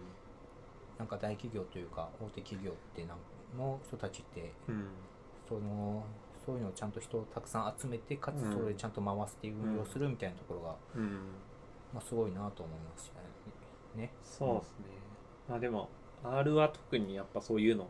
[1.00, 4.84] なんか大企業というか大手企業ってなんの人たちってうん。
[5.48, 6.04] その
[6.44, 11.10] そういうのをちゃんと人をたくさん集めてかつうんそれちゃんと回して運用するみたいなところが、うん。
[11.94, 13.10] まあ、すごいなと思います
[13.96, 14.02] ね。
[14.02, 14.10] ね。
[14.22, 14.84] そうですね。
[15.48, 15.88] まあでも
[16.22, 17.88] R は特にやっぱそういうの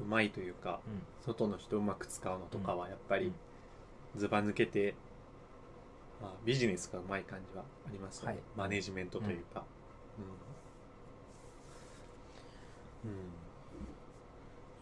[0.00, 1.02] うまいというかうん。
[1.24, 3.34] 外の人うまく使うのとかはやっぱりうん。
[4.16, 4.96] ずば抜けて、
[6.20, 8.42] まあ、ビジネスがうまい感じはありますよね、はい。
[8.56, 9.62] マネジメントというか。
[10.18, 10.43] うん、うん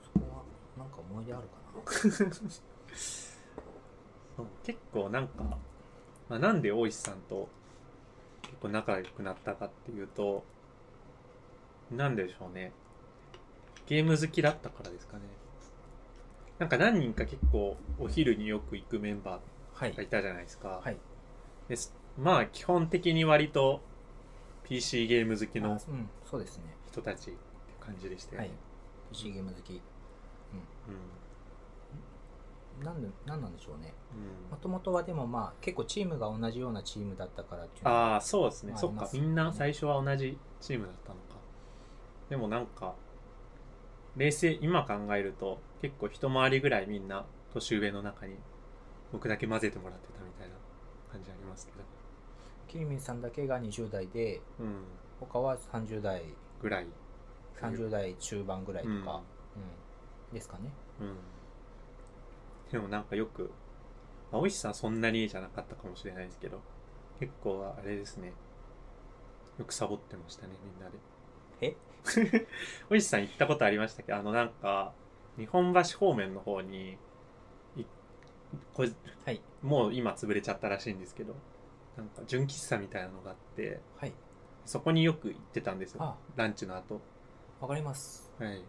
[0.03, 0.43] そこは
[0.77, 2.21] なんか思い出あるかな。
[4.37, 4.47] そう。
[4.65, 5.45] 結構なんか、
[6.29, 7.49] まあ、なんで大石さんと
[8.43, 10.45] 結構仲良くなったかっていうと
[11.91, 12.73] なんでしょうね。
[13.87, 15.23] ゲーム好きだったからですかね。
[16.59, 19.41] なんか何人か結構お昼によく行くメンバ
[19.75, 20.07] はいーがい。
[20.07, 20.97] たじゃないですか、はい。
[21.69, 23.81] ですまあ基本的に割と
[24.65, 26.11] PC ゲーム好きあのうん。
[26.25, 26.65] そうですね。
[26.91, 27.37] 人たち
[27.85, 28.49] 感じでしたよはい。
[28.51, 28.55] ね、。
[29.13, 29.73] PC ゲーム好き。
[29.73, 29.77] う
[32.81, 32.85] ん。
[32.85, 33.93] なんでなんなんでしょうね。
[34.15, 34.51] うん。
[34.51, 39.29] もともとはでもまあ結構チームが同じようなチームだったからっていうのはああそうですね、まあそっかありますよね。
[39.29, 41.21] みんな最初は同じチームだったのか。
[42.29, 42.95] でもなんか
[44.17, 48.37] 冷静今考えると結構一回りぐらいみんな年上の中に
[49.13, 50.55] 僕だけ混ぜてもらってたみたいな
[51.11, 51.79] 感じありますけど。
[52.69, 54.85] キリミンさんだけが20代でうん。
[55.21, 56.23] 他は30代。
[56.61, 56.87] ぐらい
[57.61, 59.03] 30代中盤ぐらいとか、うん。
[59.03, 59.23] うん。
[60.33, 60.71] ですかね。
[61.01, 61.17] うん。
[62.71, 63.51] でもなんかよく
[64.31, 66.61] まあおいしさんそんなにじゃなかったかもしれないですけど
[67.21, 68.33] 結構あれですね。
[69.59, 70.99] よくサボってましたねみんなで。
[71.61, 71.77] え？
[72.91, 74.13] おいしさん行ったことありましたっけ？
[74.13, 74.93] どあのなんか
[75.37, 76.97] 日本橋方面の方に
[77.77, 77.85] い
[78.75, 78.91] これ
[79.25, 79.41] はい。
[79.63, 81.35] もう今潰れちゃったらしいんですけど
[81.97, 84.13] なんか純喫茶みたいなのがあってはい。
[84.65, 86.03] そこによく行ってたんですよ。
[86.03, 86.17] あ。
[86.37, 87.01] ランチの後
[87.63, 88.31] わかります。
[88.39, 88.61] はい。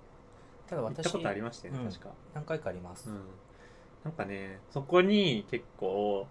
[0.70, 1.92] ただ私行ったことありましたよね、うん。
[1.92, 2.10] 確か。
[2.34, 3.10] 何回かあります。
[3.10, 3.22] うん。
[4.06, 6.28] なんかねそこに結構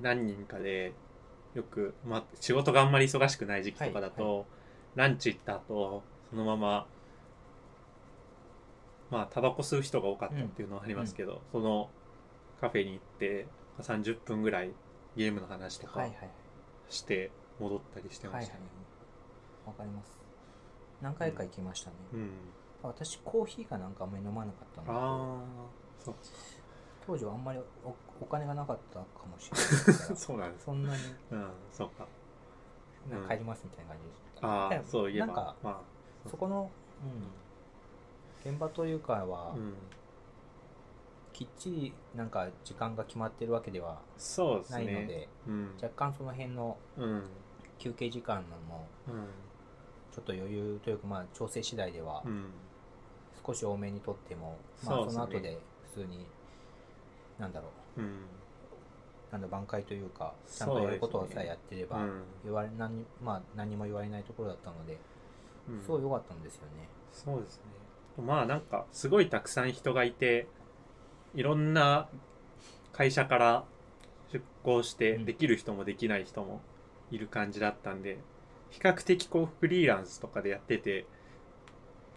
[0.00, 0.92] 何人かで
[1.54, 4.44] よく、まあ、仕事があんまり忙しくない時期とかだと、はい
[4.94, 6.86] ランチ行った後そのまま
[9.10, 11.88] まあタバコ吸う人が多かったっていうのはありますけど、その
[12.60, 13.46] カフェに行って
[13.80, 14.70] 30分ぐらい
[15.16, 16.30] ゲームの話とかはいはい
[16.90, 18.62] して戻ったりしてはいはいましたね、
[19.66, 20.21] わかります。
[21.02, 21.96] 何回か行きましたね。
[22.14, 22.30] うん。
[22.82, 25.40] 私コーヒーかなんかあんまり飲まなかったの
[26.04, 26.12] で
[27.06, 30.64] 当時はあんまりおお金がなかったかもしれないから そうなんです。
[30.64, 31.02] そんなに。
[31.32, 32.06] うんそうか。
[33.10, 34.48] なんか帰りますみたいな感じでした。
[34.48, 35.26] ああでもそういえば。
[35.26, 36.70] なんかまあそこの、
[38.44, 39.74] うん、現場というかは、うん。
[41.32, 44.02] きっちりなんか時間が決まってるわけでは
[44.70, 45.74] ないので、うん。
[45.82, 47.28] 若干その辺のうん。
[47.82, 49.26] 休憩時間のもうん
[50.12, 52.44] ちょっと余裕というかまあ調整次第ではうん。
[53.44, 55.24] 少し多めにとっても、まあそうですね。
[55.24, 55.58] その後で
[55.94, 56.26] 普通に
[57.38, 58.00] なんだろう。
[58.00, 58.18] うん。
[59.32, 64.98] なんだ挽回というかちゃんとやることをさえやってれば、うん言われ何,、まあ、何も言われないところだったので
[65.68, 65.82] うん。
[65.82, 66.88] すごい良かったんですよね。
[67.12, 67.62] そうですね。
[68.24, 70.46] まあなんかすごいたくさん人がいて
[71.34, 72.08] いろんな
[72.92, 73.64] 会社から
[74.30, 75.24] 出向してうん。
[75.24, 76.60] できる人もできない人も
[77.10, 78.18] いる感じだったんで
[78.72, 81.06] 比較的こうフリーランスとかでやってて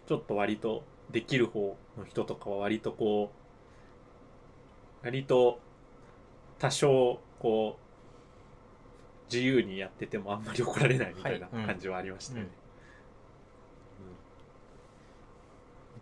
[0.06, 3.30] ちょっと割とできる方の人とかは割とこ
[5.02, 5.60] う割と
[6.58, 12.50] 多少こう自由にやっててもあんまり怒られないみたいなはいうん感じはありましたよね。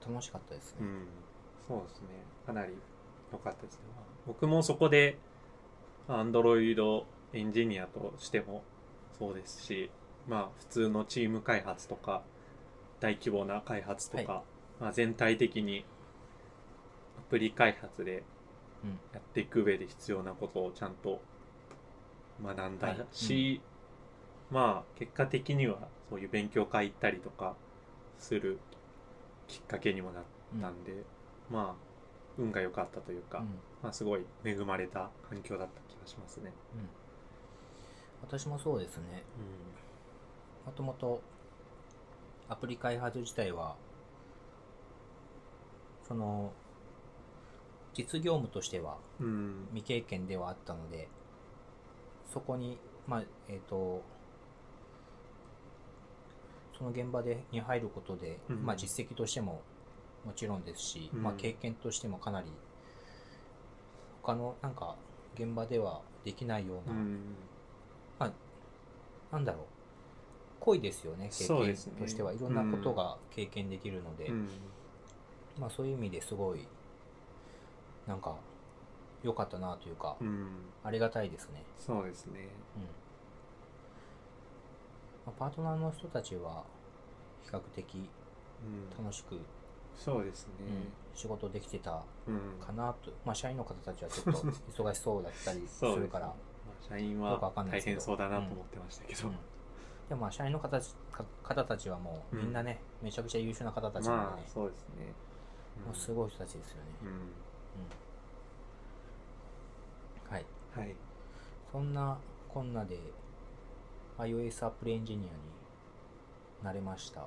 [0.07, 0.79] 楽しかったですね。
[0.83, 1.07] うん、
[1.67, 2.09] そうですね。
[2.47, 2.75] かなり
[3.33, 3.81] 良かったですね。
[4.27, 5.19] 僕もそこで、
[6.09, 8.63] アンドロイドエンジニアとしても
[9.19, 9.91] そうですし、
[10.29, 12.23] まあ普通のチーム開発とか、
[13.01, 14.43] 大規模な開発とか、は
[14.81, 15.85] まあ全体的に
[17.19, 18.23] アプリ開発で
[18.85, 19.01] うん。
[19.13, 21.21] やっていく上で必要なことをちゃんと
[22.43, 23.61] 学んだし、
[24.51, 25.79] まあ結果的には
[26.11, 27.55] そういう勉強会行ったりとか
[28.19, 28.59] する
[29.49, 30.25] きっかけにもなっ
[30.61, 30.93] たんで、
[31.51, 31.85] まあ
[32.39, 33.47] 運が良かったというか、うん。
[33.83, 36.53] まあすごい恵まれた環境だった気がしますね。
[36.75, 36.89] うん。
[38.29, 39.23] 私もそうですね。
[40.67, 41.23] もともと
[42.49, 43.75] アプリ開発自体は
[46.07, 46.53] その
[47.95, 48.97] 実業務としては。
[49.73, 51.09] 未経験ではあったので
[52.33, 54.03] そこにまあえっ、と
[56.77, 59.63] その現場でに入ることで、うんまあ実績としても
[60.25, 62.49] もちろんですし、うんまあ経験としてもかなり
[64.23, 64.97] 他のなんか
[65.35, 67.37] 現場ではできないような、うん。
[69.31, 69.74] なんだろう
[70.65, 74.49] 濃いですよね経験としてはいろんなことが経験できるので、うん。
[75.61, 76.67] まあそういう意味ですごい
[78.07, 78.35] なんか
[79.23, 80.49] 良かったなというか、うん。
[80.83, 82.49] ありがたいですね、そうですね。
[82.77, 82.83] うん
[85.27, 86.65] まあ、パートナーの人たちは
[87.43, 88.09] 比較的
[88.97, 89.05] うん。
[89.05, 89.39] 楽しく、
[89.95, 90.53] そうですね。
[90.61, 92.59] うん仕事できてたうん。
[92.59, 94.41] かなと、まあ、社員の方たちはちょっと
[94.83, 99.29] 忙しそうだったりするからまあ社員は大変そうだなと思ってましたけど。
[99.29, 99.37] うん
[100.09, 105.13] でもまあ社員の方たちか方たちはもうみんなね、めちゃくちゃ優秀な方たちなので、まあそうですね。
[105.85, 107.07] もうすごい人たちですよね、う
[110.31, 110.35] ん。
[110.35, 110.45] はい
[110.77, 110.95] はい。
[111.73, 112.19] そんな
[112.49, 112.99] こんなで
[114.19, 115.29] iOS アプリエンジニアに
[116.63, 117.21] なれました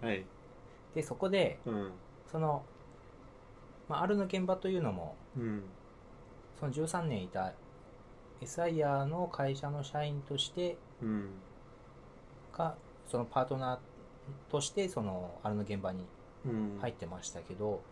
[0.00, 0.24] はい。
[0.94, 1.92] でそこでうん。
[2.32, 2.64] その、
[3.88, 5.62] まあ、R の現場というのもうん。
[6.58, 7.52] その13年いた
[8.42, 11.30] SIR の会社の社員としてうん。
[12.52, 12.76] か
[13.06, 16.04] そのパートナーとしてその R の現場に
[16.44, 16.78] うん。
[16.80, 17.82] 入ってましたけど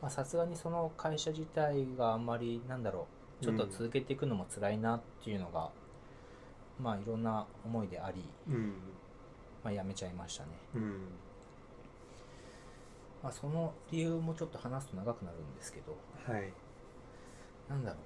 [0.00, 3.06] まあさすがにその会社自体があんまりなんだろ
[3.40, 5.68] うちょっと続けていくのも辛いなっていうのが、
[6.80, 8.74] まあいろんな思いであり、うん。
[9.64, 10.82] まあ、辞めちゃいましたね、うん。
[13.22, 15.96] まあ、その理由もちょっと話すと長くなるんですけど
[16.32, 16.52] はい。
[17.68, 17.98] なんだろう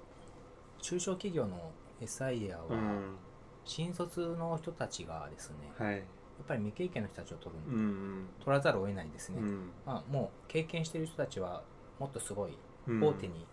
[0.81, 3.17] 中小企業の SIA はうん。
[3.65, 5.99] 新卒の人たちがですね、やはい。
[5.99, 6.03] っ
[6.47, 8.29] ぱり未経験の人たちを取る、うん。
[8.41, 9.71] 取らざるを得ないですね、うん。
[9.85, 11.63] まあ、もう経験している人たちは
[11.99, 13.45] もっとすごいうん大手に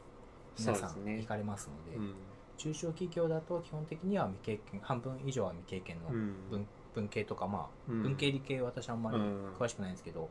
[0.60, 2.14] 皆さん行かれますのでうん。
[2.58, 6.36] 中小企業だと基本的には未経験半分以上は未経験のうん。
[6.52, 10.30] 文,、文系とかまあうん文系理系私あんまりうん詳しくないんですけど、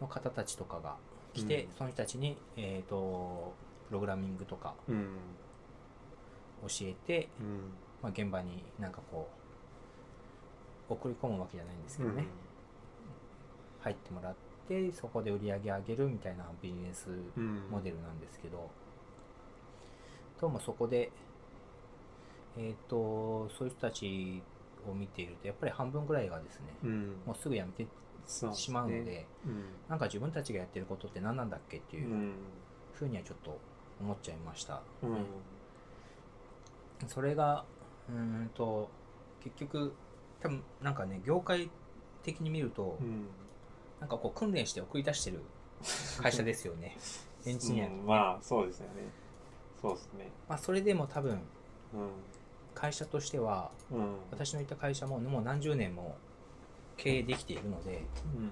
[0.00, 0.96] の方たちとかが
[1.34, 3.52] 来て、うんその人たちに、えー、と
[3.88, 5.16] プログラミングとかうん。
[6.68, 7.72] 教えて、うん。
[8.02, 9.28] まあ、現場になんかこ
[10.90, 12.26] う送り込むわけじゃないんですけどね、
[13.80, 14.34] 入ってもらっ
[14.68, 17.68] てそこで売り上げ上げるみたいなビジネスうん。
[17.70, 18.70] モデルなんですけど、
[20.40, 21.10] どうもそこで、
[22.58, 24.42] えっ、と、そういう人たち
[24.88, 27.16] を見ていると、やっぱり半分ぐらいがですね、うん。
[27.26, 27.86] もうすぐ辞めて
[28.54, 29.64] しまうので、うん。
[29.88, 32.34] なんか自分たちがやってることって何なんだっけっていううん。
[32.92, 33.58] ふうにはちょっと
[34.00, 34.82] 思っちゃいました。
[35.02, 35.26] うん。
[37.06, 37.64] それが、
[38.08, 38.90] うーんと、
[39.42, 39.92] 結局、
[40.40, 41.68] 多分なんかね、業界
[42.22, 43.26] 的に見ると、うん。
[44.00, 45.40] なんかこう訓練して送り出してる
[46.20, 46.96] 会社ですよね、
[47.46, 47.94] エンジニアの。
[47.94, 48.92] うんまあ、そうですよね。
[49.80, 50.30] そうですね。
[50.48, 51.36] まあ、それでも多分、う
[52.74, 53.96] 会社としては、ん。
[53.96, 54.16] うん。
[54.30, 56.16] 私のいた会社ももう何十年も
[56.96, 58.02] 経営できているので
[58.36, 58.50] うん。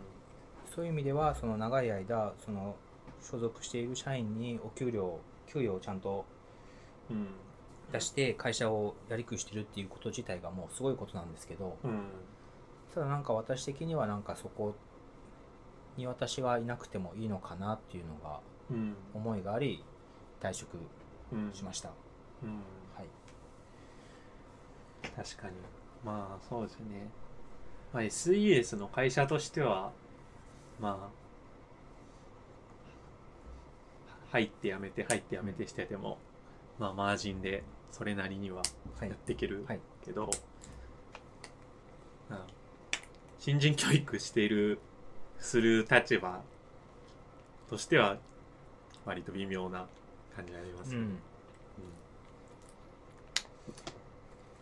[0.74, 2.76] そういう意味ではその長い間その
[3.20, 6.24] 所属している社員にお給料給与をちゃんと
[7.10, 7.26] うん。
[7.92, 12.02] 出して会社をやりくりしてるっていうこと自体がもうすごいことなんですけどうん。
[12.94, 14.74] ただなんか私的にはなんかそこ
[15.96, 18.40] に私はいなくてもいいのかなっていうのが
[18.70, 18.96] うん。
[19.14, 19.84] 思いがあり
[20.40, 20.76] 退職
[21.32, 21.90] うんしました、
[22.42, 22.48] うん。
[22.96, 23.06] はい。
[25.14, 25.54] 確かに。
[26.04, 27.08] まあそうですね、
[27.92, 29.92] まあ、SES の会社としては
[30.80, 31.22] まあ
[34.32, 36.18] 入ってやめて入ってやめてしてても、
[36.78, 37.62] まあマージンで
[37.92, 38.62] それなりには
[38.98, 39.08] はい。
[39.10, 39.80] やっていけるはい。
[40.04, 40.28] けど、
[42.28, 42.46] まあ
[43.38, 44.80] 新人教育している
[45.38, 46.40] する立場
[47.68, 48.16] としては
[49.04, 49.86] 割と微妙な
[50.34, 51.18] 感じがありますよね、うん。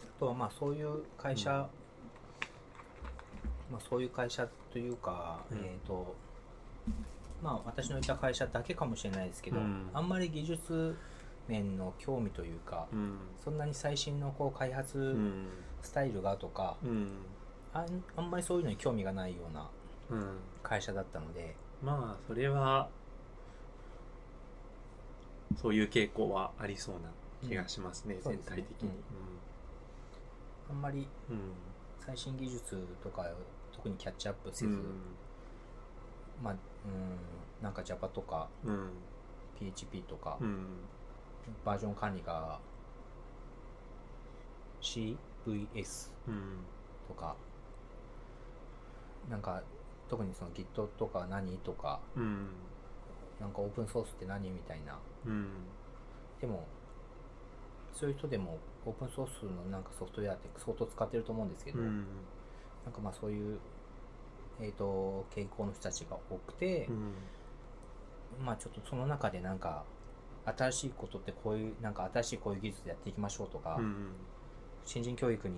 [0.04, 1.56] あとはまあそういう会社、うん。
[3.72, 5.58] まあ、そういう会社というか、うん。
[5.58, 6.16] えっ、と
[7.42, 9.90] まあ私のいた会社だけかもしれないですけど、うん。
[9.92, 10.96] あんまり技術
[11.48, 13.18] 面の興味というか、うん。
[13.42, 15.48] そんなに最新のこう開う発ん。
[15.82, 17.08] スタイルがとか、うん。
[17.72, 17.86] あん
[18.16, 19.68] あんまりそういうのに興味がないような
[20.10, 20.38] うん。
[20.62, 22.88] 会社だったので、まあそれは
[25.60, 27.00] そういう傾向はありそうな
[27.48, 28.90] 気がしますね、全体的に。
[30.68, 31.38] あんまりうん。
[31.98, 33.26] 最新技術とか
[33.72, 34.82] 特にキャッチアップせず、うん。
[36.42, 38.90] まあうんなんか Java とかうん。
[39.58, 40.66] PHP とか、うん
[41.64, 42.58] バージョン管理が
[44.80, 46.64] CVS うん
[47.08, 47.36] とか
[49.28, 49.62] なんか
[50.08, 52.48] 特にその Git とか何とかうん
[53.40, 54.98] なんかオープンソースって何みたいな。
[55.26, 55.48] うん
[56.40, 56.66] でも
[57.92, 62.06] そういう人でもオープンソースのなんかソフトウェアって相当使ってると思うんですけど、うん
[62.84, 63.58] なんかまあそういう
[64.62, 66.88] えー、と傾向の人たちが多くて、
[68.44, 69.84] まあちょっとその中でなんか
[70.56, 74.06] 新しいことってこういうなんか新しいこういう技術でやっていきましょうとか、うん
[74.82, 75.54] 新人教育に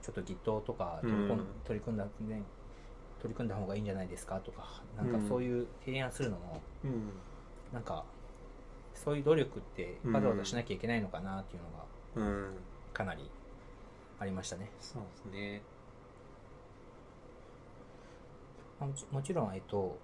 [0.00, 2.42] ちょっと Git とか取りうん取り組んだ、ね、
[3.20, 5.28] 取り組んだ方がいいんじゃないですかとかなんかうん。
[5.28, 7.10] そういう提案するのもうん。
[7.72, 8.04] なんか
[8.94, 12.54] そういう努力ってわざわざしなきゃいけないのかなっていうのがうん。
[12.94, 13.28] かなり
[14.20, 14.70] ありましたね。
[14.80, 15.62] そうですね。
[19.10, 19.98] もちろん、えっと、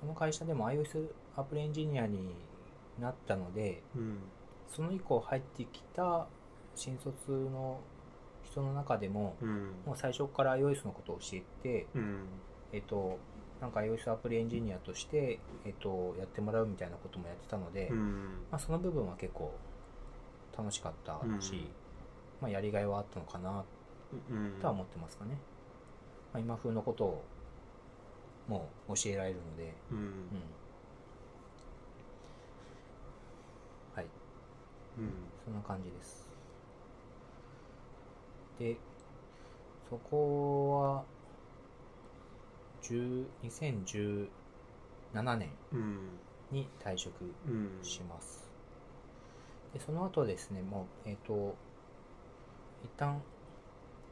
[0.00, 1.06] その会社でも iOS
[1.36, 2.34] アプリエンジニアに
[3.00, 4.18] なったのでうん
[4.68, 6.26] その以降入ってきた
[6.74, 7.80] 新卒の
[8.42, 9.82] 人の中でもうん。
[9.86, 12.26] もう最初から iOS のことを教えて、うん。
[12.72, 13.18] えっと、
[13.60, 18.46] なんか iOS アプリエンジニアとして、えっと、やってもらうみたいなこともやってたので、うん。
[18.50, 19.60] まあ、その部分は結構
[20.56, 21.68] 楽しかったし、うん。
[22.40, 23.64] まあ、やりがいはあったのかな
[24.30, 24.58] うん。
[24.60, 25.38] とは思ってますかね。
[26.32, 27.24] まあ、今風のことを
[28.48, 30.04] もう教えられるので、うんうん、
[33.94, 34.10] はい、うん
[35.44, 36.30] そんな感じです。
[38.58, 38.76] で、
[39.88, 41.04] そこは、
[42.82, 45.98] 10 2017年うん
[46.50, 47.14] に退職
[47.46, 48.48] うんします。
[49.72, 51.54] で、その後ですね、もう、えっ、と、
[52.84, 53.20] 一旦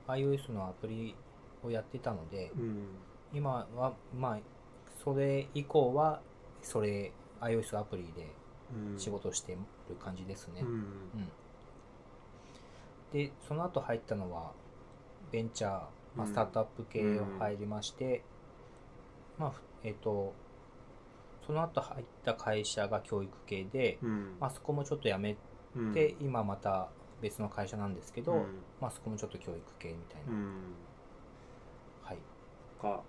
[0.08, 1.14] iOS のアプリ
[1.62, 2.86] をやってたので、うん
[3.34, 4.38] 今は、まあ、
[5.02, 6.20] それ以降は、
[6.62, 8.41] それ、iOS アプリでうん
[8.96, 10.62] 仕事をしてる感じですね。
[10.62, 10.68] うん。
[10.68, 11.28] うん。
[13.12, 14.52] で、その後入ったのは、
[15.30, 15.88] ベンチャー、ま
[16.18, 16.26] あ、うん。
[16.28, 18.22] スタートアップ系を入りまして、
[19.38, 20.32] まあ、ふえっ、と、
[21.46, 24.36] その後入った会社が教育系で、うん。
[24.40, 25.36] まあ、そこもちょっと辞め
[25.76, 25.92] うん。
[25.92, 26.88] て、今また
[27.20, 28.46] 別の会社なんですけど、うん。
[28.80, 30.32] まあ、そこもちょっと教育系みたいな。
[30.32, 30.74] うん。
[32.02, 32.18] はい。
[32.80, 33.02] か。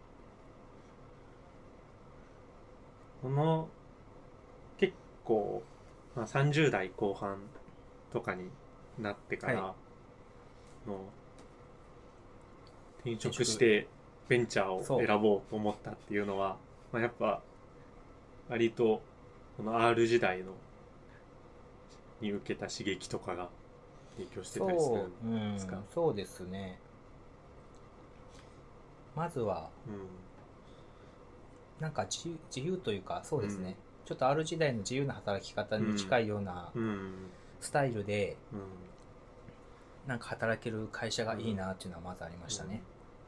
[3.22, 3.83] この結
[5.24, 5.64] 構、
[6.16, 7.38] まあ、30代後半
[8.12, 8.50] とかに
[9.00, 9.76] なってからは
[10.88, 11.00] の
[13.00, 13.88] 転職して
[14.28, 16.58] ベンチャーをそう選ぼうと思ったっていうのは、
[16.92, 17.42] まあ、やっぱ
[18.50, 19.02] 割と
[19.58, 20.54] この R 時代の
[22.22, 23.50] に受けた刺激とかが
[24.18, 26.80] 影響してたりするそう、うんですか、そうですね。
[29.16, 29.70] まずは、
[31.80, 37.14] なんか自由自由というか、そうですね、うんちょっと R 時代の自由な働き方に近いようなうんうん
[37.62, 38.60] スタイルで、うん
[40.08, 42.82] なんか働ける会社がいいなっていうのはまずありましたね。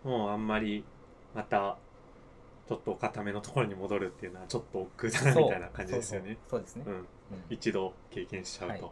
[0.03, 0.83] もうあんまり
[1.33, 1.77] また
[2.67, 6.37] ちょっとお固めのところに戻るっていうのはちょっと億劫だなみたいな感じですよね。
[6.49, 6.61] そう。
[6.61, 6.83] ですね。
[6.85, 6.93] うん。
[6.93, 7.05] うん。
[7.49, 8.91] 一度経験しちゃうと、はい。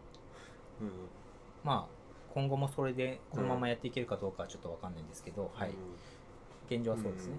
[1.64, 1.94] まあ、
[2.34, 5.60] 今後もそれでこのままやっていけるかどうかはちょっとわかんないんですけど、うん。
[5.60, 5.72] はい。
[6.70, 7.34] 現状はそうですね。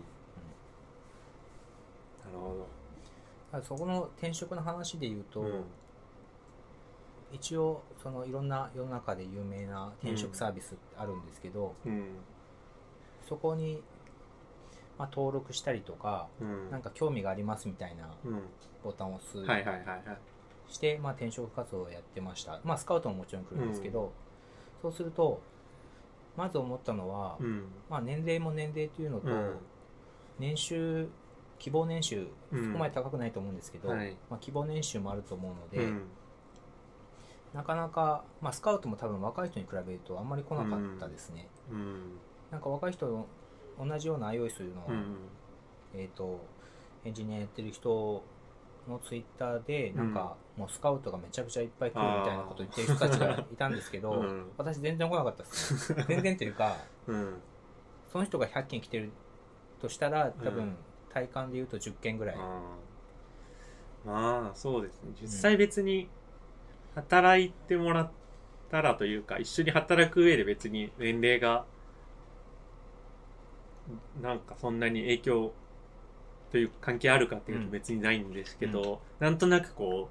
[2.24, 2.83] なるほ
[3.54, 5.64] ただそこの転職の話で言うと、ど、うん。
[7.32, 12.16] 一応そのいろんな世の中で有名な転職サービスってあるんですけど、うん。
[13.28, 13.80] そこに、
[14.98, 16.68] まあ、登録したりとか、うん。
[16.72, 18.42] なんか興味がありますみたいなうん。
[18.82, 20.72] ボタンを押すはいはいはいはい。
[20.72, 22.58] して、まあ、転職活動をやってました。
[22.64, 24.12] まあスカウトももちろん来るんですけど、
[24.82, 25.40] そうすると
[26.36, 27.66] まず思ったのは、うん。
[27.88, 29.56] まあ、年齢も年齢というのと、うん。
[30.40, 31.08] 年収
[31.58, 32.66] 希望年収うん。
[32.66, 34.16] そこまで高くないと思うんですけど、はい。
[34.30, 36.02] まあ、希望年収もあると思うので、うん。
[37.54, 42.18] なかなか、まあ、スカウトも多分若い人に比べるとあんまり来なかったですね、うん。
[42.50, 43.28] なんか若い人と
[43.78, 45.16] 同じような iOS の、うん。
[45.94, 46.44] えっ、と
[47.04, 48.24] エンジニアやってる人
[48.88, 54.50] のツイッターでなんか、もうスカウトがめちゃくちゃいっぱい来るみたいなこと言ってる人たちがいたんですけど、うん。
[54.58, 56.04] 私全然来なかったですね。
[56.08, 56.76] 全然というか
[57.06, 57.40] うん。
[58.10, 59.10] その人が100件来てる
[59.80, 60.76] としたら多分、うん
[61.14, 62.50] 体感で言うと10件ぐらい、ま
[64.06, 65.12] あそうですね。
[65.22, 66.08] 実際別に
[66.96, 68.10] 働いてもらっ
[68.70, 71.64] たらというか一緒に働く上で別に年齢が
[74.20, 75.52] なんかそんなに影響
[76.50, 77.70] という関係あるかっていうとうん。
[77.70, 80.08] 別にないんですけど、なんとなくこ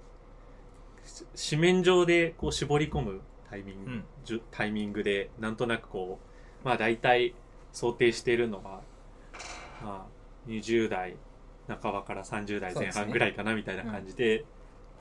[1.05, 3.93] うし紙面上でこう絞り込むタイミング、う
[4.35, 4.41] ん。
[4.51, 6.19] タイミングでなんとなくこ
[6.63, 7.34] うまあ大体
[7.73, 8.81] 想定しているのは、
[9.81, 10.12] まあ、
[10.48, 11.15] 20代
[11.68, 14.45] 半ばから30代前半ぐらいかなみたいな感じで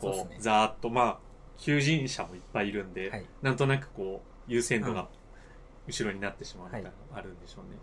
[0.00, 1.18] こうざーっとまあ
[1.58, 3.26] 求人者もいっぱいいるんで、はい。
[3.40, 4.94] なんとなくこう優先度うん。
[4.94, 5.08] が
[5.86, 7.78] 後ろになってしまうみたいなのがあるんでしょうね。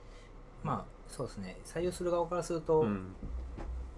[0.63, 1.57] まあそうですね。
[1.65, 3.15] 採用する側からすると、うん。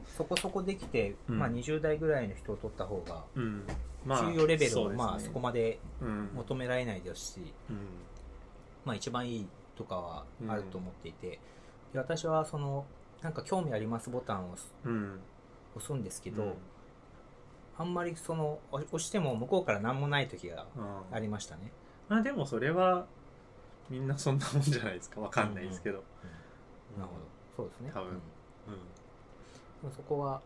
[0.05, 1.39] そこそこできて、うん。
[1.39, 3.63] まあ、20代ぐらいの人を取った方がうん。
[4.05, 6.29] 給与レベルをまあそこまでうん。
[6.35, 7.77] 求められないですし、うん。
[8.85, 11.39] まあ、一番いいとかはあると思っていて、
[11.93, 12.85] で私はその
[13.21, 15.19] なんか興味ありますボタンを押すうん。
[15.75, 16.53] 押すんですけど、うん。
[17.77, 21.15] あんまりその押押しても向こうから何もない時がうん。
[21.15, 21.71] ありましたね、
[22.09, 23.05] まあでもそれは
[23.89, 25.21] みんなそんなもんじゃないですか。
[25.21, 26.03] わかんないですけど、
[26.97, 27.21] なるほど。
[27.57, 27.91] そうですね。
[27.93, 28.09] 多分。
[29.83, 29.91] うん。
[29.91, 30.41] そこは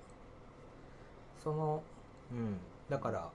[1.44, 1.84] その
[2.32, 2.58] うん。
[2.90, 3.30] だから、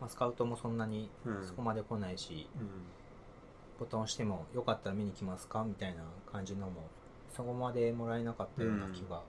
[0.00, 1.46] まあ、スカウトもそんなにうん。
[1.46, 2.68] そこまで来ないし、うん。
[3.78, 5.64] ボタン押してもよかったら見に来ますか？
[5.64, 6.88] みたいな感じのも
[7.38, 9.22] そこまでもらえなかったような気が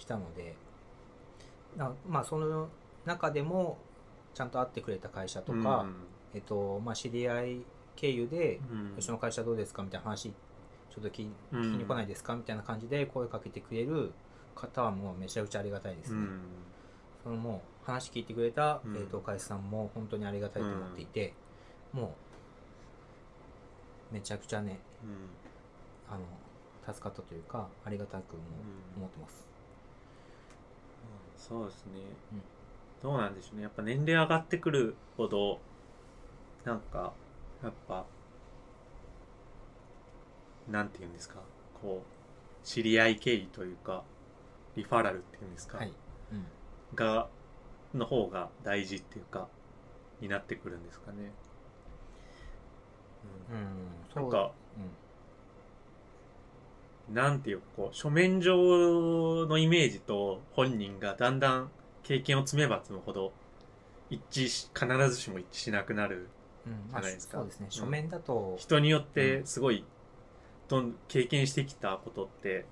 [0.00, 0.56] したので、
[1.76, 2.68] なまあその
[3.06, 3.78] 中でも
[4.34, 5.86] ちゃんと会ってくれた会社とか、
[6.34, 7.60] えっとまあ、知り合い
[7.94, 10.32] 経由でうん「うちの会社どうですか?」みたいな話
[10.90, 11.60] ちょっと聞うん。
[11.60, 12.34] 聞きに来ないですか？
[12.34, 14.10] みたいな感じで声かけてくれる
[14.56, 16.18] 方はもうめちゃくちゃありがたいですね。
[16.18, 16.40] うん。
[17.22, 18.96] そのもう話聞いてくれた、うん。
[18.96, 21.32] えー、と会社さんも本当にありがたいと思っていて、
[21.92, 22.16] も
[24.10, 26.14] うめちゃくちゃねうん。
[26.14, 26.24] あの
[26.86, 28.40] 助かったというかありがたくも
[28.96, 29.02] うん。
[29.02, 29.44] 思ってます、
[31.36, 31.92] そうですね、
[32.32, 32.42] うん。
[33.02, 33.62] どうなんでしょうね。
[33.62, 35.60] やっぱ年齢上がってくるほど
[36.64, 37.12] なんか
[37.62, 38.04] やっぱ
[40.70, 41.36] なんて言うんですか。
[41.80, 44.04] こう知り合い経緯というか
[44.76, 45.92] リファラルっていうんですか、はい、
[46.32, 46.46] うん、
[46.94, 47.28] が
[47.92, 49.48] の方が大事っていうか
[50.20, 51.34] になってくるんですかね、
[53.50, 54.22] うん。
[54.22, 54.90] なんかうん
[57.10, 61.70] なんていうかこう書面上のイメージと本人がだんだん
[62.02, 63.32] 経験を積めば積むほど
[64.10, 66.28] 一致し必ずしも一致しなくなる
[66.66, 67.38] うんじゃないですか。
[67.38, 67.66] そうですね。
[67.66, 69.84] うん書面だと、人によってすごい
[70.68, 72.64] どん経験してきたことって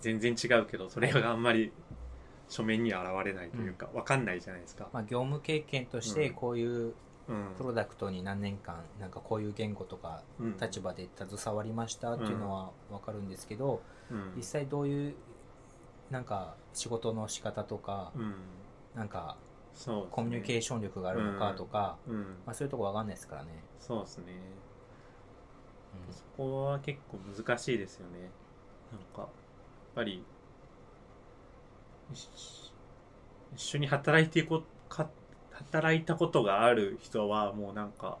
[0.00, 1.72] 全然違うけどそれがあんまり
[2.48, 4.88] 書面には現れないというか分かんないじゃないですか。
[4.92, 6.34] まあ、業務経験としてうん。
[6.34, 6.94] こういううん
[7.56, 10.56] プロダクトに何年間なんかこういう言語とかうん。
[10.58, 14.32] 立場で携わりましたっていうのは分かるんですけど、うん。
[14.36, 15.14] 実際どういう
[16.10, 18.34] なんか仕事の仕方とか、うん。
[18.94, 19.36] なんか
[20.10, 22.16] コミュニケーション力があるのかとか、うん。
[22.44, 24.24] まあ、そういうとこ分かんないですからね、そうですね。
[26.08, 26.14] うん。
[26.14, 28.30] そこは結構難しいですよね。
[28.92, 29.28] なんかやっ
[29.94, 30.24] ぱり
[32.12, 32.28] 一
[33.54, 35.08] 一緒に働いていこか
[35.66, 38.18] 働いたことがある人はもうなんか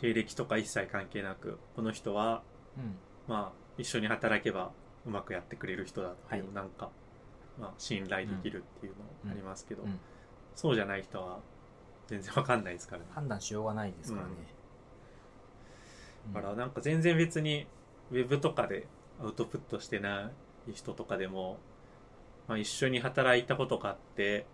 [0.00, 2.42] 経歴とか一切関係なくこの人は
[2.76, 2.96] うん。
[3.28, 4.70] まあ一緒に働けば
[5.06, 6.54] うまくやってくれる人だっていう、はい。
[6.54, 6.90] なんか、
[7.60, 8.92] まあ、信頼できるっていう
[9.26, 9.98] のありますけど、うん。
[10.54, 11.38] そうじゃない人は
[12.06, 13.08] 全然わかんないですからね。
[13.14, 14.32] 判断しようがないですからね、
[16.26, 16.32] うん。
[16.32, 17.66] だからなんか全然別に
[18.10, 18.86] ウェブとかで
[19.20, 20.30] アウトプットしてな
[20.68, 21.58] い人とかでも、
[22.48, 24.46] まあ、一緒に働いたことがあって、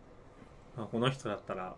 [0.77, 1.75] まあ、この人だったら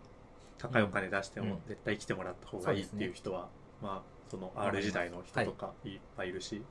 [0.58, 1.48] 高いお金出してうん。
[1.48, 3.48] も絶対来てもらった方がいいっていう人は、
[3.82, 5.96] まあその R 時代の人とかい。
[5.96, 6.62] っぱいいるし、うん。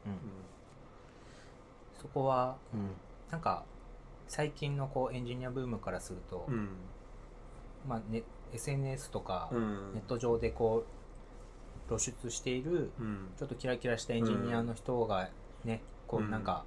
[2.02, 2.58] そこは、
[3.32, 3.64] なんか
[4.28, 6.70] 最近のこうエンジニアブームからすると、うん。
[7.88, 8.24] まあね、
[8.54, 9.94] SNS とかうん。
[9.94, 13.30] ネット上でこう露出しているうん。
[13.38, 15.30] ちょっとキラキラしたエンジニアの人が
[15.64, 16.32] ね、こううん。
[16.32, 16.66] なんか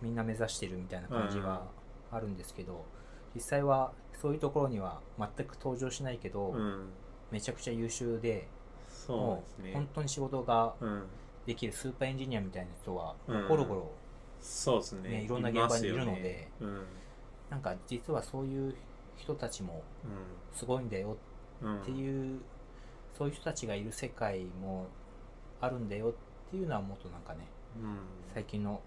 [0.00, 1.62] みんな目指してるみたいな感じが
[2.10, 2.84] あるんですけど、
[3.34, 6.88] 実際はそういうところには全く登場しないけど、うん。
[7.30, 8.48] めちゃくちゃ優秀で
[8.88, 9.72] そうもうですね。
[9.74, 11.02] 本当に仕事がうん。
[11.46, 13.48] できるスーパーエンジニアみたいな人はうん。
[13.48, 13.90] ゴロゴロ
[14.40, 15.08] そうですね。
[15.10, 16.50] ねいろんな現場にいるのでね。
[16.60, 16.84] うん。
[17.50, 18.74] なんか実はそういう
[19.16, 19.82] 人たちも
[20.52, 21.16] すごいんだよ
[21.64, 22.40] っていう、
[23.16, 24.86] そういう人たちがいる世界も
[25.60, 27.46] あるんだよっていうのはもっとなんかね
[27.76, 27.98] うん。
[28.34, 28.80] 最近の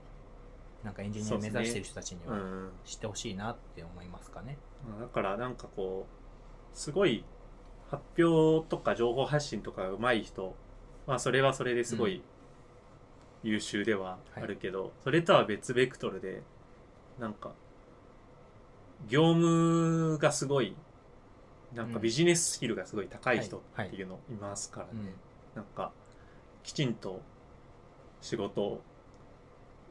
[0.83, 2.69] なんかエンジニアを目指してる人たちにはうん。
[2.85, 4.57] 知ってほしいなって思いますかね。
[4.99, 6.07] だからなんかこ
[6.73, 7.23] うすごい
[7.89, 10.55] 発表とか情報発信とかが上手い人
[11.07, 12.21] まあそれはそれですごい
[13.43, 16.43] 優秀ではあるけど、それとは別ベクトルで
[17.19, 17.51] なんか
[19.07, 20.75] 業務がすごい
[21.73, 22.01] なんかうん。
[22.01, 23.87] ビジネススキルがすごい高い人はい。
[23.87, 25.05] っていうのいますからね、うん。
[25.55, 25.91] なんか
[26.63, 27.21] きちんと
[28.21, 28.81] 仕事を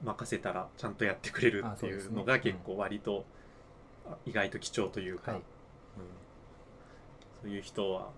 [0.04, 3.24] 任せたらちゃんとやってくれるっていうのが結構割とあ
[4.26, 5.40] 意外と貴重というか、はい。
[5.40, 5.44] うん。
[7.42, 8.10] そういう人は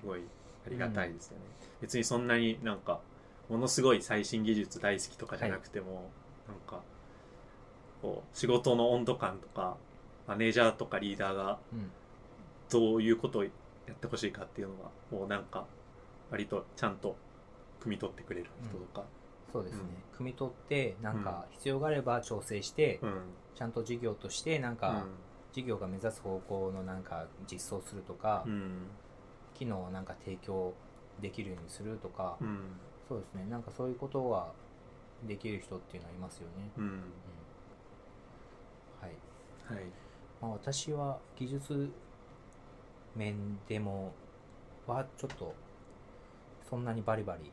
[0.00, 0.20] すごい
[0.66, 1.44] ありがたいですよね、
[1.80, 3.00] 別にそんなになんか
[3.48, 6.10] ものすごい最新技術大好きとかじゃなくても、
[6.48, 6.82] なんか
[8.02, 9.76] こう仕事の温度感とか
[10.26, 11.90] マネージャーとかリーダーがうん。
[12.68, 13.50] どういうことをや
[13.92, 15.66] ってほしいかっていうのがもうなんか
[16.32, 17.14] 割とちゃんと
[17.80, 19.04] 汲み取ってくれる人とか、
[19.52, 19.82] そうですね、
[20.12, 20.18] うん。
[20.18, 23.20] 汲み取ってなんか必要があれば調整して、うん。
[23.54, 25.04] ちゃんと事業としてなんか、うん
[25.56, 28.90] 事業が目指す方向のなんか実装するとか、うん
[29.54, 30.74] 機能をなんか提供
[31.22, 32.58] できるようにするとか、うん
[33.08, 33.46] そうですね。
[33.48, 34.52] なんかそういうことは
[35.26, 36.84] できる人っていうのはいますよね、うん。
[36.84, 36.90] うん。
[39.00, 39.74] はい。
[39.74, 39.84] はい。
[40.42, 41.90] まあ、私は技術
[43.14, 44.12] 面でも
[44.86, 45.54] はちょっと
[46.68, 47.50] そんなにバリバリ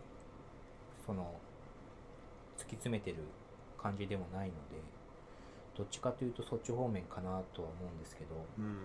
[1.05, 1.39] その
[2.57, 3.17] 突き詰めてる
[3.81, 4.81] 感じでもないので
[5.77, 8.35] どっちかというとそっち方面かなとは思うんですけど。
[8.59, 8.77] うん。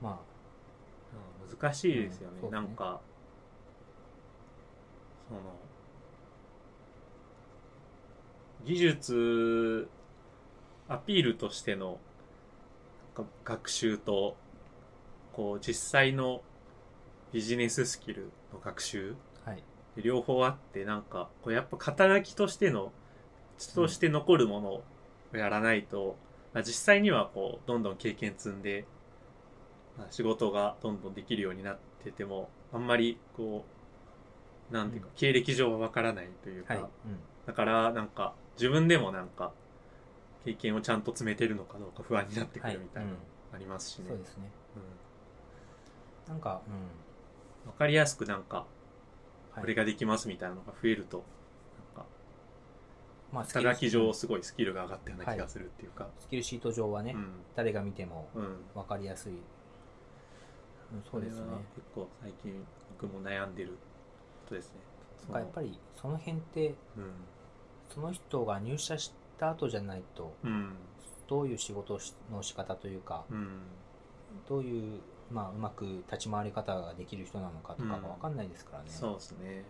[0.00, 0.20] ま
[1.60, 2.50] 難しいですよね,、うんね。
[2.52, 3.00] なんか
[5.28, 5.40] その
[8.64, 9.88] 技術
[10.88, 11.98] アピールとしての
[13.44, 14.36] 学習と
[15.32, 16.42] こう実際の
[17.32, 19.16] ビジネススキルの学習。
[19.44, 19.62] あはい。
[19.96, 22.92] 両方あってなんかこうやっぱ肩書きとしての
[23.74, 24.82] として残るものを
[25.32, 26.16] やらないと、
[26.54, 28.84] まあ実際にはこうどんどん経験積んで、
[29.96, 33.64] まあ仕事がどんどんできるようになっててもあんまりこ
[34.70, 35.14] うなんていうか、うん。
[35.16, 36.88] 経歴上はわからないというか、はい、うん。
[37.46, 39.52] だからなんか自分でもなんか
[40.44, 42.74] 経験をちゃんと詰めてるのかどうか不安になってくはい。
[42.74, 43.20] るみたいなのうん。
[43.54, 44.50] ありますしね、そうですね。
[46.28, 46.32] うん。
[46.34, 46.60] なんか、
[47.66, 48.66] わかりやすくなんか
[49.56, 51.24] うん、これができますみたいなのが増えると、
[53.32, 57.28] まあ、肩書き上スすごいスキルが上がったような気がするっていうか、キルシート上はね、うん。
[57.54, 58.56] 誰が見てもうん。
[58.74, 59.38] 分かりやすい、うん、
[61.10, 61.42] そうですね。
[61.74, 62.64] 結構最近
[63.00, 63.74] 僕も悩んでるこ
[64.48, 64.80] とですね。
[65.24, 66.74] なんかやっぱりその辺って
[67.90, 70.50] その人が入社した後じゃないとうん。
[70.50, 70.72] うん
[71.28, 72.00] どういう仕事
[72.32, 73.58] の仕方というかうん。
[74.48, 75.00] どういう、
[75.30, 78.02] まあ、うまく立ち回り方ができる人なのかとかがうん。
[78.02, 79.64] 分かんないですからね、そうですねうん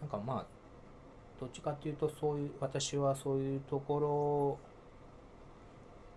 [0.00, 0.46] なんかまあ
[1.40, 4.58] どっちかっていうとそういう私はそういうとこ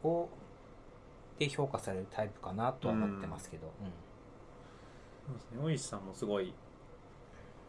[0.04, 0.30] ろを
[1.40, 3.92] で評価されるタイプかなとは思ってますけど、うん。
[5.26, 5.64] そうですね。
[5.64, 6.54] 大石さんもすごい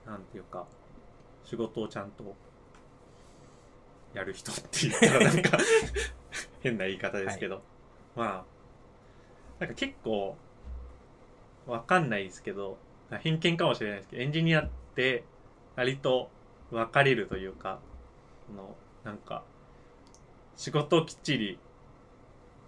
[0.06, 0.66] なんていうか
[1.44, 2.34] 仕事をちゃんと
[4.12, 5.58] やる人って言ったらなんか
[6.62, 7.62] 変な言い方ですけど、
[8.14, 8.44] まあ
[9.58, 10.36] なんか結構
[11.66, 12.76] わかんないですけど
[13.20, 15.24] 偏見かもしれないですけどエンジニアって
[15.76, 16.30] 割と
[16.70, 17.78] 分かれるというか
[18.46, 19.42] そのなんか
[20.56, 21.58] 仕事をきっちり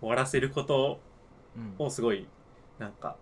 [0.00, 1.00] 終わらせること
[1.56, 1.74] うん。
[1.78, 2.26] をすごい
[2.78, 3.16] なんか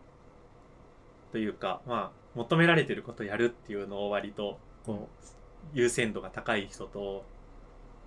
[1.30, 5.26] というかまあ求められてることをやるっていうのを割とこう
[5.72, 7.24] 優先度が高い人と、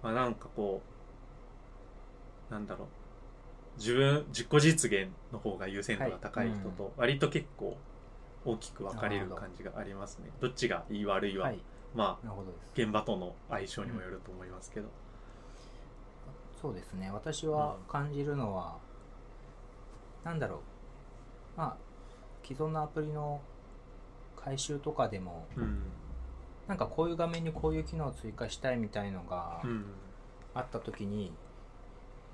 [0.03, 0.81] まあ、なんかこ
[2.49, 2.87] うなんだろう。
[3.77, 7.77] 自分自己実現の方が優先度が高い人と割と結構
[8.45, 10.29] 大きく分かれる感じがありますね。
[10.39, 11.59] どっちがいい悪いは、はい。
[11.95, 12.33] まあ
[12.73, 14.87] 現場との相性にもよると思いますけど、
[16.61, 17.11] そうですね。
[17.11, 18.77] 私は感じるのは、
[20.23, 20.59] なんだろう。
[21.57, 21.77] まあ
[22.45, 23.41] 既存のアプリの
[24.35, 25.83] 回収とかでもうん。
[26.67, 29.85] なんかこういう画面にこういう機能を追加したいみたいのがうん。
[30.53, 31.31] あった時に、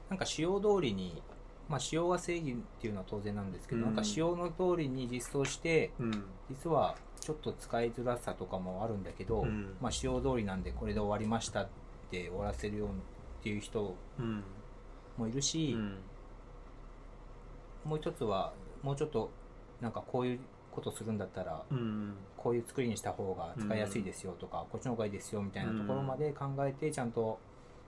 [0.09, 1.21] なんか仕様通りに
[1.69, 3.85] まあ仕様が正義っていうのは当然なんですけど、うん。
[3.87, 6.23] なんか仕様の通りに実装してうん。
[6.49, 9.75] 実はちょっと使いづらさとかもあるんだけど、うん。
[9.81, 11.67] まあ仕様通りなんでこれで終わりましたっ
[12.11, 12.91] で終わらせるようっ
[13.41, 14.43] ていう人うん。
[15.17, 15.97] もいるし、うん。
[17.85, 19.29] もう一つはもうちょっと
[19.81, 20.39] なんかこういう
[20.71, 22.13] ことするんだったらうん。
[22.37, 27.39] こういう作りにした方が使いやすいですよとか、こっちの方がいいですよみたいなところまで考えてちゃんと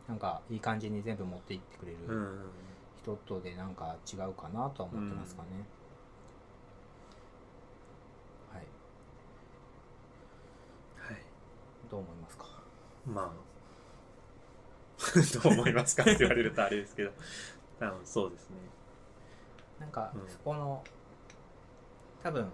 [0.07, 1.97] なんかいい感じに全部持っていってくれる。
[2.07, 2.39] うん
[3.05, 5.49] 人とでなんか違うかなとは思ってますかね、
[8.51, 8.65] はい。
[11.13, 11.23] はい。
[11.91, 12.45] どう思いますか？
[13.05, 13.31] まあ。
[15.43, 16.01] どう思いますか？
[16.01, 17.11] って言われるとあれですけど。
[17.79, 18.55] 多分そうですね。
[19.79, 20.27] なんかうん。
[20.27, 20.83] そこの、
[22.23, 22.49] 多分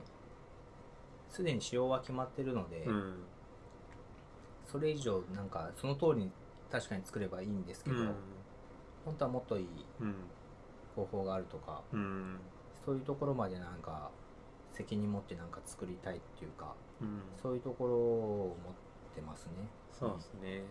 [1.30, 3.24] すでに仕様は決まってるので、うん。
[4.66, 6.32] それ以上なんかその通りに
[6.70, 8.16] 確かに作ればいいんですけど、うん。
[9.06, 9.68] 本当はもっといい
[10.02, 10.31] うん
[10.96, 12.40] 方法があるとかうん。
[12.86, 14.10] そういうところまでなんか
[14.72, 17.22] 責任持ってなんか作りたいっていうかうん。
[17.42, 18.74] そういうところを持っ
[19.16, 19.52] てますね。
[19.92, 20.64] そうですね。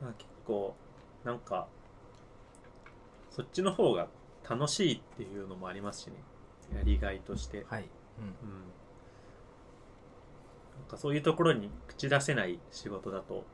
[0.00, 0.74] まあ結構
[1.24, 1.66] なんか
[3.30, 4.08] そっちの方が
[4.48, 6.14] 楽しいっていうのもありますしね。
[6.74, 7.64] やりがいとして。
[7.68, 7.88] はい、
[8.18, 8.32] うん、うん。
[10.78, 13.44] なんかそういうところに口出せない仕事だと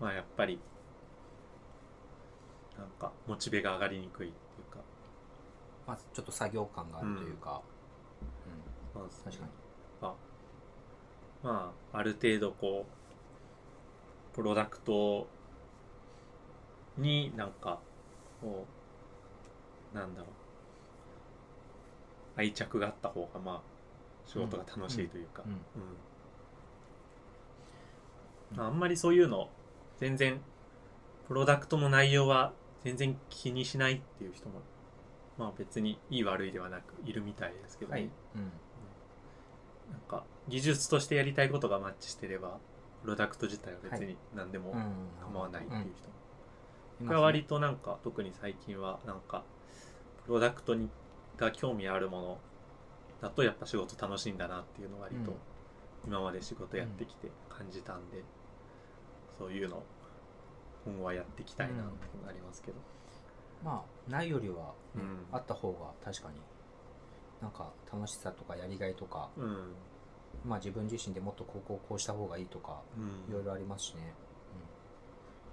[0.00, 0.58] まあやっぱり
[2.82, 4.80] なんかモチベが上がりにくいっていうか。
[5.86, 7.62] まあちょっと作業感があるというか、
[8.92, 9.22] そうですね。
[9.26, 9.50] 確かに。
[10.02, 10.14] あ
[11.44, 12.84] まあある程度こ
[14.32, 15.28] うプロダクト
[16.98, 17.78] になんか
[18.40, 18.66] こ
[19.94, 20.28] うなんだろう。
[22.34, 23.60] 愛着があった方がまあ
[24.26, 25.52] 仕事が楽しいというか、うん。
[25.52, 25.58] うん。
[28.56, 28.64] うん。
[28.64, 29.50] あんまりそういうの
[29.98, 30.40] 全然
[31.28, 32.52] プロダクトの内容は
[32.84, 34.60] 全然気にしないっていう人も
[35.38, 38.42] まあ別にいい悪いではなくいるみたいですけどね、はい、うん、
[39.92, 42.58] なんか技術としてやりたいことがマッチしてれば
[43.02, 44.92] プロダクト自体は別に何でもうん。
[45.20, 45.92] 構わないっていう人も、
[47.00, 47.06] うん。
[47.06, 49.44] 僕は割となんか特に最近はなんか
[50.24, 50.88] プロダクトに
[51.36, 52.38] が興味あるもの
[53.20, 55.36] だとやっぱ仕事楽しいんだなっていうのを割とうん。
[56.04, 58.24] 今まで仕事やってきて感じたんで、
[59.38, 59.82] そういうの
[60.84, 62.78] 今後はやっていきたいなってなりますけど、
[63.64, 65.26] まあないよりは、ねうん。
[65.30, 66.40] あった方が確かに
[67.40, 69.74] なんか楽しさとかやりがいとかうん。
[70.44, 73.30] まあ自分自身でもっとこうこうこうした方がいいとかうん。
[73.30, 74.14] いろいろありますしね、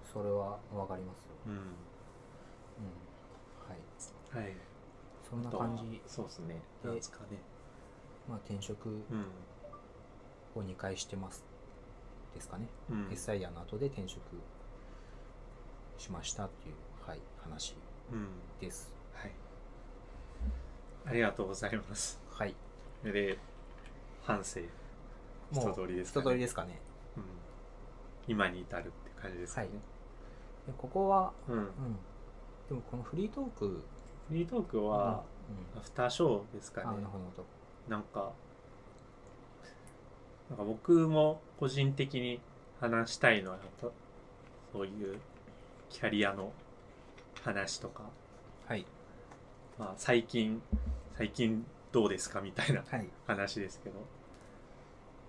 [0.06, 1.22] うん、それはわかります。
[1.23, 1.53] よ、うん。
[1.53, 1.60] うん、
[3.68, 4.45] はい。
[4.45, 4.56] はい。
[5.30, 6.01] そんな感じ。
[6.07, 6.61] そうですね。
[6.84, 7.38] でですかね。
[8.27, 9.26] まあ転職うん。
[10.56, 11.43] を2回してます。
[12.34, 13.07] ですかね、うん。
[13.07, 14.22] SIR の後で転職
[16.00, 16.76] しましたっていう、
[17.08, 17.76] はい、話
[18.12, 18.28] うん。
[18.60, 18.92] です。
[19.14, 19.32] はい。
[21.06, 22.20] ありがとうございます。
[22.32, 22.56] はい。
[23.04, 23.38] で
[24.24, 24.62] 反省。
[25.52, 26.24] 一通りですかね。
[26.24, 26.80] 一通りですかね。
[27.18, 27.24] うん、
[28.28, 29.68] 今に至るって感じですかね、
[30.68, 31.56] でここは、うん。
[31.56, 31.68] うん、
[32.70, 33.84] でもこのフリートーク
[34.30, 35.24] フリートークは
[35.76, 35.80] うん。
[35.80, 36.88] アフターショーですかね。
[36.90, 37.46] あなるほど。
[37.88, 38.32] なんか
[40.50, 42.40] なんか僕も個人的に
[42.80, 43.58] 話したいのは
[44.72, 45.20] そういう
[45.90, 46.52] キャリアの
[47.44, 48.03] 話とか、
[48.68, 48.86] はい。
[49.78, 50.61] まあ、最近
[51.18, 53.10] 最近どうですかみたいなはい。
[53.28, 53.95] 話ですけど、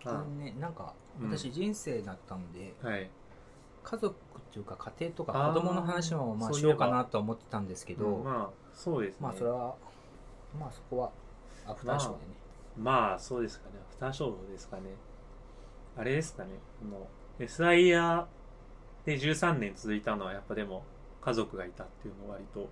[0.05, 0.15] まあ。
[0.23, 1.31] のねなんかうん。
[1.31, 3.11] 私人生だったんで、あはい。
[3.83, 9.19] 家族っていうか家庭とか子供の話もまあしようかなとは思ってたんですけどうんまあそうですね。
[9.21, 9.75] まあそれは
[10.59, 11.11] まあそこは
[11.67, 12.35] アフターショーでね、
[12.77, 13.77] まあそうですかね。
[13.89, 14.83] アフターショーですかね。
[15.97, 16.51] あれですかね。
[16.81, 17.07] この
[17.47, 18.25] SIR
[19.05, 20.85] で13年続いたのはやっぱでも
[21.21, 22.69] 家族がいたっていうのは割と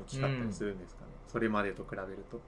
[0.00, 2.40] 大きかったりするんですかね、それまでと比べると。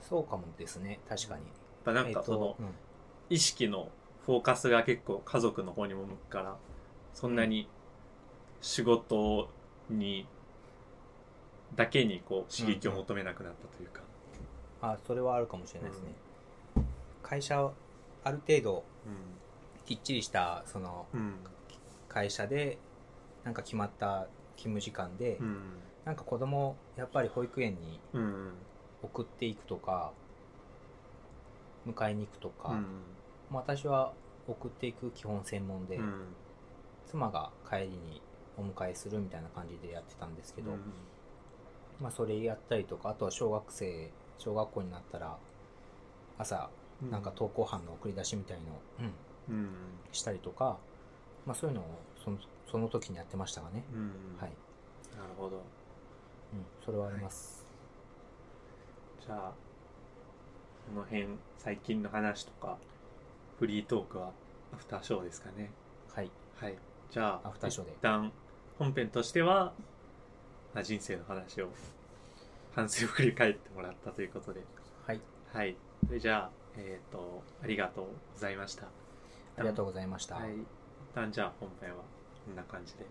[0.00, 1.00] そうかもですね。
[1.08, 1.42] 確かに。
[1.84, 2.72] ぱなんかそのえーと
[3.30, 3.88] 意識の
[4.26, 6.56] フォーカスが結構家族の方にも向くから
[7.14, 7.68] そんなに
[8.60, 9.48] 仕事
[9.88, 10.26] に
[11.74, 14.02] だけにこう刺激を求めなくなったというか、
[14.82, 14.88] うん。
[14.90, 16.08] あそれはあるかもしれないですね、
[17.22, 17.70] 会社
[18.24, 18.84] ある程度
[19.86, 21.06] きっちりしたその
[22.08, 22.78] 会社で
[23.44, 25.58] なんか決まった勤務時間で、うん。
[26.04, 28.52] なんか子供やっぱり保育園にうん。
[29.02, 30.12] 送っていくとか
[31.86, 32.80] 迎えに行くとか、
[33.50, 34.14] 私は
[34.48, 36.24] 送っていく基本専門で、うん。
[37.06, 38.22] 妻が帰りに
[38.56, 40.78] お迎えするみたいな感じでやってたんですけど、うん。
[42.00, 45.36] まあそれやったりとかあとは小学生小学校になったら
[46.38, 46.70] 朝
[47.10, 48.64] なんか登校班の送り出しみたいの
[49.00, 49.12] うん
[50.12, 50.78] したりとか、
[51.46, 51.84] まあ、そういうのを
[52.22, 52.38] その
[52.70, 53.84] その時にやってましたがね、
[54.40, 54.50] はい、
[55.16, 55.62] なるほど、うん、
[56.84, 57.64] それはあります、
[59.18, 59.52] はい、じゃあ
[60.88, 61.26] この辺
[61.58, 62.76] 最近の話とか
[63.58, 64.32] フリートークは
[64.74, 65.70] アフターショーですかね。
[66.12, 66.74] はい、はい、
[67.10, 67.92] じゃあアフターショーで。
[67.92, 68.32] 一旦
[68.78, 69.72] 本編としては、
[70.74, 71.68] まあ、人生の話を
[72.74, 74.60] 反省を振り返ってもらったということで。
[75.06, 75.20] はい、
[75.52, 75.76] はい、
[76.06, 78.04] それじゃあえっ、ー、とありがとう
[78.34, 78.88] ございました。
[79.56, 80.36] ありがとうございました。
[80.36, 80.66] はい、一
[81.14, 81.96] 旦じゃあ本編は
[82.44, 83.06] こんな感じで。